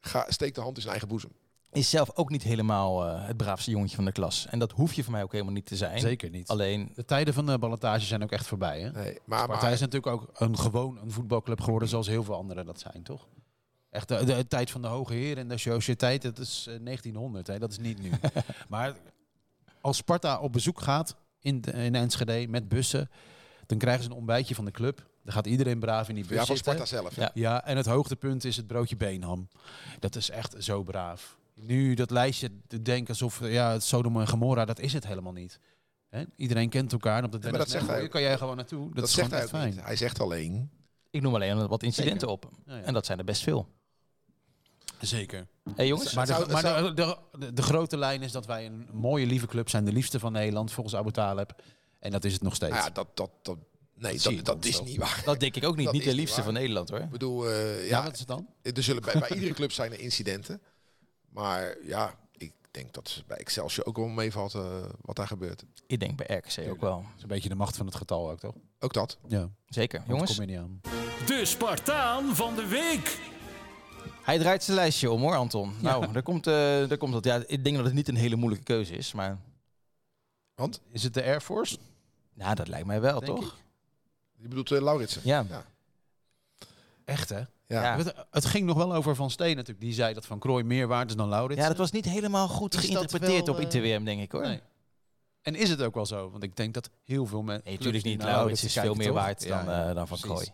ga, 0.00 0.26
steek 0.28 0.54
de 0.54 0.60
hand 0.60 0.74
in 0.76 0.80
zijn 0.82 0.92
eigen 0.92 1.08
boezem. 1.10 1.30
Is 1.72 1.90
zelf 1.90 2.10
ook 2.16 2.30
niet 2.30 2.42
helemaal 2.42 3.06
eh, 3.06 3.26
het 3.26 3.36
braafste 3.36 3.70
jongetje 3.70 3.96
van 3.96 4.04
de 4.04 4.12
klas. 4.12 4.46
En 4.46 4.58
dat 4.58 4.72
hoef 4.72 4.92
je 4.92 5.02
voor 5.02 5.12
mij 5.12 5.22
ook 5.22 5.32
helemaal 5.32 5.52
niet 5.52 5.66
te 5.66 5.76
zijn. 5.76 6.00
Zeker 6.00 6.30
niet. 6.30 6.48
Alleen, 6.48 6.92
De 6.94 7.04
tijden 7.04 7.34
van 7.34 7.46
de 7.46 7.58
ballotage 7.58 8.06
zijn 8.06 8.22
ook 8.22 8.30
echt 8.32 8.46
voorbij. 8.46 8.80
Hè? 8.80 8.90
Nee, 8.90 9.18
maar, 9.24 9.42
Sparta 9.42 9.62
maar 9.62 9.72
is 9.72 9.80
natuurlijk 9.80 10.12
ook 10.12 10.30
een 10.34 10.58
gewoon 10.58 10.98
een 11.02 11.10
voetbalclub 11.10 11.60
geworden 11.60 11.88
zoals 11.88 12.06
heel 12.06 12.24
veel 12.24 12.34
anderen 12.34 12.66
dat 12.66 12.80
zijn, 12.80 13.02
toch? 13.02 13.26
Echt 13.92 14.08
de, 14.08 14.24
de, 14.24 14.46
tijd 14.46 14.70
van 14.70 14.82
de 14.82 14.88
hoge 14.88 15.14
heer 15.14 15.38
en 15.38 15.48
de 15.48 15.58
sociëteit, 15.58 16.22
dat 16.22 16.38
is 16.38 16.66
eh, 16.68 16.74
1900, 16.84 17.46
hè? 17.46 17.58
dat 17.58 17.70
is 17.70 17.78
niet 17.78 18.02
nu. 18.02 18.10
maar 18.68 18.94
als 19.80 19.96
Sparta 19.96 20.40
op 20.40 20.52
bezoek 20.52 20.80
gaat 20.80 21.16
in, 21.40 21.60
de, 21.60 21.72
in 21.72 21.94
Enschede 21.94 22.46
met 22.48 22.68
bussen, 22.68 23.10
dan 23.66 23.78
krijgen 23.78 24.02
ze 24.04 24.10
een 24.10 24.16
ontbijtje 24.16 24.54
van 24.54 24.64
de 24.64 24.70
club. 24.70 25.06
Dan 25.22 25.32
gaat 25.32 25.46
iedereen 25.46 25.78
braaf 25.78 26.08
in 26.08 26.14
die 26.14 26.26
bus 26.26 26.38
ja, 26.38 26.44
van 26.44 26.56
zitten. 26.56 26.74
Sparta 26.74 26.96
zelf. 26.96 27.16
Ja. 27.16 27.30
Ja, 27.34 27.64
en 27.64 27.76
het 27.76 27.86
hoogtepunt 27.86 28.44
is 28.44 28.56
het 28.56 28.66
broodje 28.66 28.96
beenham. 28.96 29.48
Dat 29.98 30.16
is 30.16 30.30
echt 30.30 30.54
zo 30.58 30.82
braaf. 30.82 31.38
Nu 31.54 31.94
dat 31.94 32.10
lijstje 32.10 32.50
te 32.66 32.82
denken 32.82 33.08
alsof 33.08 33.40
eh, 33.40 33.52
ja, 33.52 33.72
het 33.72 33.82
Sodom 33.82 34.20
en 34.20 34.28
Gomorra, 34.28 34.64
dat 34.64 34.78
is 34.78 34.92
het 34.92 35.06
helemaal 35.06 35.32
niet. 35.32 35.60
Hè? 36.08 36.24
Iedereen 36.36 36.68
kent 36.68 36.92
elkaar. 36.92 37.24
Op 37.24 37.32
de 37.32 37.38
maar 37.38 37.58
dat 37.58 37.70
zegt 37.70 37.86
hij 37.86 38.08
kan 38.08 38.22
jij 38.22 38.38
gewoon 38.38 38.56
naartoe. 38.56 38.86
Dat, 38.86 38.94
Dat, 38.94 39.04
is 39.04 39.14
zegt 39.14 39.28
gewoon 39.28 39.40
hij 39.42 39.50
fijn. 39.50 39.70
niet. 39.74 39.84
Hij 39.84 39.96
zegt 39.96 40.20
alleen, 40.20 40.70
ik 41.10 41.22
noem 41.22 41.34
alleen 41.34 41.66
wat 41.68 41.82
incidenten 41.82 42.28
op. 42.28 42.50
Ja, 42.66 42.76
ja. 42.76 42.82
En 42.82 42.92
dat 42.92 43.06
zijn 43.06 43.18
er 43.18 43.24
best 43.24 43.42
veel. 43.42 43.68
Zeker. 45.06 45.46
Hé 45.74 45.82
jongens, 45.82 46.12
Maar, 46.12 46.26
de, 46.26 46.32
zou- 46.32 46.42
het 46.44 46.52
maar 46.52 46.62
zou- 46.62 46.94
de, 46.94 47.52
de, 47.52 47.62
grote 47.62 47.96
lijn 47.96 48.22
is 48.22 48.32
dat 48.32 48.46
wij 48.46 48.66
een 48.66 48.88
mooie, 48.92 49.26
lieve 49.26 49.46
club 49.46 49.68
zijn. 49.68 49.84
De 49.84 49.92
liefste 49.92 50.18
van 50.18 50.32
Nederland, 50.32 50.72
volgens 50.72 50.96
Abu 50.96 51.10
Taleb. 51.10 51.62
En 51.98 52.10
dat 52.10 52.24
is 52.24 52.32
het 52.32 52.42
nog 52.42 52.54
steeds. 52.54 52.72
nou 52.72 52.84
ja, 52.84 52.90
dat, 52.90 53.08
dat, 53.14 53.30
dat, 53.42 53.58
nee, 53.94 54.18
dat, 54.18 54.44
dat 54.44 54.64
is 54.64 54.82
niet 54.82 54.96
waar. 54.96 55.22
dat 55.24 55.40
denk 55.40 55.56
ik 55.56 55.64
ook 55.64 55.76
niet. 55.76 55.84
dat 55.84 55.94
niet 55.94 56.04
de 56.04 56.14
liefste 56.14 56.42
van 56.42 56.52
Nederland 56.52 56.88
hoor. 56.90 56.98
Ik 56.98 57.10
bedoel, 57.10 57.48
eh, 57.50 57.88
ja, 57.88 57.98
ja, 57.98 58.02
wat 58.04 58.12
is 58.12 58.18
het 58.18 58.28
dan? 58.28 58.46
er 58.62 58.82
zullen 58.82 59.02
bij, 59.02 59.18
bij 59.18 59.30
iedere 59.30 59.54
club 59.54 59.72
zijn 59.72 59.92
er 59.92 60.00
incidenten. 60.00 60.62
Maar 61.28 61.76
ja, 61.86 62.14
ik 62.32 62.52
denk 62.70 62.92
dat 62.92 63.08
ze 63.08 63.22
bij 63.26 63.36
Excelsior 63.36 63.86
ook 63.86 63.96
wel 63.96 64.08
meevalt 64.08 64.54
eh, 64.54 64.64
wat 65.00 65.16
daar 65.16 65.26
gebeurt. 65.26 65.64
Ik 65.86 66.00
denk 66.00 66.16
bij 66.16 66.36
RKC 66.36 66.70
ook 66.70 66.80
wel. 66.80 66.96
Dat 66.96 67.10
is 67.16 67.22
een 67.22 67.28
beetje 67.28 67.48
de 67.48 67.54
macht 67.54 67.76
van 67.76 67.86
het 67.86 67.94
getal 67.94 68.30
ook, 68.30 68.38
toch? 68.38 68.54
Ook 68.78 68.92
dat. 68.92 69.18
Ja. 69.28 69.50
Zeker. 69.66 70.02
Jongens. 70.06 70.36
Jongens, 70.36 70.36
kom 70.36 70.46
je 70.46 70.50
niet 70.50 70.60
aan. 70.60 70.80
De 71.26 71.44
Spartaan 71.44 72.36
van 72.36 72.54
de 72.54 72.66
week. 72.66 73.31
Hij 74.22 74.38
draait 74.38 74.64
zijn 74.64 74.76
lijstje 74.76 75.10
om 75.10 75.20
hoor 75.20 75.36
Anton. 75.36 75.74
Nou, 75.80 76.12
daar 76.12 76.22
komt, 76.22 76.46
eh 76.46 76.52
daar 76.88 76.96
komt 76.96 77.12
dat. 77.12 77.24
Ja, 77.24 77.42
ik 77.46 77.64
denk 77.64 77.76
dat 77.76 77.84
het 77.84 77.94
niet 77.94 78.08
een 78.08 78.16
hele 78.16 78.36
moeilijke 78.36 78.64
keuze 78.64 78.94
is. 78.94 79.12
Maar 79.12 79.38
Want? 80.54 80.80
Is 80.90 81.02
het 81.02 81.14
de 81.14 81.22
Air 81.22 81.40
Force? 81.40 81.76
nou, 82.34 82.54
dat 82.54 82.68
lijkt 82.68 82.86
mij 82.86 83.00
wel, 83.00 83.20
Denk 83.20 83.36
toch? 83.36 83.56
Je 84.36 84.48
bedoelt 84.48 84.70
uh, 84.70 84.80
Lauritsen? 84.80 85.20
Ja. 85.24 85.44
Ja. 85.48 85.64
Echt, 87.04 87.28
hè? 87.28 87.38
Ja. 87.66 87.82
Ja. 87.82 87.96
Het, 87.96 88.14
het 88.30 88.44
ging 88.44 88.66
nog 88.66 88.76
wel 88.76 88.94
over 88.94 89.14
Van 89.14 89.30
Steen 89.30 89.56
natuurlijk. 89.56 89.80
Die 89.80 89.92
zei 89.92 90.14
dat 90.14 90.26
Van 90.26 90.38
Krooi 90.38 90.64
meer 90.64 90.86
waard 90.86 91.10
is 91.10 91.16
dan 91.16 91.28
Lauritsen. 91.28 91.62
Ja, 91.62 91.68
dat 91.68 91.78
was 91.78 91.90
niet 91.90 92.04
helemaal 92.04 92.48
goed 92.48 92.76
geïnterpreteerd 92.76 93.46
wel, 93.46 93.54
op 93.54 93.60
eh, 93.60 93.66
ITWM, 93.66 94.04
denk 94.04 94.20
ik 94.22 94.32
hoor. 94.32 94.42
Nee. 94.42 94.60
En 95.42 95.54
is 95.54 95.70
het 95.70 95.82
ook 95.82 95.94
wel 95.94 96.06
zo? 96.06 96.30
Want 96.30 96.42
ik 96.42 96.56
denk 96.56 96.74
dat 96.74 96.90
heel 97.04 97.26
veel 97.26 97.42
mensen... 97.42 97.64
Nee, 97.64 97.76
natuurlijk 97.76 98.04
niet. 98.04 98.22
Laurits 98.22 98.64
is 98.64 98.72
veel 98.72 98.94
meer 98.94 99.12
waard 99.12 99.48
dan, 99.48 99.70
eh, 99.70 99.94
dan 99.94 100.08
Van. 100.08 100.18
Krooi. 100.18 100.46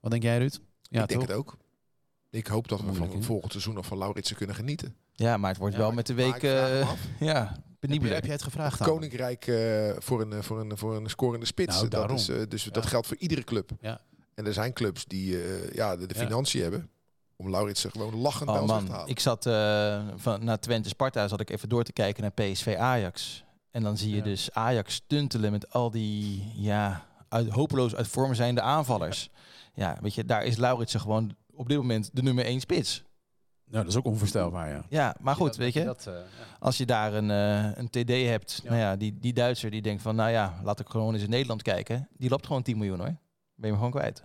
Wat 0.00 0.10
denk 0.10 0.22
jij, 0.22 0.38
Ruud? 0.38 0.58
Ja, 0.82 1.02
ik 1.02 1.08
denk 1.08 1.20
het 1.20 1.32
ook. 1.32 1.56
Ik 2.34 2.46
hoop 2.46 2.68
dat 2.68 2.80
we 2.80 2.92
van 2.94 3.22
volgend 3.22 3.52
seizoen 3.52 3.74
nog 3.74 3.86
van 3.86 3.98
Lauritsen 3.98 4.36
kunnen 4.36 4.56
genieten. 4.56 4.94
Ja, 5.12 5.36
maar 5.36 5.50
het 5.50 5.58
wordt 5.58 5.74
Ja, 5.74 5.80
wel 5.80 5.92
met 5.92 6.06
de 6.06 6.14
week 6.14 6.42
eh, 6.42 6.88
af, 6.90 6.98
ja, 7.20 7.40
Heb, 7.46 7.56
je, 7.56 7.76
penibeler. 7.78 8.14
heb 8.14 8.24
jij 8.24 8.32
het 8.32 8.42
gevraagd 8.42 8.80
aan? 8.80 8.86
Koninkrijk 8.88 9.46
eh, 9.46 9.90
voor, 9.98 10.20
een, 10.20 10.42
voor, 10.42 10.60
een, 10.60 10.78
voor 10.78 10.96
een 10.96 11.08
scorende 11.10 11.46
spits. 11.46 11.76
Nou, 11.76 11.88
dat 11.88 12.10
is, 12.10 12.28
eh, 12.28 12.36
dus 12.48 12.64
dat 12.64 12.86
geldt 12.86 13.06
voor 13.06 13.16
iedere 13.16 13.44
club. 13.44 13.70
Ja. 13.80 14.00
En 14.34 14.46
er 14.46 14.52
zijn 14.52 14.72
clubs 14.72 15.04
die 15.04 15.42
eh, 15.42 15.72
ja, 15.72 15.96
de, 15.96 16.06
de 16.06 16.14
Ja. 16.14 16.20
financiën 16.24 16.62
hebben 16.62 16.88
om 17.36 17.50
Lauritsen 17.50 17.90
gewoon 17.90 18.14
lachend 18.16 18.50
bij 18.50 18.54
Oh 18.60 18.70
af 18.70 18.78
te 18.78 18.84
man, 18.84 18.90
halen. 18.94 19.08
ik 19.10 19.20
zat 19.20 19.46
uh, 19.46 20.02
van, 20.16 20.44
naar 20.44 20.60
Twente 20.60 20.88
Sparta, 20.88 21.28
zat 21.28 21.40
ik 21.40 21.50
even 21.50 21.68
door 21.68 21.84
te 21.84 21.92
kijken 21.92 22.22
naar 22.22 22.30
PSV 22.32 22.76
Ajax. 22.78 23.44
En 23.70 23.82
dan 23.82 23.96
zie 23.96 24.10
je 24.10 24.16
Ja. 24.16 24.22
dus 24.22 24.52
Ajax 24.52 24.94
stuntelen 24.94 25.50
met 25.52 25.72
al 25.72 25.90
die 25.90 26.52
ja, 26.56 27.06
uit, 27.28 27.48
hopeloos 27.48 27.94
uit 27.94 28.08
vorm 28.08 28.34
zijnde 28.34 28.60
aanvallers. 28.60 29.28
Ja, 29.76 29.98
weet 30.00 30.14
je, 30.14 30.24
daar 30.24 30.44
is 30.44 30.56
Lauritsen 30.56 31.00
gewoon 31.00 31.34
op 31.56 31.68
dit 31.68 31.76
moment 31.76 32.10
de 32.12 32.22
nummer 32.22 32.44
één 32.44 32.60
spits. 32.60 33.02
Nou, 33.64 33.84
dat 33.84 33.92
is 33.92 33.98
ook 33.98 34.04
onvoorstelbaar, 34.06 34.68
ja. 34.70 34.84
Ja, 34.88 35.16
maar 35.20 35.34
goed, 35.36 35.56
weet 35.56 35.72
je, 35.72 35.84
Dat, 35.84 36.06
eh, 36.06 36.14
ja. 36.14 36.22
als 36.58 36.76
je 36.76 36.86
daar 36.86 37.14
een, 37.14 37.30
eh, 37.30 37.70
een 37.76 37.88
TD 37.90 38.10
hebt, 38.28 38.60
Ja. 38.62 38.68
nou 38.70 38.80
ja, 38.80 38.96
die, 38.96 39.18
die 39.20 39.32
Duitser 39.32 39.70
die 39.70 39.82
denkt 39.82 40.02
van, 40.02 40.16
nou 40.16 40.30
ja, 40.30 40.60
laat 40.64 40.80
ik 40.80 40.88
gewoon 40.88 41.14
eens 41.14 41.22
in 41.22 41.30
Nederland 41.30 41.62
kijken. 41.62 42.08
Die 42.16 42.30
loopt 42.30 42.46
gewoon 42.46 42.62
10 42.62 42.76
miljoen 42.78 42.98
hoor. 42.98 43.06
Ben 43.06 43.16
je 43.56 43.66
hem 43.66 43.74
gewoon 43.76 43.90
kwijt. 43.90 44.22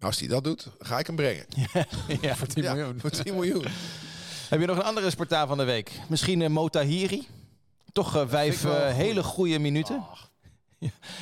Als 0.00 0.18
hij 0.18 0.28
dat 0.28 0.44
doet, 0.44 0.68
ga 0.78 0.98
ik 0.98 1.06
hem 1.06 1.16
brengen. 1.16 1.44
ja. 2.20 2.34
Voor 2.36 2.46
10 2.46 2.62
Ja, 2.62 2.74
miljoen. 2.74 3.00
Voor 3.00 3.10
10 3.10 3.34
miljoen. 3.34 3.64
Heb 4.50 4.60
je 4.60 4.66
nog 4.66 4.76
een 4.76 4.82
andere 4.82 5.10
Spartaan 5.10 5.48
van 5.48 5.58
de 5.58 5.64
week? 5.64 6.00
Misschien 6.08 6.40
uh, 6.40 6.48
Motahiri? 6.48 7.26
Toch 7.92 8.16
uh, 8.16 8.22
vijf 8.28 8.64
uh, 8.64 8.88
hele 8.88 9.22
goede 9.22 9.58
minuten. 9.58 9.96
Ach. 10.10 10.27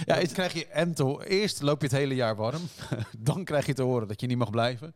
Ja, 0.04 0.14
is- 0.16 0.22
het 0.22 0.32
krijg 0.32 0.52
je 0.52 0.66
en 0.66 0.94
te, 0.94 1.24
eerst 1.28 1.62
loop 1.62 1.80
je 1.80 1.86
het 1.86 1.96
hele 1.96 2.14
jaar 2.14 2.36
warm. 2.36 2.62
dan 3.18 3.44
krijg 3.44 3.66
je 3.66 3.72
te 3.72 3.82
horen 3.82 4.08
dat 4.08 4.20
je 4.20 4.26
niet 4.26 4.38
mag 4.38 4.50
blijven. 4.50 4.94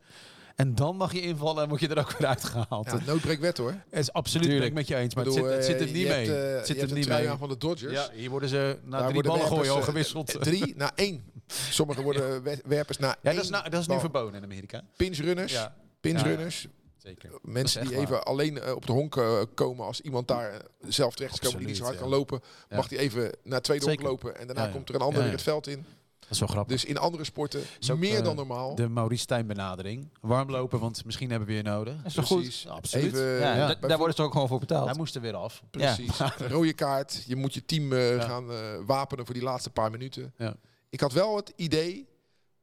En 0.55 0.75
dan 0.75 0.95
mag 0.95 1.13
je 1.13 1.21
invallen 1.21 1.63
en 1.63 1.69
word 1.69 1.81
je 1.81 1.87
er 1.87 1.99
ook 1.99 2.11
weer 2.17 2.27
uitgehaald. 2.27 2.85
Ja, 2.85 2.99
noodbreekwet 3.05 3.57
hoor. 3.57 3.71
Het 3.89 3.99
is 3.99 4.13
absoluut 4.13 4.47
ben 4.47 4.61
ik 4.63 4.73
met 4.73 4.87
je 4.87 4.95
eens, 4.95 5.15
maar 5.15 5.23
bedoel, 5.23 5.43
het, 5.45 5.65
zit, 5.65 5.79
het 5.79 5.79
zit 5.79 5.81
eh, 5.81 5.87
er 5.87 5.93
niet 5.93 6.07
mee. 6.07 6.27
Hebt, 6.29 6.45
eh, 6.49 6.55
het 6.55 6.65
zit 6.67 6.75
er 6.75 6.81
hebt 6.81 6.93
niet 6.93 7.03
trui 7.05 7.21
mee. 7.21 7.31
aan 7.31 7.37
van 7.37 7.49
de 7.49 7.57
Dodgers. 7.57 7.91
Ja, 7.93 8.09
hier 8.13 8.29
worden 8.29 8.49
ze 8.49 8.77
na 8.83 8.99
Daar 8.99 9.09
drie 9.09 9.23
ballen 9.23 9.45
gooien 9.47 9.71
al 9.71 9.77
eh, 9.77 9.83
gewisseld. 9.83 10.35
eh, 10.35 10.41
Drie 10.41 10.73
naar 10.77 10.91
één. 10.95 11.23
Sommigen 11.47 12.03
worden 12.03 12.43
we- 12.43 12.61
werpers 12.65 12.97
naar 12.97 13.09
ja, 13.09 13.17
één. 13.21 13.35
dat 13.35 13.43
is, 13.43 13.49
nou, 13.49 13.63
dat 13.69 13.73
is 13.81 13.87
nu 13.87 13.91
bal. 13.93 13.99
verboden 13.99 14.35
in 14.35 14.43
Amerika. 14.43 14.81
Pinchrunners. 14.95 15.51
Ja, 15.53 15.75
Pinchrunners. 16.01 16.67
Zeker. 17.03 17.29
Mensen 17.41 17.87
die 17.87 17.95
even 17.97 18.09
waar. 18.11 18.23
alleen 18.23 18.59
eh, 18.59 18.75
op 18.75 18.85
de 18.85 18.91
honk 18.91 19.15
eh, 19.17 19.41
komen 19.53 19.85
als 19.85 20.01
iemand 20.01 20.27
daar 20.27 20.51
eh, 20.53 20.59
zelf 20.87 21.15
terecht 21.15 21.33
is 21.33 21.37
gekomen 21.39 21.59
die 21.59 21.67
niet 21.67 21.77
zo 21.77 21.83
hard 21.83 21.97
kan 21.97 22.09
lopen. 22.09 22.41
Ja. 22.69 22.75
Mag 22.75 22.87
die 22.87 22.97
even 22.99 23.31
naar 23.43 23.61
tweede 23.61 23.85
honk 23.85 24.01
lopen 24.01 24.37
en 24.39 24.45
daarna 24.47 24.61
Ja, 24.61 24.67
ja. 24.67 24.73
komt 24.73 24.89
er 24.89 24.95
een 24.95 25.01
ander 25.01 25.15
Ja, 25.17 25.21
weer 25.23 25.29
ja. 25.29 25.35
het 25.37 25.45
veld 25.45 25.67
in. 25.67 25.85
is 26.29 26.39
wel 26.39 26.47
grappig. 26.47 26.73
Dus 26.73 26.85
in 26.85 26.97
andere 26.97 27.23
sporten 27.23 27.61
meer 27.97 28.17
eh, 28.17 28.23
dan 28.23 28.35
normaal. 28.35 28.75
De 28.75 28.87
Maurice 28.89 29.21
Stijn 29.21 29.47
benadering. 29.47 30.07
Warmlopen, 30.21 30.79
want 30.79 31.05
misschien 31.05 31.29
hebben 31.29 31.47
we 31.47 31.53
je 31.53 31.61
nodig. 31.61 31.93
is 32.05 32.13
toch 32.13 32.27
Precies. 32.27 32.61
goed? 32.61 32.71
Absoluut. 32.71 33.05
Even, 33.05 33.25
ja, 33.39 33.55
ja. 33.55 33.67
da- 33.75 33.87
daar 33.87 33.97
worden 33.97 34.15
ze 34.15 34.21
ook 34.21 34.31
gewoon 34.31 34.47
voor 34.47 34.59
betaald. 34.59 34.85
Hij 34.87 34.97
moest 34.97 35.15
er 35.15 35.21
weer 35.21 35.35
af. 35.35 35.63
Precies. 35.71 36.19
Een 36.39 36.49
rode 36.49 36.73
kaart. 36.73 37.23
Je 37.27 37.35
moet 37.35 37.53
je 37.53 37.65
team 37.65 37.93
eh, 37.93 38.15
Ja. 38.15 38.21
gaan 38.21 38.51
eh, 38.51 38.57
wapenen 38.85 39.25
voor 39.25 39.33
die 39.33 39.43
laatste 39.43 39.69
paar 39.69 39.91
minuten. 39.91 40.33
Ja. 40.37 40.55
Ik 40.89 40.99
had 40.99 41.11
wel 41.13 41.35
het 41.35 41.53
idee 41.55 42.07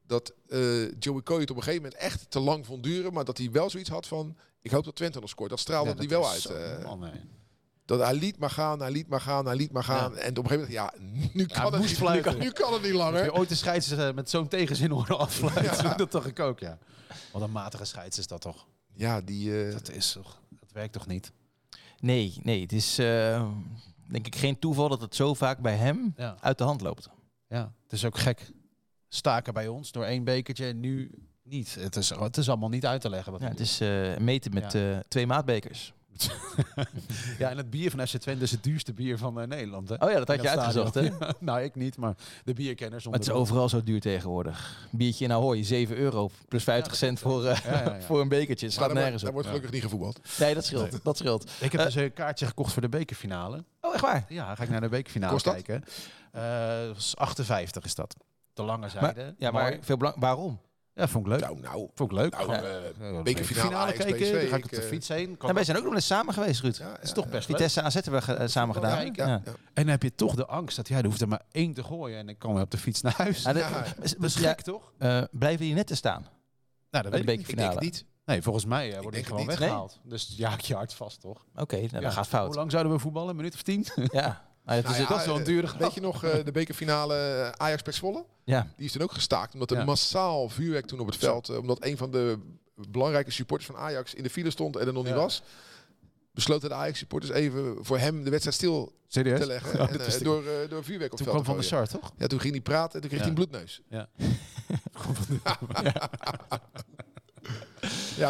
dat 0.09 0.33
eh, 0.49 0.93
Joey 0.99 1.23
Coy 1.23 1.41
het 1.41 1.51
op 1.51 1.57
een 1.57 1.63
gegeven 1.63 1.83
moment 1.83 2.01
echt 2.01 2.31
te 2.31 2.41
lang 2.41 2.67
vond 2.67 2.83
duren. 2.83 3.13
Maar 3.13 3.25
dat 3.25 3.39
hij 3.39 3.51
wel 3.51 3.71
zoiets 3.71 3.91
had 3.91 4.07
van, 4.07 4.37
ik 4.63 4.71
hoop 4.71 4.85
dat 4.85 4.97
Twente 4.97 5.21
nog 5.21 5.29
scoort. 5.29 5.51
Dat 5.51 5.59
straalde 5.61 5.91
Ja, 5.91 5.97
hij 5.97 6.07
dat 6.07 6.19
wel 6.21 6.29
uit. 6.31 6.45
eh. 6.45 6.93
nee. 6.95 7.11
dat 7.85 8.01
hij 8.01 8.15
liet 8.15 8.39
maar 8.39 8.51
gaan, 8.51 8.81
hij 8.81 8.91
liet 8.91 9.09
maar 9.09 9.21
gaan, 9.21 9.47
hij 9.47 9.57
liet 9.57 9.73
maar 9.73 9.85
gaan. 9.85 10.17
En 10.17 10.37
op 10.39 10.45
een 10.45 10.51
gegeven 10.51 10.73
moment, 10.73 10.73
ja, 10.73 10.93
nu 11.33 11.47
kan, 11.47 11.73
het, 11.73 11.81
niet, 11.83 12.01
nu, 12.01 12.21
kan, 12.21 12.39
nu 12.39 12.51
kan 12.51 12.73
het 12.73 12.83
niet 12.83 12.91
Heb 12.91 13.01
langer. 13.01 13.25
je 13.25 13.35
ooit 13.35 13.49
de 13.49 13.55
scheids 13.55 13.91
eh, 13.91 14.13
met 14.13 14.31
zo'n 14.31 14.49
tegenzin 14.49 14.91
horen 14.91 15.19
afsluiten? 15.27 15.97
Dat 15.97 16.11
toch 16.11 16.27
ik 16.27 16.41
ook, 16.41 16.59
ja. 16.59 16.79
Wat 17.33 17.43
een 17.43 17.51
matige 17.53 17.85
scheids 17.85 18.19
is 18.19 18.27
dat 18.27 18.41
toch? 18.41 18.67
Ja, 18.95 19.21
die... 19.21 19.65
eh, 19.67 19.73
Dat 19.73 19.91
is 19.91 20.13
toch... 20.13 20.41
Dat 20.61 20.73
werkt 20.73 20.93
toch 20.93 21.07
niet? 21.07 21.33
Nee, 22.01 22.41
nee, 22.43 22.61
het 22.63 22.73
is 22.73 22.99
eh, 22.99 23.49
denk 24.09 24.27
ik 24.27 24.37
geen 24.37 24.59
toeval 24.59 24.89
dat 24.89 25.01
het 25.01 25.15
zo 25.15 25.35
vaak 25.35 25.59
bij 25.59 25.77
hem 25.77 26.13
Ja. 26.17 26.37
uit 26.41 26.59
de 26.59 26.65
hand 26.65 26.81
loopt. 26.81 27.09
Ja. 27.49 27.73
Het 27.83 27.93
is 27.93 28.05
ook 28.05 28.19
gek. 28.19 28.51
Staken 29.09 29.55
bij 29.55 29.69
ons 29.69 29.93
door 29.93 30.05
één 30.05 30.25
bekertje 30.25 30.67
en 30.67 30.81
nu 30.81 31.11
niet. 31.43 31.75
Het 31.81 31.97
is, 31.97 32.09
het 32.11 32.37
is 32.37 32.49
allemaal 32.49 32.69
niet 32.69 32.87
uit 32.87 33.01
te 33.01 33.11
leggen. 33.11 33.33
Wat 33.33 33.41
Ja, 33.41 33.49
het 33.49 33.61
is 33.61 33.81
eh, 33.81 34.17
meten 34.17 34.55
met 34.55 34.75
eh, 34.75 34.83
twee 35.09 35.27
maatbekers. 35.27 35.93
Ja, 37.39 37.51
en 37.51 37.57
het 37.57 37.71
bier 37.71 37.91
van 37.91 38.07
FC 38.07 38.17
Twente 38.17 38.43
is 38.45 38.51
het 38.51 38.63
duurste 38.63 38.93
bier 38.93 39.19
van 39.19 39.41
eh, 39.41 39.47
Nederland. 39.47 39.89
Hè? 39.89 39.95
Oh 39.95 40.11
ja, 40.11 40.19
dat 40.19 40.29
had 40.29 40.37
je 40.37 40.43
dat 40.43 40.57
uitgezocht, 40.59 40.95
hè? 40.95 41.09
nou, 41.41 41.61
ik 41.63 41.75
niet, 41.75 41.97
maar 41.97 42.15
de 42.45 42.53
bierkenners. 42.53 43.05
Maar 43.05 43.13
het 43.13 43.23
is 43.23 43.31
overal 43.31 43.69
zo 43.69 43.83
duur 43.83 44.01
tegenwoordig. 44.01 44.89
Biertje 44.91 45.25
in 45.25 45.33
Ahoy, 45.33 45.63
7 45.65 45.97
euro 45.97 46.31
plus 46.49 46.63
50 46.65 46.97
cent 46.97 47.19
voor, 47.19 47.45
eh, 47.47 47.59
Ja, 47.65 47.71
ja, 47.73 47.95
ja. 47.95 48.01
voor 48.07 48.21
een 48.21 48.29
bekertje. 48.29 48.71
Slaat 48.71 48.87
daar, 48.87 48.95
nergens 48.97 49.23
wordt- 49.23 49.23
daar 49.23 49.29
op. 49.29 49.35
wordt 49.35 49.49
gelukkig 49.49 49.71
niet 49.73 49.83
gevoetbald. 49.83 50.39
Nee, 50.39 50.55
dat 50.55 50.65
scheelt. 50.65 51.05
Dat 51.05 51.17
scheelt. 51.17 51.51
Ik 51.61 51.73
heb 51.73 51.83
dus 51.85 51.95
een 51.95 52.13
kaartje 52.13 52.47
gekocht 52.47 52.73
voor 52.73 52.83
de 52.83 52.89
bekerfinale. 52.89 53.65
Oh, 53.81 53.93
echt 53.95 54.03
waar? 54.03 54.25
Ja, 54.29 54.55
ga 54.55 54.63
ik 54.63 54.69
naar 54.69 54.81
de 54.81 54.89
bekerfinale 54.89 55.33
Kost 55.33 55.45
dat? 55.45 55.55
kijken. 55.55 55.85
Eh, 56.33 56.87
dat 56.87 56.95
was 56.95 57.17
58 57.17 57.85
is 57.85 57.95
dat. 57.95 58.17
De 58.59 58.65
lange 58.65 58.89
zijde. 58.89 59.07
Maar, 59.23 59.35
ja, 59.39 59.51
maar 59.51 59.63
Mooi. 59.63 59.79
veel 59.83 59.97
belang 59.97 60.17
waarom? 60.19 60.61
Ja, 60.95 61.09
vond 61.09 61.27
ik 61.27 61.33
leuk. 61.33 61.41
Nou, 61.41 61.61
nou. 61.61 61.89
Vond 61.95 62.11
ik 62.11 62.17
leuk. 62.19 62.33
Nou, 62.33 62.53
Gewoon, 62.99 63.23
bekerfinale 63.23 63.93
kijken. 63.93 64.17
PSV, 64.17 64.41
Dan 64.41 64.49
ga 64.49 64.57
ik 64.57 64.65
op 64.65 64.71
de 64.71 64.81
eh, 64.81 64.89
fiets 64.89 65.09
heen. 65.09 65.37
En 65.39 65.55
wij 65.55 65.65
zijn 65.65 65.77
ook 65.77 65.85
nog 65.85 65.95
eens 65.95 66.07
samen 66.07 66.35
geweest, 66.35 66.61
Ruud. 66.61 66.77
Ja, 66.77 66.99
is 67.01 67.09
ja, 67.09 67.15
toch 67.15 67.29
best. 67.29 67.47
Vitesse 67.47 67.83
AZ 67.83 67.95
hebben 67.95 68.13
we 68.13 68.21
ge- 68.23 68.49
samen 68.49 68.75
gedaan. 68.75 68.97
kijken. 68.99 69.27
Ja. 69.29 69.41
ja. 69.45 69.51
En 69.53 69.57
dan 69.75 69.87
heb 69.87 70.03
je 70.03 70.15
toch 70.15 70.35
de 70.35 70.47
angst 70.47 70.77
dat 70.77 70.89
ja, 70.89 70.99
er 70.99 71.05
hoeft 71.05 71.21
er 71.21 71.29
maar 71.29 71.43
één 71.51 71.73
te 71.75 71.83
gooien. 71.85 72.19
En 72.19 72.29
ik 72.29 72.39
kan 72.39 72.53
weer 72.55 72.63
op 72.63 72.71
de 72.71 72.79
fiets 72.79 73.01
naar 73.01 73.15
huis. 73.17 73.43
Ja. 73.43 73.85
is- 74.03 74.15
dat 74.15 74.25
is 74.25 74.35
ja, 74.35 74.49
gek, 74.49 74.61
toch? 74.61 74.93
eh, 74.99 75.23
blijven 75.31 75.65
die 75.67 75.75
net 75.75 75.87
te 75.87 75.95
staan? 75.97 76.23
Nou, 76.23 76.31
dat 76.91 77.03
Bij 77.03 77.11
weet 77.11 77.27
de 77.27 77.33
ik 77.53 77.57
niet. 77.59 77.73
Ik 77.75 77.81
niet. 77.81 78.05
Nee, 78.25 78.43
volgens 78.43 78.65
mij 78.65 78.91
wordt 78.93 79.09
die 79.09 79.17
het 79.19 79.27
gewoon 79.27 79.47
weggehaald. 79.47 79.99
Dus 80.05 80.35
ja, 80.37 80.53
ik 80.53 80.61
je 80.61 80.75
hart 80.75 80.95
vast, 80.95 81.21
toch? 81.21 81.45
Oké, 81.57 81.77
nou, 81.77 81.89
Ja. 81.93 82.01
dat 82.01 82.13
gaat 82.13 82.27
fout. 82.29 82.47
Hoe 82.47 82.55
lang 82.57 82.71
zouden 82.71 82.93
we 82.93 82.99
voetballen? 82.99 83.31
Een 83.31 83.37
minuut 83.37 83.55
of 83.55 83.63
tien? 83.63 83.87
Ja. 84.13 84.43
Het 84.77 84.85
is 84.85 84.91
Nou 84.91 84.97
het- 84.97 85.09
ja, 85.09 85.09
dat 85.15 85.19
is 85.21 85.27
wel 85.27 85.35
een 85.35 85.41
eh, 85.41 85.47
dure 85.47 85.67
grap. 85.67 85.81
Weet 85.81 85.95
je 85.95 86.01
nog 86.01 86.25
eh, 86.25 86.45
de 86.45 86.53
bekerfinale 86.53 87.15
eh, 87.17 87.49
Ajax 87.51 87.83
Zwolle? 87.97 88.25
ja. 88.45 88.73
Die 88.77 88.87
is 88.87 88.93
toen 88.93 89.03
ook 89.03 89.13
gestaakt. 89.13 89.53
Omdat 89.53 89.71
er 89.71 89.85
massaal 89.85 90.49
vuurwerk 90.49 90.87
toen 90.87 91.01
op 91.01 91.07
het 91.07 91.17
veld. 91.17 91.59
omdat 91.59 91.85
een 91.85 91.97
van 91.97 92.11
de 92.11 92.39
belangrijke 92.89 93.31
supporters 93.31 93.71
van 93.71 93.81
Ajax 93.81 94.15
in 94.15 94.23
de 94.23 94.31
file 94.31 94.51
stond 94.51 94.77
en 94.77 94.87
er 94.87 94.93
nog 94.93 95.05
niet 95.05 95.15
was. 95.15 95.43
Besloten 96.33 96.69
de 96.69 96.75
Ajax 96.75 96.99
supporters 96.99 97.33
even 97.33 97.77
voor 97.85 97.99
hem 97.99 98.25
de 98.25 98.31
wedstrijd 98.31 98.57
stil 98.57 98.93
Serieus? 99.09 99.41
te 99.41 99.47
leggen. 99.47 99.81
Oh, 99.81 99.91
en, 99.91 100.23
door, 100.23 100.43
eh, 100.47 100.69
door 100.71 100.85
vuurwerk 100.85 101.13
op 101.13 101.19
Toen 101.19 101.27
het 101.27 101.35
veld 101.37 101.45
kwam 101.45 101.45
Van 101.45 101.57
de. 101.57 101.63
Sar, 101.63 101.87
toch? 101.89 102.13
Ja, 102.19 102.27
toen 102.27 102.41
ging 102.41 102.53
hij 102.53 102.63
praten 102.63 102.95
en 102.95 103.01
toen 103.01 103.19
kreeg 103.19 103.27
Ja. 103.27 103.29
hij 103.29 103.37
een 103.37 103.49
bloedneus. 103.49 103.81
Ja. 103.89 104.09
Ja, 105.83 106.11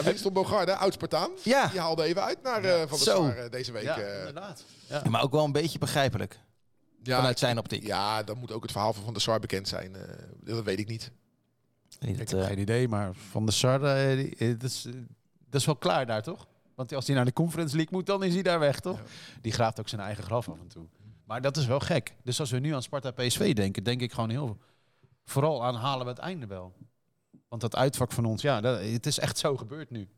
Winston 0.04 0.32
Bogarde, 0.32 0.76
oud-Spartaan. 0.76 1.30
Ja. 1.44 1.66
Die 1.66 1.80
haalde 1.80 2.02
even 2.02 2.22
uit 2.22 2.42
naar 2.42 2.64
eh, 2.64 2.78
Van 2.78 2.88
der. 2.88 2.98
Sar 2.98 3.36
eh, 3.36 3.50
deze 3.50 3.72
week. 3.72 3.82
Ja, 3.82 3.98
eh. 3.98 4.18
inderdaad. 4.18 4.64
Ja. 4.88 5.00
Ja, 5.04 5.10
maar 5.10 5.22
ook 5.22 5.32
wel 5.32 5.44
een 5.44 5.52
beetje 5.52 5.78
begrijpelijk. 5.78 6.38
ja, 7.02 7.16
vanuit 7.16 7.38
zijn 7.38 7.58
optiek. 7.58 7.86
Ja, 7.86 8.22
dan 8.22 8.38
moet 8.38 8.52
ook 8.52 8.62
het 8.62 8.72
verhaal 8.72 8.92
van 8.92 9.04
Van 9.04 9.12
der 9.12 9.22
Sar 9.22 9.40
bekend 9.40 9.68
zijn. 9.68 9.96
eh, 9.96 10.02
dat 10.40 10.64
weet 10.64 10.78
ik 10.78 10.88
niet. 10.88 11.10
Niet 12.00 12.20
Ik 12.20 12.28
heb 12.28 12.42
geen 12.42 12.58
idee, 12.58 12.88
maar 12.88 13.14
Van 13.30 13.44
der 13.44 13.54
Sar, 13.54 13.78
dat, 13.78 14.62
is, 14.62 14.82
dat 15.50 15.60
is 15.60 15.66
wel 15.66 15.76
klaar 15.76 16.06
daar, 16.06 16.22
toch? 16.22 16.46
Want 16.74 16.94
als 16.94 17.06
hij 17.06 17.16
naar 17.16 17.24
de 17.24 17.32
Conference 17.32 17.76
League 17.76 17.94
moet, 17.96 18.06
dan 18.06 18.22
is 18.22 18.34
hij 18.34 18.42
daar 18.42 18.58
weg, 18.58 18.80
toch? 18.80 18.96
Ja. 18.98 19.04
Die 19.40 19.52
graaft 19.52 19.80
ook 19.80 19.88
zijn 19.88 20.00
eigen 20.00 20.24
graf 20.24 20.48
af 20.48 20.58
en 20.60 20.68
toe. 20.68 20.86
Maar 21.24 21.40
dat 21.40 21.56
is 21.56 21.66
wel 21.66 21.80
gek. 21.80 22.14
Dus 22.24 22.40
als 22.40 22.50
we 22.50 22.58
nu 22.58 22.74
aan 22.74 22.82
Sparta 22.82 23.10
PSV 23.10 23.54
denken, 23.54 23.82
denk 23.84 24.00
ik 24.00 24.12
gewoon 24.12 24.30
heel... 24.30 24.58
Vooral 25.24 25.64
aan 25.64 25.74
halen 25.74 26.04
we 26.04 26.10
het 26.10 26.20
einde 26.20 26.46
wel. 26.46 26.72
Want 27.48 27.60
dat 27.62 27.76
uitvak 27.76 28.12
van 28.12 28.24
ons, 28.24 28.42
ja, 28.42 28.60
dat, 28.60 28.80
het 28.80 29.06
is 29.06 29.18
echt 29.18 29.38
zo 29.38 29.56
gebeurd 29.56 29.90
nu. 29.90 30.08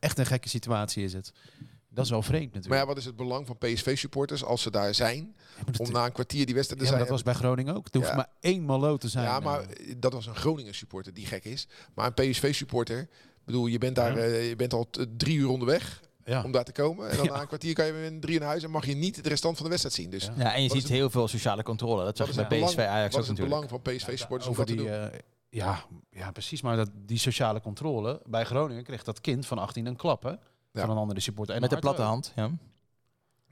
Echt 0.00 0.18
een 0.18 0.26
gekke 0.26 0.48
situatie 0.48 1.04
is 1.04 1.12
het. 1.12 1.32
Dat 1.88 2.04
is 2.04 2.10
wel 2.10 2.22
vreemd 2.22 2.42
Maar 2.44 2.52
ja, 2.52 2.58
natuurlijk. 2.58 2.86
wat 2.88 2.96
is 2.96 3.04
het 3.04 3.16
belang 3.16 3.46
van 3.46 3.58
PSV-supporters 3.58 4.44
als 4.44 4.62
ze 4.62 4.70
daar 4.70 4.94
zijn? 4.94 5.36
Maar 5.66 5.74
Om 5.78 5.92
na 5.92 6.04
een 6.04 6.12
kwartier 6.12 6.46
die 6.46 6.54
wedstrijd 6.54 6.80
te 6.82 6.86
ja, 6.86 6.92
maar 6.96 7.06
zijn. 7.06 7.14
dat 7.16 7.24
was 7.24 7.34
bij 7.34 7.34
Groningen 7.34 7.74
ook. 7.76 7.86
Er 7.90 7.96
hoeft 7.96 8.08
Ja. 8.08 8.16
maar 8.16 8.28
één 8.40 8.64
malo 8.64 8.96
te 8.96 9.08
zijn. 9.08 9.24
Ja, 9.24 9.36
eh. 9.38 9.44
maar 9.44 9.66
dat 9.96 10.12
was 10.12 10.26
een 10.26 10.34
Groningen 10.34 10.74
supporter 10.74 11.14
die 11.14 11.26
gek 11.26 11.44
is. 11.44 11.66
Maar 11.94 12.06
een 12.14 12.30
PSV 12.30 12.54
supporter, 12.54 13.08
bedoel, 13.44 13.66
je 13.66 13.78
bent 13.78 13.96
daar, 13.96 14.16
Ja. 14.18 14.24
eh, 14.24 14.48
je 14.48 14.56
bent 14.56 14.72
al 14.72 14.88
drie 15.16 15.36
uur 15.36 15.48
onderweg 15.48 16.00
ja. 16.24 16.42
om 16.44 16.52
daar 16.52 16.64
te 16.64 16.72
komen. 16.72 17.08
En 17.10 17.16
dan 17.16 17.26
Ja. 17.26 17.32
na 17.34 17.40
een 17.40 17.46
kwartier 17.46 17.74
kan 17.74 17.86
je 17.86 17.92
weer 17.92 18.04
in 18.04 18.20
drie 18.20 18.38
naar 18.38 18.48
huis 18.48 18.62
en 18.62 18.70
mag 18.70 18.86
je 18.86 18.94
niet 18.94 19.22
de 19.22 19.28
restant 19.28 19.54
van 19.54 19.64
de 19.64 19.70
wedstrijd 19.70 19.96
zien. 19.96 20.10
Dus 20.10 20.24
Ja. 20.24 20.32
ja, 20.36 20.54
en 20.54 20.62
je 20.62 20.68
Wat 20.68 20.76
ziet 20.78 20.88
heel 20.88 21.10
veel 21.10 21.28
sociale 21.28 21.62
controle. 21.62 22.04
Dat 22.04 22.16
zag 22.16 22.26
je 22.28 22.34
wat 22.34 22.42
is 22.42 22.48
bij 22.48 22.58
het 22.58 22.68
PSV 22.68 22.78
Ajax 22.78 23.14
wat 23.14 23.14
ook 23.14 23.20
is 23.22 23.28
het 23.28 23.38
natuurlijk. 23.38 23.70
belang 23.70 23.82
van 23.84 23.92
PSV-supporters 23.94 24.48
om 24.48 24.52
over 24.54 24.66
dat 24.66 24.76
te 24.76 24.82
die, 24.82 24.92
doen? 24.92 25.10
eh, 25.10 25.18
ja, 25.54 25.84
ja, 26.10 26.30
precies. 26.30 26.62
Maar 26.62 26.76
dat, 26.76 26.90
die 26.94 27.18
sociale 27.18 27.60
controle. 27.60 28.20
Bij 28.26 28.44
Groningen 28.44 28.84
kreeg 28.84 29.02
dat 29.04 29.20
kind 29.20 29.46
van 29.46 29.58
18 29.58 29.86
een 29.86 29.96
klap, 29.96 30.22
hè? 30.22 30.32
Van 30.72 30.90
een 30.90 30.96
andere 30.96 31.20
supporter. 31.20 31.54
En 31.54 31.60
Met 31.60 31.70
de 31.70 31.76
hard 31.76 31.86
platte 31.86 32.02
ook. 32.02 32.08
hand. 32.08 32.32
Ja. 32.36 32.50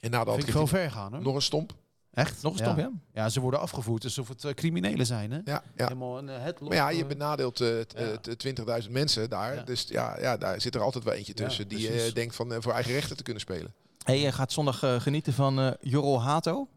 en 0.00 0.10
na 0.10 0.24
de 0.24 0.30
hand 0.30 0.48
ik 0.48 0.68
ver 0.68 0.90
gaan, 0.90 1.12
hoor. 1.12 1.22
nog 1.22 1.34
een 1.34 1.42
stomp. 1.42 1.72
Echt? 2.12 2.42
Nog 2.42 2.52
een 2.52 2.58
stop, 2.58 2.76
ja. 2.76 2.90
Ja, 3.12 3.28
ze 3.28 3.40
worden 3.40 3.60
afgevoerd 3.60 4.04
alsof 4.04 4.28
het 4.28 4.44
eh, 4.44 4.52
criminelen 4.54 5.06
zijn, 5.06 5.30
hè? 5.30 5.36
Ja, 5.44 5.62
ja. 5.76 5.84
Helemaal 5.84 6.18
een 6.18 6.28
uh, 6.28 6.36
headlock. 6.36 6.68
Maar 6.68 6.78
ja, 6.78 6.88
je 6.90 7.02
eh, 7.02 7.08
benadeelt 7.08 7.60
eh, 7.60 7.80
t- 7.80 7.92
ja. 7.98 8.00
eh, 8.00 8.14
t- 8.14 8.82
20.000 8.86 8.90
mensen 8.90 9.30
daar. 9.30 9.54
Ja. 9.54 9.62
Dus 9.62 9.84
ja, 9.88 10.20
ja, 10.20 10.36
daar 10.36 10.60
zit 10.60 10.74
er 10.74 10.80
altijd 10.80 11.04
wel 11.04 11.12
eentje 11.12 11.32
Ja, 11.36 11.44
tussen 11.44 11.68
die 11.68 11.88
eh, 11.90 12.12
denkt 12.12 12.34
van 12.34 12.52
eh, 12.52 12.60
voor 12.60 12.72
eigen 12.72 12.92
rechten 12.92 13.16
te 13.16 13.22
kunnen 13.22 13.42
spelen. 13.42 13.72
Hey, 14.04 14.18
je 14.20 14.32
gaat 14.32 14.52
zondag 14.52 14.82
eh, 14.82 15.00
genieten 15.00 15.32
van 15.32 15.60
eh 15.60 15.70
Jorol 15.80 16.22
Hato, 16.22 16.68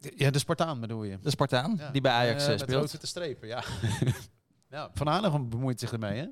Ja, 0.00 0.30
de 0.30 0.38
Spartaan 0.38 0.80
bedoel 0.80 1.04
je. 1.04 1.18
de 1.22 1.30
Spartaan, 1.30 1.74
Ja. 1.78 1.90
die 1.90 2.00
bij 2.00 2.12
Ajax 2.12 2.38
Eh, 2.38 2.44
eh, 2.44 2.48
met 2.50 2.60
speelt. 2.60 2.80
rood-witte 2.80 3.06
strepen, 3.06 3.48
ja. 3.48 3.62
ja. 4.70 4.90
Van 4.94 5.06
Hanegem 5.06 5.48
bemoeit 5.48 5.80
zich 5.80 5.92
ermee, 5.92 6.18
hè? 6.18 6.26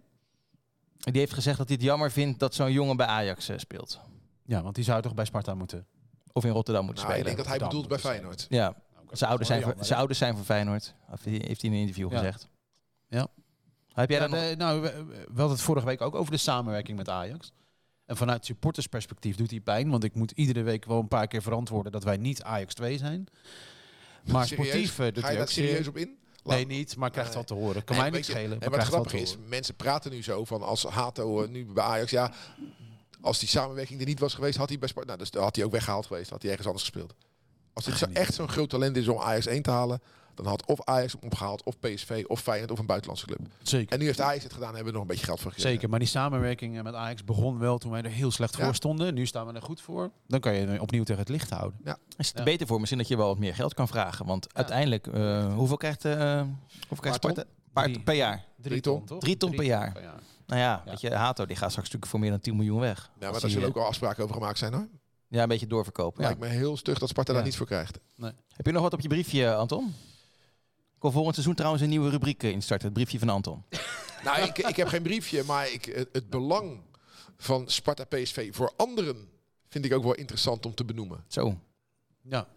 Die 0.98 1.18
heeft 1.20 1.33
gezegd 1.33 1.59
dat 1.59 1.66
hij 1.68 1.76
het 1.76 1.85
jammer 1.87 2.11
vindt 2.11 2.38
dat 2.38 2.54
zo'n 2.54 2.72
jongen 2.72 2.96
bij 2.96 3.07
Ajax 3.07 3.48
eh, 3.48 3.59
speelt. 3.59 4.00
Ja, 4.44 4.62
want 4.62 4.74
die 4.74 4.85
zou 4.85 5.02
toch 5.02 5.14
bij 5.14 5.24
Sparta 5.24 5.54
moeten. 5.54 5.87
Of 6.33 6.44
in 6.44 6.50
Rotterdam 6.50 6.85
moeten 6.85 7.04
Nou, 7.04 7.16
ik 7.16 7.20
spelen. 7.22 7.37
denk 7.44 7.48
dat 7.48 7.59
hij 7.61 7.68
bedoelt 7.68 7.88
bij 7.88 7.98
Feyenoord. 7.98 8.46
Ja, 8.48 8.74
zijn 9.11 9.28
ouders 9.31 9.48
zijn, 9.48 9.61
voor, 9.61 9.68
jammer, 9.68 9.87
zijn 9.87 9.98
ouders 9.98 10.18
zijn 10.18 10.37
voor 10.37 10.44
Feyenoord. 10.44 10.94
Heeft 11.07 11.24
hij 11.24 11.70
in 11.70 11.72
een 11.72 11.78
interview 11.81 12.11
Ja. 12.12 12.18
gezegd. 12.18 12.48
Ja. 13.09 13.26
Heb 13.92 14.11
jij 14.11 14.18
Ja, 14.20 14.28
dat 14.28 14.38
nog? 14.40 14.48
de- 14.48 14.57
nou, 14.57 14.81
we, 14.81 15.04
we 15.07 15.22
hadden 15.26 15.50
het 15.50 15.61
vorige 15.61 15.87
week 15.87 16.00
ook 16.00 16.14
over 16.14 16.33
de 16.33 16.38
samenwerking 16.38 16.96
met 16.98 17.09
Ajax. 17.09 17.52
En 18.09 18.16
vanuit 18.16 18.44
supportersperspectief 18.44 19.37
doet 19.37 19.49
die 19.49 19.61
pijn. 19.61 19.90
Want 19.90 20.05
ik 20.05 20.14
moet 20.14 20.31
iedere 20.31 20.62
week 20.62 20.85
wel 20.85 20.99
een 20.99 21.09
paar 21.09 21.27
keer 21.27 21.42
verantwoorden 21.42 21.92
dat 21.92 22.05
wij 22.05 22.16
niet 22.16 22.42
Ajax 22.42 22.75
2 22.75 22.99
zijn. 22.99 23.27
Maar 24.25 24.47
Serieus? 24.47 24.68
sportief 24.68 24.97
doet 24.97 25.25
Ga 25.25 25.29
je 25.29 25.35
hij 25.35 25.42
ook 25.42 25.49
serieus 25.49 25.71
serieus 25.71 25.88
op 25.88 25.97
in? 25.97 26.16
Nee, 26.44 26.66
niet, 26.66 26.97
maar 26.97 27.11
krijgt 27.11 27.35
wel 27.35 27.44
te 27.44 27.55
horen. 27.55 27.85
Kan 27.85 27.97
En 27.97 28.03
mij 28.03 28.11
niet 28.11 28.25
schelen. 28.25 28.61
En 28.61 28.71
wat 28.71 28.83
grappig 28.83 29.12
is, 29.12 29.37
mensen 29.47 29.75
praten 29.75 30.11
nu 30.11 30.23
zo 30.23 30.44
van 30.44 30.62
als 30.62 30.85
Hato 30.85 31.42
eh, 31.42 31.49
nu 31.49 31.64
bij 31.64 31.85
Ajax, 31.85 32.11
ja, 32.11 32.33
als 33.21 33.38
die 33.38 33.49
samenwerking 33.49 34.01
er 34.01 34.07
niet 34.07 34.21
was 34.21 34.35
geweest, 34.35 34.57
had 34.57 34.68
hij 34.68 34.79
bij 34.79 34.88
Sparta, 34.88 35.16
nou, 35.16 35.31
dus 35.31 35.40
had 35.40 35.57
hij 35.57 35.64
ook 35.64 35.73
weggehaald 35.73 36.07
geweest, 36.07 36.31
had 36.31 36.42
hij 36.42 36.51
ergens 36.51 36.68
anders 36.68 36.85
gespeeld. 36.85 37.14
Als 37.73 37.85
dit 37.85 37.97
zo 37.97 38.07
echt 38.12 38.35
zo'n 38.35 38.49
groot 38.49 38.71
talent 38.71 38.97
is 38.97 39.09
om 39.09 39.21
Ajax 39.21 39.47
1 39.47 39.62
te 39.62 39.71
halen, 39.71 40.01
dan 40.42 40.46
had 40.53 40.66
of 40.66 40.85
Ajax 40.85 41.12
hem 41.12 41.22
opgehaald, 41.24 41.62
of 41.62 41.79
PSV, 41.79 42.24
of 42.27 42.40
Feyenoord, 42.40 42.70
of 42.70 42.79
een 42.79 42.87
buitenlandse 42.87 43.27
club. 43.27 43.38
Zeker. 43.62 43.92
En 43.92 43.98
nu 43.98 44.05
heeft 44.05 44.20
Ajax 44.20 44.42
het 44.42 44.53
gedaan, 44.53 44.68
hebben 44.74 44.87
we 44.87 44.92
nog 44.92 45.01
een 45.03 45.07
beetje 45.09 45.24
geld 45.24 45.40
voor 45.40 45.51
gekregen. 45.51 45.72
Zeker, 45.72 45.88
maar 45.90 45.98
die 45.98 46.09
samenwerking 46.09 46.77
eh, 46.77 46.83
met 46.83 46.94
Ajax 46.94 47.24
begon 47.24 47.59
wel 47.59 47.79
toen 47.79 47.90
wij 47.90 48.03
er 48.03 48.11
heel 48.11 48.31
slecht 48.31 48.57
Ja. 48.57 48.64
voor 48.64 48.74
stonden. 48.74 49.14
Nu 49.14 49.27
staan 49.27 49.46
we 49.46 49.53
er 49.53 49.62
goed 49.62 49.81
voor. 49.81 50.11
Dan 50.27 50.40
kan 50.40 50.55
je 50.55 50.81
opnieuw 50.81 51.03
tegen 51.05 51.20
het 51.20 51.29
licht 51.31 51.51
houden. 51.51 51.79
Is 52.16 52.27
het 52.27 52.33
er 52.33 52.38
Ja. 52.38 52.44
beter 52.44 52.66
voor 52.66 52.79
misschien 52.79 52.98
dat 52.98 53.09
je 53.09 53.16
wel 53.16 53.27
wat 53.27 53.38
meer 53.38 53.55
geld 53.55 53.74
kan 53.74 53.88
vragen? 53.88 54.27
Want 54.27 54.55
uiteindelijk, 54.55 55.07
eh, 55.07 55.55
hoeveel 55.55 55.77
krijgt, 55.77 56.05
eh 56.05 56.40
hoeveel 56.79 56.96
krijgt 57.01 57.16
Sparta? 57.16 57.44
Drie. 57.74 58.01
per 58.01 58.14
jaar. 58.14 58.44
Drie 58.61 58.81
ton. 58.81 59.05
toch? 59.05 59.20
Drie 59.20 59.37
ton 59.37 59.51
per 59.55 59.64
jaar. 59.64 59.92
per 59.92 60.03
jaar. 60.03 60.20
Nou 60.46 60.61
ja, 60.61 60.83
Ja. 60.85 60.90
weet 60.90 61.01
je, 61.01 61.14
Hato 61.14 61.46
die 61.46 61.57
gaat 61.57 61.70
straks 61.70 61.87
natuurlijk 61.90 62.07
voor 62.11 62.20
meer 62.20 62.31
dan 62.31 62.40
10 62.40 62.57
miljoen 62.57 62.81
weg. 62.81 62.98
Ja, 62.98 63.11
maar 63.20 63.29
Als 63.33 63.40
daar 63.42 63.51
zullen 63.51 63.68
ook 63.68 63.77
al 63.77 63.85
afspraken 63.87 64.22
over 64.22 64.35
gemaakt 64.35 64.59
zijn 64.59 64.72
hoor. 64.72 64.88
Ja, 65.29 65.42
een 65.42 65.48
beetje 65.48 65.66
doorverkopen. 65.66 66.22
Ja. 66.22 66.27
Lijkt 66.29 66.42
me 66.42 66.48
heel 66.48 66.77
stug 66.77 66.98
dat 66.98 67.09
Sparta 67.09 67.31
Ja. 67.31 67.37
daar 67.37 67.46
niets 67.46 67.57
voor 67.59 67.66
krijgt. 67.66 67.98
Heb 68.57 68.66
je 68.66 68.72
nog 68.72 68.83
wat 68.83 68.92
op 68.92 69.01
je 69.01 69.09
briefje, 69.09 69.55
Anton? 69.55 69.94
Ik 70.99 71.05
wil 71.05 71.13
volgend 71.13 71.35
seizoen 71.35 71.55
trouwens 71.57 71.83
een 71.83 71.89
nieuwe 71.89 72.11
rubriek 72.11 72.43
eh, 72.43 72.51
instarten. 72.51 72.87
Het 72.87 72.95
briefje 72.97 73.19
van 73.19 73.29
Anton. 73.29 73.63
Nou, 74.25 74.43
ik, 74.43 74.59
ik 74.59 74.77
heb 74.77 74.89
geen 74.89 75.03
briefje, 75.03 75.43
maar 75.45 75.73
ik, 75.73 75.85
het, 75.85 76.09
het 76.13 76.31
belang 76.31 76.81
van 77.37 77.69
Sparta 77.69 78.05
PSV 78.05 78.55
voor 78.55 78.73
anderen 78.77 79.29
vind 79.69 79.85
ik 79.85 79.93
ook 79.93 80.03
wel 80.03 80.15
interessant 80.15 80.67
om 80.67 80.75
te 80.75 80.85
benoemen. 80.85 81.25
Zo. 81.29 81.59
Ja. 82.23 82.49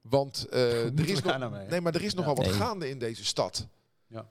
Want 0.00 0.46
eh, 0.48 0.84
er 0.98 1.08
is 1.08 1.22
nog, 1.22 1.38
nou 1.38 1.52
mee? 1.52 1.66
nee, 1.68 1.80
maar 1.80 1.94
er 1.94 2.02
is 2.02 2.14
nogal 2.14 2.34
wat 2.34 2.44
Nee. 2.44 2.54
gaande 2.54 2.88
in 2.88 2.98
deze 2.98 3.24
stad. 3.24 3.66
Ja. 4.06 4.28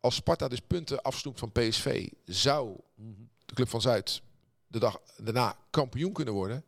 Als 0.00 0.14
Sparta 0.14 0.48
dus 0.48 0.60
punten 0.60 1.02
afsnoept 1.02 1.38
van 1.38 1.52
PSV, 1.52 2.08
zou 2.24 2.76
Mhm. 2.94 3.10
de 3.46 3.54
Club 3.54 3.68
van 3.68 3.80
Zuid 3.80 4.22
de 4.66 4.78
dag 4.78 5.00
daarna 5.16 5.56
kampioen 5.70 6.12
kunnen 6.12 6.34
worden. 6.34 6.64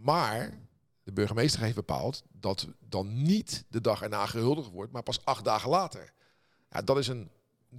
Maar 0.00 0.58
de 1.04 1.12
burgemeester 1.12 1.60
heeft 1.60 1.74
bepaald 1.74 2.22
dat 2.32 2.66
dan 2.88 3.22
niet 3.22 3.64
de 3.68 3.80
dag 3.80 4.02
erna 4.02 4.26
gehuldigd 4.26 4.70
wordt, 4.70 4.92
maar 4.92 5.02
pas 5.02 5.24
acht 5.24 5.44
dagen 5.44 5.70
later. 5.70 6.12
Ja, 6.70 6.82
dat 6.82 6.98
is 6.98 7.08
een 7.08 7.30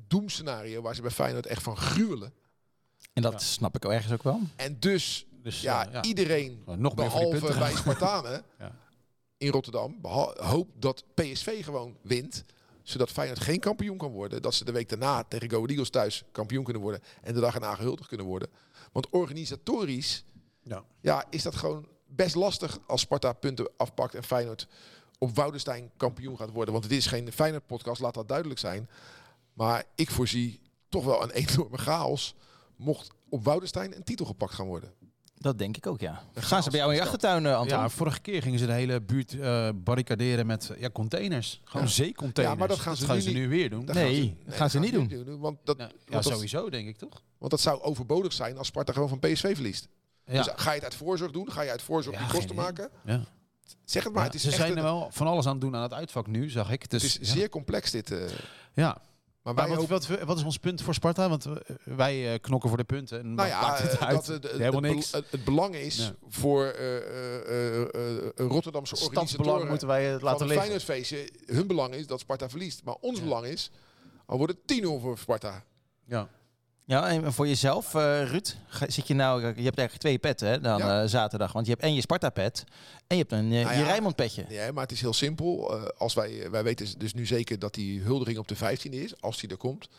doemscenario 0.07 0.81
waar 0.81 0.95
ze 0.95 1.01
bij 1.01 1.11
Feyenoord 1.11 1.45
echt 1.45 1.63
van 1.63 1.77
gruwelen. 1.77 2.33
En 3.13 3.21
dat 3.21 3.31
Ja. 3.31 3.38
snap 3.38 3.75
ik 3.75 3.85
ook 3.85 3.91
ergens 3.91 4.13
ook 4.13 4.23
wel. 4.23 4.39
En 4.55 4.79
dus, 4.79 5.25
Dus 5.43 5.61
ja, 5.61 5.85
eh, 5.88 5.93
ja. 5.93 6.03
iedereen, 6.03 6.63
nog 6.65 6.95
meer 6.95 7.05
behalve 7.05 7.57
bij 7.57 7.75
Spartanen 7.75 8.43
Ja. 8.59 8.75
in 9.38 9.49
Rotterdam, 9.51 9.99
hoopt 10.35 10.81
dat 10.81 11.03
PSV 11.13 11.63
gewoon 11.63 11.97
wint. 12.01 12.43
Zodat 12.83 13.09
Feyenoord 13.11 13.39
geen 13.39 13.59
kampioen 13.59 13.97
kan 13.97 14.11
worden. 14.11 14.41
Dat 14.41 14.53
ze 14.53 14.65
de 14.65 14.71
week 14.71 14.89
daarna 14.89 15.23
tegen 15.23 15.49
Go 15.49 15.55
Ahead 15.55 15.69
Eagles 15.69 15.89
thuis 15.89 16.23
kampioen 16.31 16.63
kunnen 16.63 16.81
worden. 16.81 17.01
En 17.21 17.33
de 17.33 17.39
dag 17.39 17.53
erna 17.55 17.75
gehuldigd 17.75 18.07
kunnen 18.07 18.25
worden. 18.25 18.49
Want 18.91 19.09
organisatorisch 19.09 20.23
Ja. 20.63 20.83
ja, 21.01 21.25
is 21.29 21.43
dat 21.43 21.55
gewoon 21.55 21.88
best 22.15 22.36
lastig 22.36 22.80
als 22.88 23.01
Sparta 23.01 23.34
punten 23.34 23.69
afpakt 23.78 24.15
en 24.15 24.23
Feyenoord 24.23 24.67
op 25.17 25.36
Woudenstein 25.36 25.91
kampioen 25.97 26.38
gaat 26.38 26.51
worden. 26.51 26.73
Want 26.73 26.86
het 26.86 26.93
is 26.93 27.06
geen 27.06 27.32
Feyenoord-podcast, 27.32 28.01
laat 28.01 28.13
dat 28.13 28.28
duidelijk 28.28 28.60
zijn. 28.60 28.89
Maar 29.54 29.84
ik 29.95 30.12
voorzie 30.12 30.60
toch 30.89 31.04
wel 31.06 31.23
een 31.23 31.32
enorme 31.47 31.78
chaos 31.78 32.36
mocht 32.75 33.10
op 33.30 33.43
Woudenstein 33.43 33.95
een 33.95 34.04
titel 34.04 34.25
gepakt 34.25 34.54
gaan 34.54 34.65
worden. 34.65 34.93
Dat 35.38 35.58
denk 35.58 35.78
ik 35.78 35.88
ook, 35.88 35.99
ja. 35.99 36.23
Een 36.34 36.41
Gaan 36.43 36.63
ze 36.63 36.69
bij 36.69 36.80
jou 36.80 36.91
in 36.91 36.97
je 36.97 37.04
achtertuin, 37.04 37.45
eh, 37.45 37.56
Anton? 37.58 37.78
Ja, 37.78 37.89
vorige 37.89 38.19
keer 38.19 38.41
gingen 38.41 38.60
ze 38.60 38.65
de 38.65 38.71
hele 38.71 39.01
buurt 39.01 39.39
eh, 39.39 39.69
barricaderen 39.75 40.45
met 40.45 40.71
ja, 40.78 40.89
containers. 40.89 41.62
Gewoon 41.63 41.86
Ja. 41.86 41.91
zeecontainers. 41.93 42.56
Ja, 42.56 42.60
maar 42.60 42.67
dat 42.67 42.80
gaan 42.80 42.97
ze 42.97 43.06
gaan 43.06 43.15
nu 43.15 43.21
ze 43.21 43.47
weer 43.47 43.69
doen. 43.69 43.86
Dat 43.86 43.95
Nee, 43.95 44.38
dat 44.45 44.56
gaan 44.56 44.69
ze 44.69 44.80
niet 44.80 44.93
doen. 44.93 45.39
Want 45.39 45.58
dat, 45.63 45.78
Ja, 45.78 45.84
ja, 46.06 46.12
want, 46.12 46.25
sowieso 46.25 46.69
denk 46.69 46.88
ik 46.88 46.97
toch? 46.97 47.21
want 47.38 47.51
dat 47.51 47.62
zou 47.62 47.82
overbodig 47.82 48.34
zijn 48.34 48.58
als 48.58 48.67
Sparta 48.67 48.93
gewoon 48.93 49.10
van 49.10 49.19
PSV 49.19 49.54
verliest. 49.54 49.88
Ja. 50.25 50.43
Dus 50.43 50.53
ga 50.55 50.69
je 50.69 50.75
het 50.75 50.83
uit 50.83 50.95
voorzorg 50.95 51.31
doen? 51.31 51.51
Ga 51.51 51.61
je 51.61 51.69
uit 51.71 51.81
voorzorg 51.81 52.17
die 52.17 52.27
kosten 52.27 52.55
maken? 52.55 52.89
ja. 53.05 53.23
Zeg 53.85 54.03
het 54.03 54.13
maar. 54.13 54.23
Het 54.23 54.33
is, 54.33 54.41
ze 54.41 54.47
echt 54.47 54.57
zijn 54.57 54.71
een- 54.71 54.77
er 54.77 54.83
wel 54.83 55.07
van 55.11 55.27
alles 55.27 55.45
aan 55.45 55.51
het 55.51 55.61
doen 55.61 55.75
aan 55.75 55.81
het 55.81 55.93
uitvak 55.93 56.27
nu, 56.27 56.49
zag 56.49 56.71
ik. 56.71 56.89
Dus, 56.89 57.13
het 57.13 57.21
is 57.21 57.31
zeer 57.31 57.49
complex 57.49 57.91
dit. 57.91 58.11
eh. 58.11 58.19
ja. 58.73 58.97
maar 59.41 59.53
Maar 59.53 59.67
wij 59.67 59.75
wat, 59.88 60.07
wat, 60.07 60.07
wat 60.23 60.38
is 60.38 60.43
ons 60.43 60.57
punt 60.57 60.81
voor 60.81 60.93
Sparta? 60.93 61.29
Want 61.29 61.45
eh, 61.45 61.53
wij 61.83 62.33
eh, 62.33 62.39
knokken 62.41 62.69
voor 62.69 62.77
de 62.77 62.83
punten. 62.83 63.19
En 63.19 63.33
Nou 63.33 63.47
ja, 63.49 63.75
het 63.75 63.99
uit. 63.99 64.25
dat, 64.25 64.41
de- 64.41 64.47
helemaal 64.51 64.81
het, 64.81 64.93
niks. 64.93 65.11
het, 65.11 65.25
het 65.31 65.43
belang 65.43 65.75
is 65.75 65.97
Ja. 65.97 66.13
voor 66.27 66.65
eh, 66.65 67.81
eh, 67.81 67.88
Rotterdamse 68.35 68.95
organisatoren 69.05 69.67
moeten 69.67 69.88
wij 69.88 70.05
het 70.05 70.21
laten 70.21 70.39
het 70.39 70.47
liggen. 70.49 70.79
Feyenoordfeestje. 70.81 71.29
Hun 71.45 71.67
belang 71.67 71.93
is 71.93 72.07
dat 72.07 72.19
Sparta 72.19 72.49
verliest. 72.49 72.83
Maar 72.83 72.95
ons 73.01 73.17
Ja. 73.17 73.23
belang 73.23 73.45
is, 73.45 73.71
al 74.25 74.38
wordt 74.38 74.53
het 74.53 74.67
10-0 74.67 74.99
voor 74.99 75.17
Sparta. 75.17 75.63
Ja. 76.05 76.27
Ja, 76.87 77.07
en 77.09 77.33
voor 77.33 77.47
jezelf, 77.47 77.95
eh, 77.95 78.29
Ruud, 78.29 78.55
zit 78.87 79.07
je 79.07 79.13
nou, 79.13 79.39
je 79.41 79.45
hebt 79.45 79.57
eigenlijk 79.77 79.97
twee 79.97 80.17
petten 80.17 80.47
hè, 80.47 80.59
dan 80.59 80.77
Ja. 80.77 81.01
eh, 81.01 81.09
zaterdag. 81.09 81.51
Want 81.51 81.65
je 81.65 81.71
hebt 81.71 81.83
en 81.83 81.93
je 81.93 82.01
Sparta-pet 82.01 82.63
en 83.07 83.17
je 83.17 83.21
hebt 83.21 83.31
een 83.31 83.51
eh, 83.53 83.63
Nou 83.63 83.73
je 83.75 83.79
ja. 83.81 83.85
Rijnmond-petje. 83.87 84.45
Nee, 84.49 84.71
maar 84.71 84.83
het 84.83 84.91
is 84.91 85.01
heel 85.01 85.13
simpel. 85.13 85.73
Als 85.97 86.13
wij, 86.13 86.49
wij 86.51 86.63
weten 86.63 86.99
dus 86.99 87.13
nu 87.13 87.25
zeker 87.25 87.59
dat 87.59 87.73
die 87.73 88.01
huldiging 88.01 88.37
op 88.37 88.47
de 88.47 88.55
15e 88.55 88.89
is, 88.89 89.21
als 89.21 89.39
die 89.39 89.49
er 89.49 89.57
komt. 89.57 89.89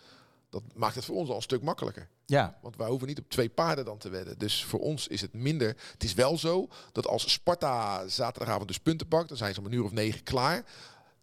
Dat 0.51 0.63
maakt 0.75 0.95
het 0.95 1.05
voor 1.05 1.17
ons 1.17 1.29
al 1.29 1.37
een 1.37 1.43
stuk 1.43 1.63
makkelijker. 1.63 2.09
Ja, 2.27 2.59
Want 2.63 2.77
wij 2.77 2.89
hoeven 2.89 3.09
niet 3.09 3.19
op 3.19 3.29
twee 3.31 3.49
paarden 3.49 3.85
dan 3.85 3.99
te 3.99 4.09
wedden. 4.09 4.39
Dus 4.39 4.65
voor 4.65 4.81
ons 4.81 5.09
is 5.09 5.21
het 5.21 5.33
minder. 5.33 5.77
Het 5.93 6.05
is 6.05 6.15
wel 6.15 6.39
zo 6.39 6.69
dat 6.93 7.07
als 7.07 7.33
Sparta 7.33 8.09
zaterdagavond 8.09 8.69
dus 8.69 8.79
punten 8.79 9.09
pakt, 9.09 9.29
dan 9.29 9.37
zijn 9.37 9.55
ze 9.55 9.61
om 9.61 9.67
een 9.67 9.73
uur 9.73 9.85
of 9.85 9.93
negen 9.93 10.23
klaar. 10.23 10.65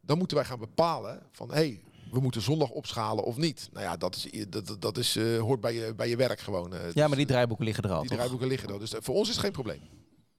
Dan 0.02 0.18
moeten 0.18 0.38
wij 0.38 0.46
gaan 0.46 0.60
bepalen 0.60 1.22
van 1.32 1.50
hé, 1.50 1.56
hey, 1.56 1.82
we 2.14 2.20
moeten 2.20 2.42
zondag 2.42 2.70
opschalen 2.70 3.24
of 3.24 3.38
niet. 3.38 3.70
Nou 3.72 3.86
ja, 3.86 3.98
dat, 3.98 4.16
is, 4.32 4.46
dat, 4.50 4.76
dat 4.80 4.98
is, 4.98 5.16
eh, 5.16 5.40
hoort 5.40 5.62
bij 5.62 5.74
je, 5.74 5.94
bij 5.96 6.10
je 6.10 6.16
werk 6.16 6.40
gewoon. 6.40 6.74
eh. 6.74 6.80
ja, 6.82 6.92
Dus, 6.94 7.08
maar 7.08 7.18
die 7.18 7.26
draaiboeken 7.26 7.66
liggen 7.66 7.84
er 7.84 7.92
al, 7.92 8.00
die 8.00 8.08
toch? 8.08 8.18
draaiboeken 8.18 8.48
liggen 8.48 8.70
er. 8.70 8.80
Dus 8.80 8.94
eh, 8.94 9.00
voor 9.02 9.16
ons 9.16 9.28
is 9.28 9.34
het 9.36 9.44
geen 9.44 9.54
probleem. 9.54 9.80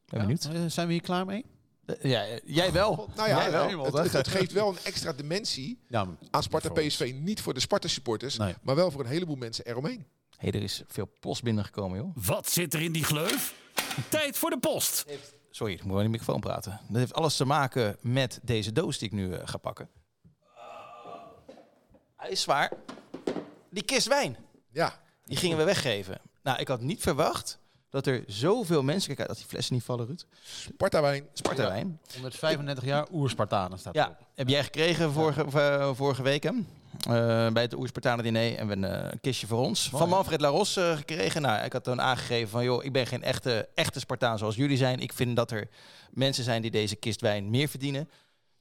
Ben 0.07 0.21
benieuwd. 0.21 0.43
Ja, 0.43 0.53
eh, 0.53 0.61
zijn 0.67 0.87
we 0.87 0.93
hier 0.93 1.03
klaar 1.03 1.27
mee? 1.27 1.45
Eh, 1.87 2.11
Ja, 2.11 2.25
eh, 2.27 2.39
jij 2.45 2.73
wel. 2.73 3.09
Nou 3.17 3.29
ja, 3.29 3.37
Jij 3.43 3.51
wel. 3.51 3.65
helemaal, 3.65 3.85
het, 3.85 3.95
het, 3.95 4.13
het 4.13 4.29
geeft 4.29 4.53
wel 4.53 4.69
een 4.69 4.79
extra 4.85 5.13
dimensie 5.13 5.79
Ja, 5.89 6.07
aan 6.31 6.43
Sparta. 6.43 6.69
PSV. 6.69 7.15
Niet 7.21 7.41
voor 7.41 7.55
de 7.55 7.61
Sparta 7.61 7.89
supporters, 7.89 8.37
Nee. 8.37 8.55
maar 8.63 8.75
wel 8.75 8.91
voor 8.91 9.01
een 9.01 9.07
heleboel 9.07 9.37
mensen 9.37 9.67
eromheen. 9.67 10.07
hey, 10.37 10.51
er 10.53 10.63
is 10.63 10.83
veel 10.87 11.09
post 11.21 11.43
binnengekomen, 11.43 11.99
joh. 11.99 12.11
Wat 12.27 12.51
zit 12.51 12.75
er 12.75 12.83
in 12.83 12.93
die 12.93 13.05
gleuf? 13.05 13.55
Tijd 14.09 14.39
voor 14.39 14.51
de 14.51 14.59
post. 14.59 15.05
Sorry, 15.51 15.73
ik 15.73 15.83
moet 15.83 15.91
wel 15.91 15.99
in 16.01 16.05
de 16.05 16.11
microfoon 16.19 16.41
praten. 16.41 16.81
Dat 16.89 16.97
heeft 16.97 17.15
alles 17.15 17.37
te 17.37 17.45
maken 17.45 17.97
met 18.01 18.41
deze 18.43 18.73
doos 18.73 18.99
die 18.99 19.09
ik 19.09 19.15
nu 19.15 19.33
eh, 19.33 19.41
ga 19.45 19.57
pakken. 19.57 19.89
Is 22.29 22.41
zwaar. 22.41 22.71
Die 23.71 23.83
kist 23.83 24.07
wijn. 24.07 24.37
Ja, 24.73 25.01
Die 25.25 25.37
gingen 25.37 25.57
we 25.57 25.65
weggeven. 25.65 26.21
Nou, 26.43 26.59
ik 26.59 26.69
had 26.69 26.81
niet 26.81 27.01
verwacht 27.03 27.59
dat 27.91 28.07
er 28.07 28.25
zoveel 28.27 28.83
mensen... 28.83 29.07
Kijk 29.09 29.19
uit 29.19 29.29
dat 29.29 29.37
die 29.37 29.47
flessen 29.47 29.75
niet 29.75 29.85
vallen, 29.85 30.07
Ruud. 30.07 30.25
Sparta 30.43 31.01
wijn. 31.03 31.27
Sparta 31.33 31.69
wijn. 31.69 32.01
135 32.13 32.85
jaar 32.85 33.07
oer-Spartanen 33.13 33.79
staat 33.79 33.95
Ja, 33.95 34.05
erop. 34.05 34.19
heb 34.35 34.49
jij 34.49 34.65
gekregen 34.65 35.13
vorige, 35.13 35.45
eh, 35.61 35.91
vorige 35.95 36.23
week, 36.23 36.43
hè? 36.43 36.51
Eh, 36.51 37.53
bij 37.53 37.63
het 37.63 37.75
Oerspartanen 37.75 38.25
diner 38.25 38.57
en 38.57 38.67
we 38.67 38.73
een 38.73 38.85
eh, 38.85 39.13
kistje 39.21 39.47
voor 39.47 39.59
ons. 39.59 39.91
Mooi, 39.91 40.03
van? 40.05 40.13
Manfred 40.13 40.41
Laros 40.41 40.73
gekregen. 40.73 41.43
Nou, 41.43 41.65
ik 41.65 41.73
had 41.73 41.85
toen 41.85 42.01
aangegeven 42.01 42.49
van, 42.49 42.65
joh, 42.65 42.85
ik 42.85 42.93
ben 42.93 43.07
geen 43.07 43.23
echte, 43.23 43.69
echte 43.75 44.01
Spartaan 44.01 44.39
zoals 44.39 44.57
jullie 44.57 44.77
zijn. 44.77 45.01
Ik 45.01 45.13
vind 45.13 45.37
dat 45.37 45.51
er 45.51 45.69
mensen 46.11 46.45
zijn 46.45 46.63
die 46.63 46.71
deze 46.71 46.97
kist 46.97 47.21
wijn 47.21 47.51
meer 47.51 47.69
verdienen. 47.69 48.11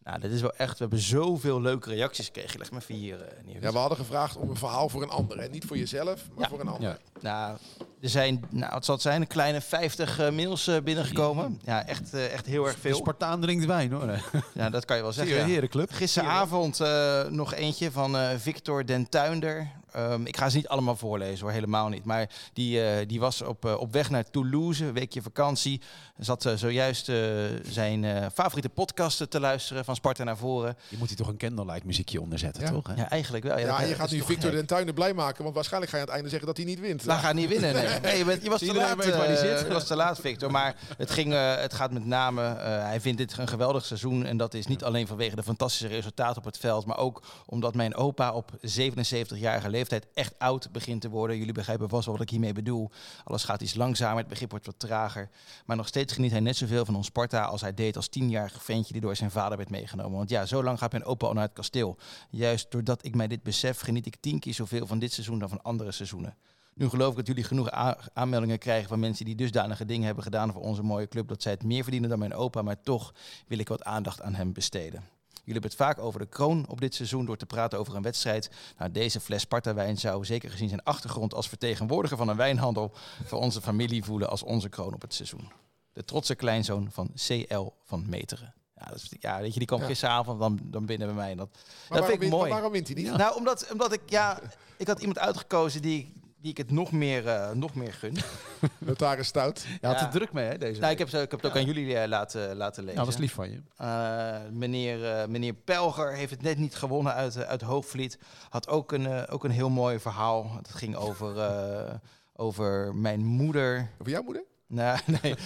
Nou, 0.03 0.19
dat 0.19 0.31
is 0.31 0.41
wel 0.41 0.53
echt, 0.55 0.71
we 0.71 0.77
hebben 0.77 0.99
zoveel 0.99 1.61
leuke 1.61 1.89
reacties 1.89 2.25
gekregen. 2.25 2.59
Leg 2.59 2.87
hier 2.95 3.21
eh, 3.21 3.43
neer. 3.45 3.61
Ja, 3.61 3.71
we 3.71 3.77
hadden 3.77 3.97
gevraagd 3.97 4.35
om 4.35 4.49
een 4.49 4.55
verhaal 4.57 4.89
voor 4.89 5.01
een 5.01 5.09
ander. 5.09 5.37
En 5.39 5.51
niet 5.51 5.65
voor 5.65 5.77
jezelf, 5.77 6.23
maar 6.33 6.43
Ja. 6.43 6.49
voor 6.49 6.59
een 6.59 6.67
ander. 6.67 6.89
Ja. 6.89 6.97
Nou, 7.21 7.57
er 8.03 8.09
zijn, 8.09 8.43
nou, 8.49 8.71
wat 8.73 8.85
zal 8.85 8.93
het 8.93 9.03
zijn, 9.03 9.21
een 9.21 9.27
kleine 9.27 9.61
50 9.61 10.19
eh, 10.19 10.29
mails 10.31 10.67
eh, 10.67 10.75
binnengekomen. 10.83 11.59
Ja, 11.65 11.85
echt, 11.87 12.13
eh, 12.13 12.33
echt 12.33 12.45
heel 12.45 12.65
erg 12.65 12.75
De 12.75 12.81
veel. 12.81 12.95
Spartaan 12.95 13.41
drinkt 13.41 13.65
wijn 13.65 13.91
hoor. 13.91 14.19
Ja, 14.53 14.69
dat 14.69 14.85
kan 14.85 14.95
je 14.95 15.01
wel 15.03 15.11
zeggen. 15.11 15.35
ja. 15.37 15.45
herenclub. 15.45 15.91
Gisteravond 15.91 16.79
eh, 16.79 17.23
nog 17.29 17.53
eentje 17.53 17.91
van 17.91 18.17
eh, 18.17 18.29
Victor 18.37 18.85
Den 18.85 19.09
Tuinder. 19.09 19.67
Ehm, 19.91 20.25
ik 20.25 20.37
ga 20.37 20.49
ze 20.49 20.55
niet 20.57 20.67
allemaal 20.67 20.95
voorlezen 20.95 21.43
hoor, 21.45 21.51
helemaal 21.51 21.87
niet. 21.89 22.03
Maar 22.05 22.29
die, 22.53 22.83
eh, 22.85 23.07
die 23.07 23.19
was 23.19 23.41
op, 23.41 23.65
eh, 23.65 23.79
op 23.79 23.91
weg 23.93 24.09
naar 24.09 24.29
Toulouse, 24.29 24.85
een 24.85 24.93
weekje 24.93 25.21
vakantie. 25.21 25.81
Zat 26.17 26.49
zojuist 26.55 27.09
eh, 27.09 27.15
zijn 27.63 28.03
eh, 28.03 28.25
favoriete 28.33 28.69
podcast 28.69 29.29
te 29.31 29.39
luisteren, 29.39 29.85
van 29.85 29.95
Sparta 29.95 30.23
naar 30.23 30.37
voren. 30.37 30.75
Je 30.89 30.97
moet 30.97 31.07
hier 31.07 31.17
toch 31.17 31.27
een 31.27 31.37
candlelight 31.37 31.83
muziekje 31.83 32.21
onder 32.21 32.39
zetten, 32.39 32.63
Ja. 32.63 32.69
toch? 32.71 32.87
hè? 32.87 32.93
Ja, 32.93 33.09
eigenlijk 33.09 33.43
wel. 33.43 33.53
Ja, 33.57 33.59
Ja, 33.59 33.67
dat- 33.67 33.75
en 33.77 33.83
je 33.83 33.89
dat 33.89 33.99
gaat 33.99 34.11
nu 34.11 34.17
Victor 34.17 34.49
gek. 34.49 34.51
den 34.51 34.65
Tuinen 34.65 34.93
blij 34.93 35.13
maken, 35.13 35.43
want 35.43 35.55
waarschijnlijk 35.55 35.91
ga 35.91 35.97
je 35.97 36.03
aan 36.03 36.09
het 36.09 36.17
einde 36.17 36.29
zeggen 36.31 36.47
dat 36.47 36.57
hij 36.57 36.65
niet 36.65 36.79
wint. 36.79 37.05
Hij 37.05 37.17
gaat 37.17 37.33
niet 37.33 37.49
winnen. 37.49 37.73
Nee, 37.83 37.92
nee 38.01 38.17
je, 38.17 38.25
bent, 38.25 38.43
je 38.43 38.49
was 38.49 38.59
te 38.59 38.65
Iedereen 38.65 38.87
laat. 38.87 39.05
weet 39.05 39.15
waar 39.15 39.25
hij 39.25 39.35
zit. 39.35 39.59
je 39.59 39.73
was 39.73 39.87
te 39.87 39.95
laat, 39.95 40.19
Victor. 40.19 40.51
Maar 40.51 40.75
het, 40.97 41.11
ging, 41.11 41.33
eh, 41.33 41.55
het 41.55 41.73
gaat 41.73 41.91
met 41.91 42.05
name. 42.05 42.43
eh, 42.43 42.83
hij 42.83 43.01
vindt 43.01 43.17
dit 43.17 43.37
een 43.37 43.47
geweldig 43.47 43.85
seizoen. 43.85 44.25
En 44.25 44.37
dat 44.37 44.53
is 44.53 44.67
niet 44.67 44.83
alleen 44.83 45.07
vanwege 45.07 45.35
de 45.35 45.43
fantastische 45.43 45.87
resultaten 45.87 46.37
op 46.37 46.45
het 46.45 46.57
veld. 46.57 46.85
Maar 46.85 46.97
ook 46.97 47.23
omdat 47.45 47.75
mijn 47.75 47.95
opa 47.95 48.31
op 48.31 48.51
77-jarige 48.61 49.69
leeftijd 49.69 50.07
echt 50.13 50.33
oud 50.37 50.71
begint 50.71 51.01
te 51.01 51.09
worden. 51.09 51.37
Jullie 51.37 51.53
begrijpen 51.53 51.89
vast 51.89 52.05
wel 52.05 52.13
wat 52.13 52.23
ik 52.23 52.29
hiermee 52.29 52.53
bedoel. 52.53 52.91
Alles 53.23 53.43
gaat 53.43 53.61
iets 53.61 53.73
langzamer. 53.75 54.17
Het 54.17 54.27
begrip 54.27 54.49
wordt 54.49 54.65
wat 54.65 54.79
trager. 54.79 55.29
Maar 55.65 55.77
nog 55.77 55.87
steeds 55.87 56.13
geniet 56.13 56.31
hij 56.31 56.39
net 56.39 56.55
zoveel 56.55 56.85
van 56.85 56.95
ons 56.95 57.05
Sparta. 57.05 57.43
als 57.43 57.61
hij 57.61 57.73
deed 57.73 57.95
als 57.95 58.07
tienjarig 58.07 58.63
ventje 58.63 58.93
die 58.93 59.01
door 59.01 59.15
zijn 59.15 59.31
vader 59.31 59.57
werd 59.57 59.69
meegenomen. 59.69 60.17
Want 60.17 60.29
ja, 60.29 60.45
zo 60.45 60.63
lang 60.63 60.77
gaat 60.79 60.91
mijn 60.91 61.05
opa 61.05 61.27
al 61.27 61.33
naar 61.33 61.43
het 61.43 61.53
kasteel. 61.53 61.97
Juist 62.29 62.71
doordat 62.71 63.05
ik 63.05 63.15
mij 63.15 63.27
dit 63.27 63.43
besef, 63.43 63.79
geniet 63.79 64.05
ik 64.05 64.15
tien 64.19 64.39
keer 64.39 64.53
zoveel 64.53 64.87
van 64.87 64.99
dit 64.99 65.13
seizoen 65.13 65.39
dan 65.39 65.49
van 65.49 65.61
andere 65.61 65.91
seizoenen. 65.91 66.35
Nu 66.75 66.89
geloof 66.89 67.09
ik 67.09 67.15
dat 67.15 67.27
jullie 67.27 67.43
genoeg 67.43 67.69
aanmeldingen 68.13 68.57
krijgen 68.57 68.89
van 68.89 68.99
mensen 68.99 69.25
die 69.25 69.35
dusdanige 69.35 69.85
dingen 69.85 70.05
hebben 70.05 70.23
gedaan 70.23 70.51
voor 70.53 70.61
onze 70.61 70.83
mooie 70.83 71.07
club. 71.07 71.27
Dat 71.27 71.41
zij 71.41 71.51
het 71.51 71.63
meer 71.63 71.83
verdienen 71.83 72.09
dan 72.09 72.19
mijn 72.19 72.33
opa, 72.33 72.61
maar 72.61 72.81
toch 72.81 73.13
wil 73.47 73.59
ik 73.59 73.67
wat 73.67 73.83
aandacht 73.83 74.21
aan 74.21 74.33
hem 74.33 74.53
besteden. 74.53 75.03
Jullie 75.45 75.61
hebben 75.61 75.69
het 75.77 75.79
vaak 75.89 76.05
over 76.05 76.19
de 76.19 76.25
kroon 76.25 76.65
op 76.67 76.81
dit 76.81 76.95
seizoen 76.95 77.25
door 77.25 77.37
te 77.37 77.45
praten 77.45 77.79
over 77.79 77.95
een 77.95 78.01
wedstrijd. 78.01 78.49
Nou, 78.77 78.91
deze 78.91 79.19
fles 79.19 79.41
Sparta-wijn 79.41 79.97
zou 79.97 80.25
zeker 80.25 80.49
gezien 80.49 80.67
zijn 80.69 80.83
achtergrond 80.83 81.33
als 81.33 81.47
vertegenwoordiger 81.49 82.17
van 82.17 82.27
een 82.27 82.35
wijnhandel 82.35 82.91
voor 83.25 83.39
onze 83.39 83.61
familie 83.61 84.03
voelen 84.03 84.29
als 84.29 84.43
onze 84.43 84.69
kroon 84.69 84.93
op 84.93 85.01
het 85.01 85.13
seizoen. 85.13 85.51
De 85.93 86.03
trotse 86.05 86.35
kleinzoon 86.35 86.87
van 86.91 87.11
CL 87.27 87.67
van 87.83 88.05
Meteren. 88.09 88.53
Ja, 88.77 88.85
dat 88.85 88.95
is, 88.95 89.11
ja 89.19 89.39
weet 89.41 89.51
je, 89.53 89.57
die 89.59 89.67
kwam 89.67 89.79
Ja. 89.79 89.85
gisteravond 89.85 90.39
dan, 90.39 90.59
dan 90.63 90.85
binnen 90.85 91.07
bij 91.07 91.15
mij. 91.15 91.31
En 91.31 91.37
dat, 91.37 91.49
Maar 91.89 91.97
dat 91.97 92.07
vind 92.07 92.13
ik 92.13 92.19
wint, 92.19 92.31
mooi. 92.31 92.43
maar 92.43 92.51
waarom 92.51 92.71
wint 92.71 92.87
hij 92.87 92.95
niet? 93.03 93.17
Nou, 93.17 93.35
omdat, 93.35 93.71
omdat 93.71 93.93
ik, 93.93 94.01
ja, 94.05 94.39
ik 94.77 94.87
had 94.87 94.99
iemand 94.99 95.19
uitgekozen 95.19 95.81
die, 95.81 96.13
die 96.43 96.51
ik 96.51 96.57
het 96.57 96.71
nog 96.71 96.91
meer, 96.91 97.27
eh, 97.27 97.51
nog 97.51 97.75
meer 97.75 97.93
gun. 97.93 98.15
Notaris 98.79 99.27
Stout. 99.27 99.65
Je 99.81 99.87
had 99.87 99.95
Ja. 99.99 100.03
het 100.03 100.11
druk 100.11 100.33
mee, 100.33 100.45
hè, 100.45 100.57
deze 100.57 100.79
nou, 100.79 100.91
ik 100.91 100.97
heb, 100.97 101.07
ik 101.07 101.13
heb 101.13 101.31
het 101.31 101.45
ook 101.45 101.55
aan 101.55 101.65
jullie 101.65 101.97
eh, 101.97 102.07
laten, 102.07 102.55
laten 102.55 102.83
lezen. 102.83 102.95
Nou, 102.95 103.05
dat 103.09 103.15
is 103.15 103.21
lief 103.21 103.33
van 103.33 103.51
je. 103.51 103.61
Eh, 103.77 104.35
meneer, 104.51 105.05
eh, 105.11 105.27
meneer 105.27 105.53
Pelger 105.53 106.13
heeft 106.13 106.31
het 106.31 106.41
net 106.41 106.57
niet 106.57 106.75
gewonnen 106.75 107.13
uit, 107.13 107.35
eh, 107.35 107.43
uit 107.43 107.61
Hoogvliet. 107.61 108.17
Had 108.49 108.67
ook 108.67 108.91
een, 108.91 109.05
eh, 109.05 109.33
ook 109.33 109.43
een 109.43 109.51
heel 109.51 109.69
mooi 109.69 109.99
verhaal. 109.99 110.51
Het 110.57 110.69
ging 110.73 110.95
over, 110.95 111.39
eh, 111.39 111.93
over 112.35 112.95
mijn 112.95 113.25
moeder. 113.25 113.89
Over 113.99 114.11
jouw 114.11 114.23
moeder? 114.23 114.43
Nou, 114.67 114.99
nee. 115.21 115.35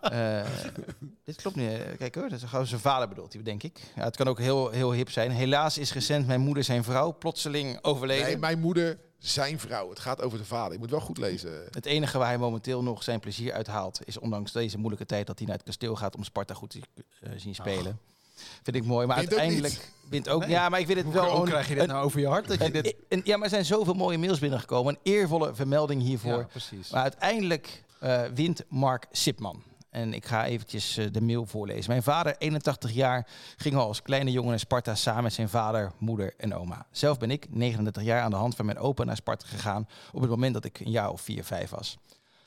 Eh, 0.00 0.44
dit 1.24 1.36
klopt 1.36 1.56
niet. 1.56 1.70
Eh, 1.70 1.96
Kijk 1.98 2.14
hoor, 2.14 2.28
dat 2.28 2.42
is 2.42 2.48
gewoon 2.48 2.66
zijn 2.66 2.80
vader 2.80 3.08
bedoelt 3.08 3.32
hij, 3.32 3.42
denk 3.42 3.62
ik. 3.62 3.80
Ja, 3.96 4.04
het 4.04 4.16
kan 4.16 4.28
ook 4.28 4.38
heel, 4.38 4.70
heel 4.70 4.92
hip 4.92 5.10
zijn. 5.10 5.30
Helaas 5.30 5.78
is 5.78 5.92
recent 5.92 6.26
mijn 6.26 6.40
moeder 6.40 6.64
zijn 6.64 6.84
vrouw 6.84 7.16
plotseling 7.18 7.78
overleden. 7.82 8.26
Nee, 8.26 8.36
mijn 8.38 8.58
moeder, 8.60 8.98
zijn 9.18 9.58
vrouw. 9.58 9.88
Het 9.88 9.98
gaat 9.98 10.22
over 10.22 10.38
de 10.38 10.44
vader. 10.44 10.72
Je 10.72 10.78
moet 10.78 10.90
wel 10.90 11.00
goed 11.00 11.18
lezen. 11.18 11.64
Het 11.70 11.86
enige 11.86 12.18
waar 12.18 12.28
hij 12.28 12.38
momenteel 12.38 12.82
nog 12.82 13.02
zijn 13.02 13.20
plezier 13.20 13.52
uit 13.52 13.66
haalt... 13.66 14.00
is 14.04 14.18
ondanks 14.18 14.52
deze 14.52 14.78
moeilijke 14.78 15.06
tijd 15.06 15.26
dat 15.26 15.38
hij 15.38 15.46
naar 15.46 15.56
het 15.56 15.64
kasteel 15.66 15.96
gaat... 15.96 16.16
om 16.16 16.24
Sparta 16.24 16.54
goed 16.54 16.70
te 16.70 16.80
eh, 17.20 17.30
zien 17.36 17.54
spelen. 17.54 17.98
Vind 18.62 18.76
ik 18.76 18.84
mooi. 18.84 19.06
Maar 19.06 19.16
Wint 19.16 19.28
uiteindelijk 19.30 19.90
wint 20.08 20.28
ook... 20.28 20.40
Nee. 20.40 20.50
Ja, 20.50 20.68
maar 20.68 20.80
ik 20.80 20.86
wil 20.86 20.96
het 20.96 21.10
wel... 21.10 21.36
Hoe 21.36 21.46
krijg 21.46 21.68
je 21.68 21.74
dit 21.74 21.82
een- 21.82 21.88
nou 21.88 22.04
over 22.04 22.20
je 22.20 22.26
hart? 22.26 22.48
Dat 22.48 22.64
je 22.64 22.70
dit... 22.70 22.94
een- 23.08 23.20
ja, 23.24 23.34
maar 23.36 23.44
er 23.44 23.50
zijn 23.50 23.64
zoveel 23.64 23.94
mooie 23.94 24.18
mails 24.18 24.38
binnengekomen. 24.38 24.94
Een 24.94 25.00
eervolle 25.12 25.54
vermelding 25.54 26.02
hiervoor. 26.02 26.38
Ja, 26.38 26.46
precies. 26.50 26.90
Maar 26.90 27.02
uiteindelijk 27.02 27.82
eh, 28.00 28.22
wint 28.34 28.64
Mark 28.68 29.06
Sipman. 29.10 29.62
En 29.98 30.14
ik 30.14 30.26
ga 30.26 30.46
eventjes 30.46 30.96
eh, 30.96 31.06
de 31.12 31.20
mail 31.20 31.46
voorlezen. 31.46 31.90
Mijn 31.90 32.02
vader, 32.02 32.36
81 32.38 32.92
jaar, 32.92 33.26
ging 33.56 33.76
al 33.76 33.86
als 33.86 34.02
kleine 34.02 34.30
jongen 34.30 34.50
naar 34.50 34.58
Sparta 34.58 34.94
samen 34.94 35.22
met 35.22 35.32
zijn 35.32 35.48
vader, 35.48 35.92
moeder 35.98 36.34
en 36.36 36.54
oma. 36.54 36.86
Zelf 36.90 37.18
ben 37.18 37.30
ik, 37.30 37.46
39 37.50 38.02
jaar, 38.02 38.22
aan 38.22 38.30
de 38.30 38.36
hand 38.36 38.56
van 38.56 38.64
mijn 38.64 38.78
opa 38.78 39.04
naar 39.04 39.16
Sparta 39.16 39.46
gegaan 39.46 39.88
op 40.12 40.20
het 40.20 40.30
moment 40.30 40.54
dat 40.54 40.64
ik 40.64 40.80
een 40.80 40.90
jaar 40.90 41.10
of 41.10 41.20
4, 41.20 41.44
5 41.44 41.70
was. 41.70 41.98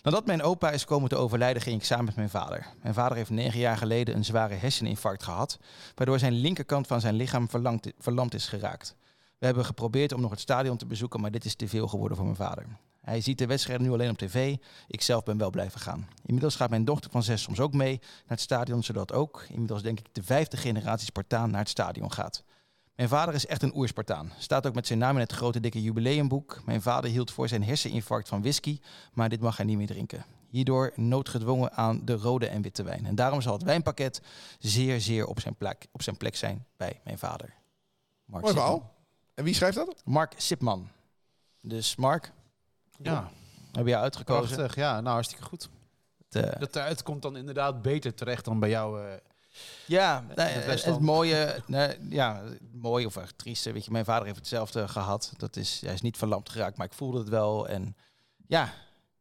Nadat 0.02 0.26
mijn 0.26 0.42
opa 0.42 0.72
is 0.72 0.86
komen 0.86 1.10
te 1.10 1.16
overlijden, 1.16 1.62
ging 1.62 1.80
ik 1.80 1.86
samen 1.86 2.06
met 2.06 2.16
mijn 2.16 2.30
vader. 2.30 2.68
Mijn 2.82 2.94
vader 2.94 3.18
heeft 3.18 3.30
negen 3.30 3.60
jaar 3.60 3.78
geleden 3.78 4.16
een 4.16 4.26
zware 4.26 4.56
herseninfarct 4.56 5.24
gehad, 5.24 5.60
waardoor 5.96 6.20
zijn 6.20 6.34
linkerkant 6.34 6.88
van 6.88 7.02
zijn 7.02 7.16
lichaam 7.16 7.50
verlamd, 7.50 7.92
verlamd 8.00 8.34
is 8.34 8.48
geraakt. 8.48 8.96
We 9.38 9.46
hebben 9.46 9.66
geprobeerd 9.66 10.14
om 10.14 10.22
nog 10.22 10.32
het 10.32 10.40
stadion 10.40 10.78
te 10.78 10.86
bezoeken, 10.86 11.22
maar 11.22 11.32
dit 11.32 11.46
is 11.46 11.56
te 11.56 11.68
veel 11.68 11.88
geworden 11.88 12.18
voor 12.18 12.26
mijn 12.26 12.38
vader. 12.38 12.66
Hij 13.02 13.22
ziet 13.22 13.38
de 13.38 13.46
wedstrijden 13.46 13.86
nu 13.88 13.94
alleen 13.94 14.10
op 14.10 14.18
tv. 14.18 14.58
Ik 14.88 15.02
zelf 15.02 15.24
ben 15.24 15.38
wel 15.38 15.50
blijven 15.50 15.80
gaan. 15.80 16.08
Inmiddels 16.26 16.56
gaat 16.56 16.70
mijn 16.70 16.86
dochter 16.86 17.12
van 17.12 17.24
zes 17.24 17.42
soms 17.42 17.60
ook 17.60 17.74
mee 17.74 17.98
naar 18.00 18.24
het 18.26 18.42
stadion, 18.42 18.84
zodat 18.84 19.14
ook 19.14 19.46
inmiddels 19.50 19.82
denk 19.82 20.00
ik 20.00 20.06
de 20.12 20.24
vijfde 20.24 20.58
generatie 20.58 21.06
Spartaan 21.06 21.52
naar 21.52 21.60
het 21.60 21.70
stadion 21.70 22.12
gaat. 22.12 22.44
Mijn 22.96 23.10
vader 23.10 23.34
is 23.34 23.46
echt 23.46 23.64
een 23.64 23.76
oerspartaan. 23.76 24.32
Staat 24.38 24.68
ook 24.68 24.74
met 24.74 24.88
zijn 24.88 25.00
naam 25.00 25.16
in 25.16 25.22
het 25.22 25.32
grote 25.32 25.60
dikke 25.60 25.82
jubileumboek. 25.82 26.62
Mijn 26.66 26.82
vader 26.82 27.10
hield 27.10 27.32
voor 27.32 27.48
zijn 27.48 27.64
herseninfarct 27.64 28.28
van 28.28 28.42
whisky, 28.42 28.80
maar 29.14 29.30
dit 29.30 29.42
mag 29.42 29.58
hij 29.58 29.66
niet 29.66 29.78
meer 29.78 29.88
drinken. 29.88 30.26
Hierdoor 30.50 30.92
noodgedwongen 30.96 31.74
aan 31.74 32.06
de 32.06 32.14
rode 32.14 32.48
en 32.48 32.62
witte 32.62 32.84
wijn. 32.84 33.06
En 33.06 33.16
daarom 33.16 33.42
zal 33.42 33.54
het 33.54 33.64
wijnpakket 33.64 34.22
zeer, 34.60 35.02
zeer 35.02 35.26
op 35.26 35.40
zijn 35.40 35.56
plek, 35.56 35.88
op 35.92 36.02
zijn 36.02 36.18
plek 36.18 36.36
zijn 36.36 36.66
bij 36.78 37.02
mijn 37.04 37.18
vader. 37.18 37.54
Mark 38.26 38.44
Mooi 38.44 38.56
verhaal. 38.56 38.94
En 39.34 39.44
wie 39.44 39.54
schrijft 39.54 39.76
dat? 39.76 40.02
Mark 40.06 40.34
Sipman. 40.38 40.90
Dus 41.62 41.96
Mark, 41.96 42.32
Ja, 43.04 43.30
heb 43.72 43.88
je 43.88 43.98
uitgekozen? 43.98 44.56
prachtig. 44.56 44.76
Ja, 44.76 45.02
nou 45.02 45.14
hartstikke 45.14 45.44
goed. 45.44 45.70
Het, 46.30 46.44
eh, 46.46 46.60
Dat 46.60 46.76
eruit 46.76 47.04
komt 47.04 47.22
dan 47.22 47.38
inderdaad 47.38 47.82
beter 47.82 48.14
terecht 48.14 48.46
dan 48.46 48.60
bij 48.60 48.70
jou. 48.70 49.06
eh, 49.08 49.14
Ja, 49.86 50.24
nou, 50.36 50.50
het 50.50 51.00
mooie, 51.00 51.56
nee, 51.68 51.98
ja, 52.10 52.42
mooi 52.72 53.06
of 53.06 53.16
echt 53.16 53.38
trieste, 53.38 53.72
weet 53.72 53.86
je, 53.86 53.92
mijn 53.92 54.06
vader 54.06 54.26
heeft 54.26 54.38
hetzelfde 54.38 54.88
gehad. 54.88 55.34
Dat 55.38 55.56
is, 55.56 55.82
hij 55.86 55.94
is 55.94 56.02
niet 56.02 56.18
verlamd 56.18 56.50
geraakt, 56.50 56.78
maar 56.78 56.86
ik 56.88 56.94
voelde 56.94 57.20
het 57.20 57.30
wel 57.30 57.68
en 57.68 57.96
ja, 58.48 58.74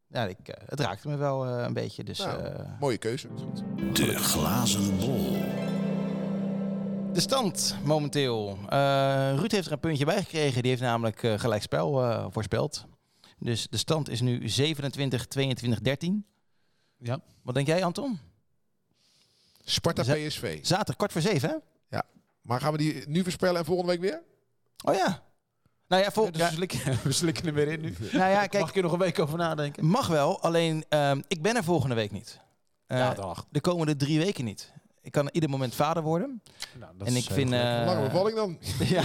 ja 0.07 0.23
ik, 0.23 0.47
eh, 0.47 0.61
het 0.67 0.79
raakte 0.79 1.07
me 1.07 1.15
wel 1.15 1.45
eh, 1.45 1.63
een 1.63 1.73
beetje. 1.73 2.03
Dus 2.03 2.17
Nou. 2.19 2.41
eh, 2.43 2.65
Mooie 2.79 2.97
keuze. 2.97 3.27
De 3.93 4.15
glazen 4.17 4.97
bol. 4.99 5.31
de 7.13 7.19
stand 7.19 7.75
momenteel. 7.83 8.57
Eh, 8.69 9.33
Ruud 9.35 9.51
heeft 9.51 9.65
er 9.65 9.71
een 9.71 9.79
puntje 9.79 10.05
bij 10.05 10.17
gekregen, 10.17 10.61
die 10.61 10.71
heeft 10.71 10.83
namelijk 10.83 11.23
eh, 11.23 11.39
gelijkspel 11.39 12.03
eh, 12.03 12.25
voorspeld. 12.29 12.85
Dus 13.43 13.67
de 13.69 13.77
stand 13.77 14.09
is 14.09 14.21
nu 14.21 14.49
27, 14.49 15.25
22, 15.25 15.81
13. 15.81 16.25
ja. 16.97 17.21
Wat 17.41 17.55
denk 17.55 17.67
jij, 17.67 17.83
Anton? 17.83 18.19
Sparta 19.63 20.01
PSV. 20.01 20.59
Zaterdag 20.61 20.95
kwart 20.95 21.11
voor 21.11 21.21
zeven, 21.21 21.49
hè? 21.49 21.55
Maar 22.41 22.61
gaan 22.61 22.71
we 22.71 22.77
die 22.77 23.07
nu 23.07 23.23
voorspellen 23.23 23.59
en 23.59 23.65
volgende 23.65 23.91
week 23.91 24.01
weer? 24.01 24.21
Oh 24.83 24.95
ja. 24.95 25.23
Nou 25.87 26.03
ja, 26.03 26.11
vol, 26.11 26.25
Ja, 26.25 26.31
dus 26.31 26.41
ja, 26.41 26.47
we, 26.49 26.55
slikken, 26.55 26.79
we 27.03 27.11
slikken 27.11 27.45
er 27.45 27.53
weer 27.53 27.67
in 27.67 27.81
nu. 27.81 27.95
nou 27.99 28.31
ja, 28.31 28.47
kijk, 28.47 28.59
Mag 28.59 28.69
ik 28.69 28.75
er 28.75 28.81
nog 28.81 28.91
een 28.91 28.99
week 28.99 29.19
over 29.19 29.37
nadenken? 29.37 29.85
Mag 29.85 30.07
wel, 30.07 30.41
alleen 30.41 30.85
ehm, 30.89 31.21
ik 31.27 31.41
ben 31.41 31.55
er 31.55 31.63
volgende 31.63 31.95
week 31.95 32.11
niet. 32.11 32.39
Eh, 32.85 32.97
ja, 32.97 33.13
dag. 33.13 33.45
de 33.49 33.61
komende 33.61 33.95
drie 33.95 34.19
weken 34.19 34.45
niet. 34.45 34.71
Ik 35.03 35.11
kan 35.11 35.29
ieder 35.31 35.49
moment 35.49 35.75
vader 35.75 36.03
worden. 36.03 36.41
Nou, 36.79 36.91
dat 36.97 37.07
en 37.07 37.15
is 37.15 37.21
ik 37.21 37.27
heel 37.27 37.35
vind... 37.37 37.51
eh, 37.53 37.59
Lange 37.85 38.01
bevalling 38.01 38.35
dan. 38.35 38.57
ja. 38.95 39.03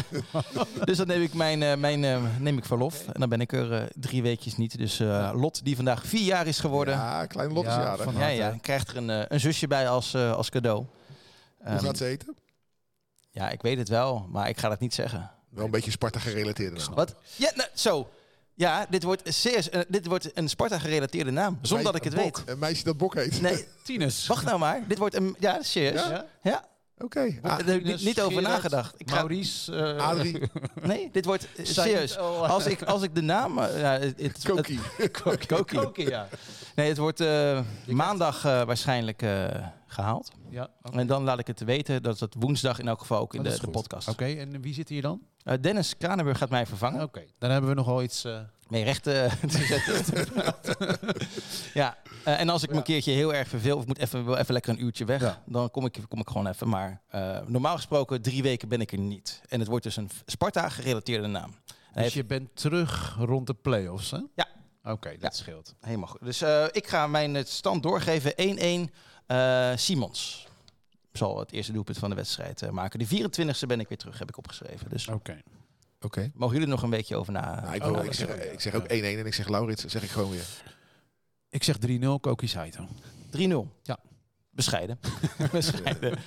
dus 0.84 0.96
dan 0.96 1.06
neem 1.06 1.22
ik, 1.22 1.34
mijn, 1.34 1.62
eh, 1.62 1.76
mijn, 1.76 2.04
eh, 2.04 2.22
neem 2.38 2.58
ik 2.58 2.64
verlof. 2.64 3.06
En 3.08 3.20
dan 3.20 3.28
ben 3.28 3.40
ik 3.40 3.52
er 3.52 3.72
eh, 3.72 3.82
drie 3.94 4.22
weekjes 4.22 4.56
niet. 4.56 4.78
Dus 4.78 5.00
eh, 5.00 5.30
Lot, 5.34 5.64
die 5.64 5.76
vandaag 5.76 6.06
vier 6.06 6.22
jaar 6.24 6.46
is 6.46 6.58
geworden... 6.58 6.94
Ja, 6.94 7.20
Ja, 7.20 7.26
kleine 7.26 7.54
Lot 7.54 7.66
is 7.66 7.72
Ja, 7.74 7.80
jarig. 7.80 8.36
ja, 8.36 8.42
harte. 8.44 8.58
krijgt 8.60 8.88
er 8.90 8.96
een, 8.96 9.10
eh, 9.10 9.22
een 9.28 9.40
zusje 9.40 9.66
bij 9.66 9.88
als, 9.88 10.14
eh, 10.14 10.32
als 10.32 10.50
cadeau. 10.50 10.84
Hoe 11.58 11.66
Ehm, 11.66 11.78
gaat 11.84 11.96
ze 11.96 12.04
eten? 12.06 12.36
ja, 13.30 13.50
ik 13.50 13.62
weet 13.62 13.78
het 13.78 13.88
wel, 13.88 14.26
maar 14.30 14.48
ik 14.48 14.58
ga 14.58 14.68
dat 14.68 14.80
niet 14.80 14.94
zeggen. 14.94 15.30
Wel 15.48 15.64
een 15.64 15.70
beetje 15.70 15.90
Sparta 15.90 16.18
gerelateerde 16.18 16.76
naam. 16.76 16.94
Wat? 16.94 17.14
Ja, 17.36 17.52
nou, 17.54 17.68
zo. 17.74 18.08
Ja, 18.58 18.86
dit 18.90 19.02
wordt, 19.02 19.22
zeer, 19.34 19.70
eh, 19.70 19.80
dit 19.88 20.06
wordt 20.06 20.30
een 20.34 20.48
Sparta-gerelateerde 20.48 21.30
naam. 21.30 21.58
Zonder 21.62 21.86
dat 21.92 21.94
ik 21.96 22.04
het 22.04 22.14
Bok. 22.14 22.36
weet. 22.38 22.48
Een 22.48 22.58
meisje 22.58 22.84
dat 22.84 22.96
Bok 22.96 23.14
heet. 23.14 23.40
Nee, 23.40 23.64
Tinus. 23.82 24.26
wacht 24.26 24.44
nou 24.44 24.58
maar. 24.58 24.82
Dit 24.88 24.98
wordt 24.98 25.14
een... 25.14 25.36
Ja, 25.38 25.62
serieus. 25.62 26.06
Ja? 26.06 26.26
Ja. 26.42 26.64
Oké. 26.98 27.38
Daar 27.42 27.50
Ah, 27.52 27.66
heb 27.66 27.68
ik 27.76 27.84
niet, 27.84 28.04
niet 28.04 28.20
over 28.20 28.38
Gerard, 28.38 28.54
nagedacht. 28.54 28.94
Ik 28.96 29.10
ga, 29.10 29.14
Maurice. 29.16 29.76
eh, 29.76 30.06
Adrie. 30.08 30.42
nee, 30.82 31.08
dit 31.12 31.24
wordt 31.24 31.48
eh, 31.56 31.64
serieus. 31.64 32.16
El- 32.16 32.46
Als 32.46 32.66
ik, 32.66 32.82
als 32.82 33.02
ik 33.02 33.14
de 33.14 33.20
naam... 33.20 33.58
eh, 33.58 33.80
ja, 33.80 33.90
het, 33.98 34.20
het, 34.22 34.44
Koki. 34.48 34.80
Koki. 35.46 35.76
Koki, 35.76 36.08
ja. 36.08 36.28
Nee, 36.74 36.88
het 36.88 36.96
wordt 36.98 37.20
eh, 37.20 37.60
maandag 37.86 38.44
eh, 38.44 38.62
waarschijnlijk 38.62 39.22
eh, 39.22 39.44
gehaald. 39.86 40.30
ja. 40.50 40.68
En 40.92 41.06
dan 41.06 41.22
laat 41.24 41.38
ik 41.38 41.46
het 41.46 41.60
weten 41.60 42.02
dat 42.02 42.20
het 42.20 42.34
woensdag 42.38 42.78
in 42.78 42.88
elk 42.88 43.00
geval 43.00 43.20
ook 43.20 43.34
in 43.34 43.42
Dat 43.42 43.60
de, 43.60 43.68
podcast. 43.68 44.08
Oké, 44.08 44.24
en 44.24 44.60
wie 44.60 44.74
zit 44.74 44.88
hier 44.88 45.02
dan? 45.02 45.20
Eh, 45.42 45.54
Dennis 45.60 45.96
Kranenburg 45.96 46.38
gaat 46.38 46.50
mij 46.50 46.66
vervangen. 46.66 47.02
Oké, 47.02 47.24
dan 47.38 47.50
hebben 47.50 47.70
we 47.70 47.76
nogal 47.76 48.02
iets... 48.02 48.24
eh, 48.66 48.70
Nee, 48.72 48.84
recht 48.84 49.06
eh, 49.06 49.32
te 49.32 49.64
zetten. 49.64 50.14
ja, 51.74 51.96
eh, 52.24 52.40
en 52.40 52.48
als 52.48 52.62
ik 52.62 52.70
me 52.70 52.76
een 52.76 52.82
keertje 52.82 53.12
heel 53.12 53.34
erg 53.34 53.48
verveel, 53.48 53.76
of 53.76 53.82
ik 53.82 53.88
moet 53.88 53.98
even, 53.98 54.24
wil 54.24 54.36
even 54.36 54.52
lekker 54.52 54.72
een 54.72 54.82
uurtje 54.84 55.04
weg, 55.04 55.20
Ja. 55.20 55.42
dan 55.46 55.70
kom 55.70 55.84
ik, 55.84 55.98
kom 56.08 56.20
ik 56.20 56.28
gewoon 56.28 56.46
even. 56.46 56.68
Maar 56.68 57.00
eh, 57.08 57.38
normaal 57.46 57.76
gesproken 57.76 58.22
drie 58.22 58.42
weken 58.42 58.68
ben 58.68 58.80
ik 58.80 58.92
er 58.92 58.98
niet. 58.98 59.40
En 59.48 59.58
het 59.60 59.68
wordt 59.68 59.84
dus 59.84 59.96
een 59.96 60.10
Sparta-gerelateerde 60.26 61.26
naam. 61.26 61.54
Dus 61.66 62.02
heeft- 62.02 62.12
je 62.14 62.24
bent 62.24 62.48
terug 62.56 63.16
rond 63.18 63.46
de 63.46 63.54
play-offs, 63.54 64.10
hè? 64.10 64.20
Ja. 64.34 64.46
Oké, 64.84 65.10
dat 65.10 65.20
Ja. 65.20 65.30
scheelt. 65.30 65.74
Helemaal 65.80 66.08
goed. 66.08 66.20
Dus 66.24 66.42
ik 66.72 66.86
ga 66.88 67.06
mijn 67.06 67.46
stand 67.46 67.82
doorgeven. 67.82 68.32
1-1 68.36 68.90
eh, 69.26 69.70
Simons 69.76 70.46
zal 71.12 71.38
het 71.38 71.52
eerste 71.52 71.72
doelpunt 71.72 71.98
van 71.98 72.10
de 72.10 72.16
wedstrijd 72.16 72.70
maken. 72.70 72.98
De 72.98 73.06
24e 73.06 73.66
ben 73.66 73.80
ik 73.80 73.88
weer 73.88 73.98
terug, 73.98 74.18
heb 74.18 74.28
ik 74.28 74.38
opgeschreven. 74.38 74.88
Dus 74.90 75.08
Oké. 75.08 75.42
Oké. 76.00 76.30
mogen 76.34 76.52
jullie 76.54 76.68
er 76.68 76.74
nog 76.74 76.82
een 76.82 76.90
beetje 76.90 77.16
over 77.16 77.32
na? 77.32 77.60
Nou, 77.60 77.74
ik, 77.74 77.82
Oh, 77.82 78.00
wil- 78.00 78.12
zeg, 78.12 78.28
ik 78.28 78.60
zeg 78.60 78.74
ook 78.74 78.84
1-1 78.84 78.86
en 78.88 79.26
ik 79.26 79.34
zeg 79.34 79.48
Laurits, 79.48 79.84
zeg 79.84 80.02
ik 80.02 80.10
gewoon 80.10 80.30
weer. 80.30 80.46
Ik 81.48 81.62
zeg 81.62 81.76
3-0, 81.86 82.20
Koki 82.20 82.46
Saito. 82.48 82.88
3-0. 83.30 83.66
Ja. 83.82 83.98
Bescheiden. 84.50 84.98
Bescheiden. 85.52 86.18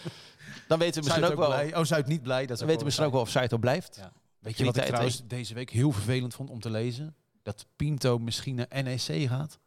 Dan 0.68 0.80
weten 0.80 1.02
we 1.02 1.08
misschien 1.08 1.10
Zuid 1.10 1.32
ook 1.32 1.38
wel... 1.38 1.48
blij. 1.48 1.76
Oh, 1.76 1.84
Zuid 1.84 2.08
niet 2.08 2.22
blij. 2.22 2.42
Dat 2.42 2.52
is 2.52 2.58
Dan 2.58 2.66
weten 2.68 2.80
we 2.80 2.86
misschien 2.86 3.06
ook 3.06 3.12
wel 3.12 3.22
of 3.22 3.30
Saito 3.30 3.58
blijft. 3.58 3.96
Ja. 3.96 4.12
Weet 4.40 4.58
je 4.58 4.66
wat 4.66 4.78
ik 4.78 4.84
trouwens 4.84 5.28
deze 5.28 5.54
week 5.54 5.70
heel 5.70 5.92
vervelend 5.92 6.34
vond 6.34 6.50
om 6.50 6.60
te 6.60 6.70
lezen? 6.70 7.16
Dat 7.44 7.66
Pinto 7.76 8.18
misschien 8.20 8.56
naar 8.56 8.84
NEC 8.84 9.28
gaat. 9.28 9.60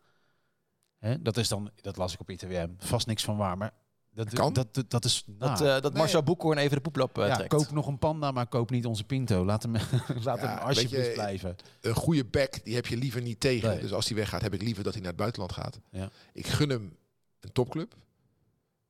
Hè? 0.98 1.22
Dat 1.22 1.36
is 1.36 1.48
dan, 1.48 1.70
dat 1.80 1.96
las 1.96 2.12
ik 2.12 2.20
op 2.20 2.30
ITWM, 2.30 2.68
vast 2.78 3.07
niks 3.07 3.24
van 3.24 3.36
waar, 3.36 3.57
maar 3.57 3.72
dat, 4.14 4.32
Kan. 4.32 4.52
dat, 4.52 4.74
dat, 4.74 4.90
dat 4.90 5.04
is 5.04 5.22
Dat, 5.26 5.48
naar. 5.58 5.76
eh, 5.76 5.82
dat 5.82 5.92
Nee. 5.92 6.00
Marcel 6.02 6.22
Boekhoorn 6.22 6.58
even 6.58 6.76
de 6.76 6.82
poeplap 6.82 7.18
eh, 7.18 7.26
ja, 7.26 7.34
trekt. 7.34 7.54
koop 7.54 7.70
nog 7.70 7.86
een 7.86 7.98
panda, 7.98 8.30
maar 8.30 8.46
koop 8.46 8.70
niet 8.70 8.86
onze 8.86 9.04
Pinto. 9.04 9.44
Laat 9.44 9.62
hem, 9.62 9.72
laat 10.24 10.40
Ja, 10.40 10.46
hem 10.48 10.58
alsjeblieft 10.58 11.06
je, 11.06 11.12
blijven. 11.12 11.56
Een 11.80 11.94
goede 11.94 12.24
back, 12.24 12.64
die 12.64 12.74
heb 12.74 12.86
je 12.86 12.96
liever 12.96 13.22
niet 13.22 13.40
tegen. 13.40 13.68
Nee. 13.68 13.80
Dus 13.80 13.92
als 13.92 14.06
hij 14.08 14.16
weggaat, 14.16 14.42
heb 14.42 14.54
ik 14.54 14.62
liever 14.62 14.82
dat 14.84 14.92
hij 14.92 15.02
naar 15.02 15.10
het 15.12 15.20
buitenland 15.20 15.52
gaat. 15.52 15.80
Ja. 15.90 16.10
Ik 16.32 16.46
gun 16.46 16.68
hem 16.70 16.96
een 17.40 17.52
topclub. 17.52 17.94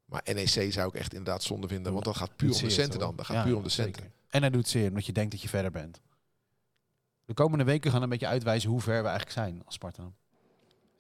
Maar 0.04 0.22
NEC 0.34 0.72
zou 0.72 0.88
ik 0.88 0.94
echt 0.94 1.12
inderdaad 1.14 1.42
zonde 1.42 1.68
vinden. 1.68 1.92
Want 1.92 2.04
dat 2.04 2.16
gaat 2.16 2.36
puur 2.36 2.54
om 2.54 2.60
de 2.60 2.70
centen 2.70 2.98
dan. 2.98 3.16
Dat 3.16 3.26
gaat 3.26 3.36
Ja, 3.36 3.42
puur 3.42 3.56
om 3.56 3.62
de 3.62 3.68
centen. 3.68 3.94
zeker. 4.02 4.16
En 4.28 4.40
hij 4.40 4.50
doet 4.50 4.68
zeer, 4.68 4.88
omdat 4.88 5.06
je 5.06 5.12
denkt 5.12 5.30
dat 5.30 5.40
je 5.42 5.48
verder 5.48 5.70
bent. 5.70 6.00
De 7.24 7.34
komende 7.34 7.64
weken 7.64 7.90
gaan 7.90 8.02
een 8.02 8.08
beetje 8.08 8.26
uitwijzen 8.26 8.70
hoe 8.70 8.80
ver 8.80 8.96
we 9.02 9.08
eigenlijk 9.08 9.30
zijn 9.30 9.62
als 9.64 9.74
Sparta. 9.74 10.12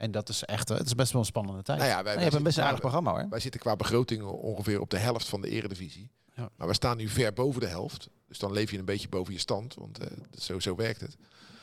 En 0.02 0.10
dat 0.10 0.28
is 0.28 0.44
echt, 0.44 0.70
eh, 0.70 0.76
het 0.76 0.86
is 0.86 0.94
best 0.94 1.12
wel 1.12 1.20
een 1.20 1.26
spannende 1.26 1.62
tijd. 1.62 1.78
Nou 1.78 1.90
ja, 1.90 2.02
wij, 2.02 2.04
Nee, 2.04 2.14
wij 2.14 2.24
je 2.24 2.30
hebt 2.30 2.34
een 2.36 2.42
best 2.42 2.58
een 2.58 2.64
aardig 2.64 2.80
programma 2.80 3.10
hoor. 3.10 3.26
Wij 3.30 3.40
zitten 3.40 3.60
qua 3.60 3.76
begroting 3.76 4.22
ongeveer 4.22 4.80
op 4.80 4.90
de 4.90 4.98
helft 4.98 5.28
van 5.28 5.40
de 5.40 5.48
eredivisie. 5.48 6.10
Ja. 6.34 6.50
Maar 6.56 6.68
we 6.68 6.74
staan 6.74 6.96
nu 6.96 7.08
ver 7.08 7.32
boven 7.32 7.60
de 7.60 7.66
helft. 7.66 8.08
Dus 8.28 8.38
dan 8.38 8.52
leef 8.52 8.70
je 8.70 8.78
een 8.78 8.84
beetje 8.84 9.08
boven 9.08 9.32
je 9.32 9.38
stand. 9.38 9.74
Want 9.74 9.98
eh, 9.98 10.06
zo, 10.38 10.58
zo 10.58 10.74
werkt 10.76 11.00
het. 11.00 11.16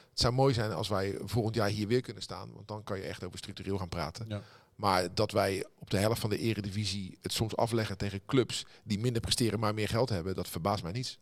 Het 0.09 0.19
zou 0.19 0.33
mooi 0.33 0.53
zijn 0.53 0.73
als 0.73 0.87
wij 0.87 1.17
volgend 1.23 1.55
jaar 1.55 1.67
hier 1.69 1.87
weer 1.87 2.01
kunnen 2.01 2.23
staan. 2.23 2.53
Want 2.53 2.67
dan 2.67 2.83
kan 2.83 2.97
je 2.97 3.03
echt 3.03 3.23
over 3.23 3.37
structureel 3.37 3.77
gaan 3.77 3.89
praten. 3.89 4.25
Ja. 4.27 4.41
Maar 4.75 5.13
dat 5.13 5.31
wij 5.31 5.65
op 5.79 5.89
de 5.89 5.97
helft 5.97 6.19
van 6.21 6.29
de 6.29 6.37
eredivisie 6.37 7.17
het 7.21 7.33
soms 7.33 7.55
afleggen 7.55 7.97
tegen 7.97 8.25
clubs 8.25 8.65
die 8.83 8.99
minder 8.99 9.21
presteren, 9.21 9.59
maar 9.59 9.73
meer 9.73 9.87
geld 9.89 10.09
hebben, 10.09 10.35
dat 10.35 10.47
verbaast 10.47 10.83
mij 10.83 10.91
niets. 10.91 11.19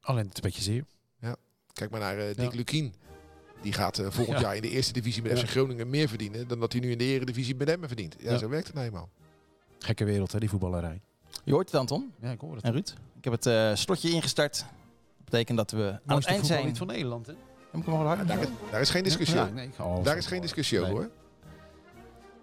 Alleen 0.00 0.24
het 0.28 0.36
is 0.38 0.42
een 0.42 0.50
beetje 0.50 0.62
zeer. 0.62 0.84
Kijk 1.72 1.90
maar 1.90 2.00
naar 2.00 2.18
eh, 2.18 2.26
Dick 2.26 2.50
Ja. 2.50 2.56
Lukien. 2.56 2.94
Die 3.62 3.72
gaat 3.72 3.98
eh, 3.98 4.06
volgend 4.10 4.36
Ja. 4.38 4.42
jaar 4.44 4.56
in 4.56 4.62
de 4.62 4.70
eerste 4.70 4.92
divisie 4.92 5.22
met 5.22 5.32
Ja. 5.32 5.38
FC 5.44 5.50
Groningen 5.50 5.90
meer 5.90 6.08
verdienen 6.08 6.48
dan 6.48 6.60
dat 6.60 6.72
hij 6.72 6.80
nu 6.80 6.90
in 6.90 6.98
de 6.98 7.04
eredivisie 7.04 7.54
met 7.56 7.68
Emmen 7.68 7.88
verdient. 7.88 8.16
Ja, 8.18 8.30
Ja. 8.30 8.38
zo 8.38 8.48
werkt 8.48 8.66
het 8.66 8.74
nou 8.74 8.86
eenmaal. 8.86 9.08
Gekke 9.78 10.04
wereld, 10.04 10.32
hè, 10.32 10.38
die 10.38 10.48
voetballerij. 10.48 11.00
Je 11.44 11.52
hoort 11.52 11.70
het, 11.70 11.80
Anton 11.80 12.12
Ja, 12.20 12.30
ik 12.30 12.40
hoor 12.40 12.54
het. 12.54 12.64
en 12.64 12.72
Ruud. 12.72 12.94
Ik 13.16 13.24
heb 13.24 13.32
het 13.32 13.46
eh, 13.46 13.74
slotje 13.74 14.10
ingestart. 14.10 14.58
Dat 14.58 15.24
betekent 15.24 15.56
dat 15.58 15.70
we 15.70 15.98
aan 16.06 16.16
het 16.16 16.26
eind 16.26 16.46
zijn. 16.46 16.76
van 16.76 16.86
Nederland, 16.86 17.26
hè? 17.26 17.32
Heb 17.70 17.80
ik 17.80 17.86
hem 17.86 17.94
al 17.94 18.06
hard? 18.06 18.18
Ja, 18.18 18.24
daar, 18.24 18.40
is, 18.40 18.48
daar 18.70 18.80
is 18.80 18.90
geen 18.90 19.02
discussie 19.02 19.36
Ja, 19.36 19.44
nee, 19.48 19.70
Daar 20.02 20.16
is 20.16 20.26
geen 20.26 20.40
discussie 20.40 20.78
over 20.80 20.92
Nee. 20.92 21.00
hoor. 21.02 21.10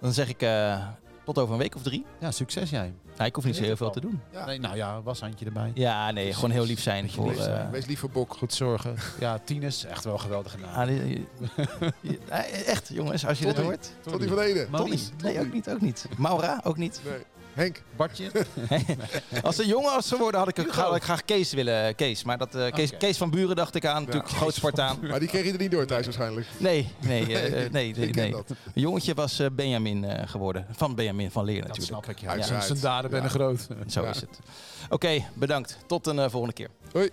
Dan 0.01 0.13
zeg 0.13 0.30
ik 0.30 0.41
eh, 0.41 0.88
tot 1.34 1.38
over 1.39 1.53
een 1.53 1.59
week 1.59 1.75
of 1.75 1.82
drie. 1.82 2.05
Ja, 2.19 2.32
succes 2.32 2.69
jij. 2.69 2.93
Ja, 3.17 3.25
ik 3.25 3.36
hoef 3.36 3.43
niet 3.45 3.55
zo 3.55 3.63
heel 3.63 3.75
veel 3.78 3.89
te 3.89 3.99
doen. 3.99 4.21
Ja. 4.32 4.45
Nee, 4.45 4.59
nou 4.59 4.75
ja, 4.75 5.01
washandje 5.01 5.45
erbij. 5.45 5.71
Ja, 5.73 6.11
nee, 6.11 6.34
gewoon 6.34 6.51
heel 6.51 6.65
lief 6.65 6.80
zijn. 6.82 7.11
Voor, 7.11 7.28
lief 7.28 7.38
zijn. 7.41 7.65
eh, 7.65 7.69
Wees 7.71 7.86
lief 7.86 7.99
voor 7.99 8.09
Bok. 8.09 8.34
Goed 8.38 8.53
zorgen. 8.53 8.95
Ja, 9.19 9.39
Tines, 9.43 9.86
echt 9.86 10.03
wel 10.03 10.17
geweldig 10.17 10.51
gedaan. 10.51 10.73
ah, 10.73 10.88
die- 10.88 11.28
die- 12.01 12.19
echt, 12.65 12.89
jongens, 12.93 13.25
als 13.25 13.39
je 13.39 13.45
dit 13.45 13.57
hoort. 13.57 13.91
Tot 14.03 14.19
die 14.19 14.30
van 14.30 14.39
Ede. 14.39 14.67
Tony. 14.71 14.99
Nee, 15.23 15.39
ook 15.39 15.53
niet, 15.53 15.69
ook 15.69 15.82
niet. 15.82 16.05
Maura, 16.17 16.61
ook 16.63 16.78
niet. 16.78 17.01
Nee. 17.05 17.17
Henk. 17.58 17.82
Bartje. 17.95 18.32
Als 19.43 19.58
een 19.58 19.68
jongen 19.68 19.93
was 19.93 20.08
geworden, 20.08 20.39
had 20.39 20.49
ik, 20.49 20.58
ik 20.58 20.72
graag 21.03 21.26
Kees 21.26 21.53
willen. 21.53 21.95
Kees, 21.95 22.24
maar 22.24 22.38
dat, 22.38 22.55
eh, 22.55 22.88
Kees, 22.97 23.18
van 23.18 23.30
Buren 23.30 23.55
dacht 23.55 23.76
ik 23.76 23.86
aan. 23.86 24.03
Natuurlijk 24.03 24.30
groot 24.30 24.53
Spartaan. 24.53 24.97
Maar 25.01 25.20
die 25.20 25.28
kreeg 25.28 25.45
je 25.45 25.51
er 25.51 25.58
niet 25.60 25.72
door 25.72 25.86
thuis 25.86 26.05
waarschijnlijk. 26.05 26.47
Nee, 26.58 26.91
nee, 26.99 27.26
eh, 27.36 27.45
eh, 27.45 27.72
nee, 27.72 27.93
nee. 27.95 28.08
ik 28.08 28.12
ken 28.14 28.22
nee. 28.22 28.32
dat. 28.32 28.49
Een 28.49 28.82
jongetje 28.82 29.14
was 29.14 29.39
eh, 29.39 29.47
Benjamin 29.51 30.03
eh, 30.03 30.28
geworden. 30.28 30.66
Van 30.72 30.95
Benjamin 30.95 31.32
van 31.32 31.45
Leer 31.45 31.62
Dat 31.62 31.68
natuurlijk. 31.68 32.05
snap 32.05 32.16
ik, 32.16 32.22
ja. 32.22 32.30
Uiteraard. 32.30 32.66
Zijn 32.66 32.80
daden 32.80 33.12
ben 33.12 33.30
groot. 33.30 33.68
Zo 33.88 34.01
Ja. 34.01 34.10
is 34.10 34.22
het. 34.22 34.39
Oké, 34.89 35.24
bedankt. 35.34 35.78
Tot 35.88 36.08
een 36.08 36.20
eh, 36.20 36.30
volgende 36.30 36.55
keer. 36.55 36.70
Hoi. 36.91 37.10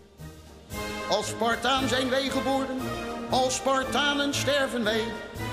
Als 1.11 1.27
Spartaan 1.27 1.89
zijn 1.89 2.09
wij 2.11 2.29
geboren, 2.29 2.77
als 3.31 3.55
Spartanen 3.55 4.35
sterven 4.35 4.85
wij. 4.85 5.01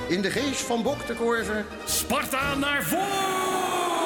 In 0.07 0.21
de 0.21 0.31
geest 0.31 0.61
van 0.61 0.83
Bok 0.83 1.07
de 1.07 1.13
Korver 1.13 1.65
Sparta 1.85 2.55
naar 2.55 2.83
voren! 2.83 4.00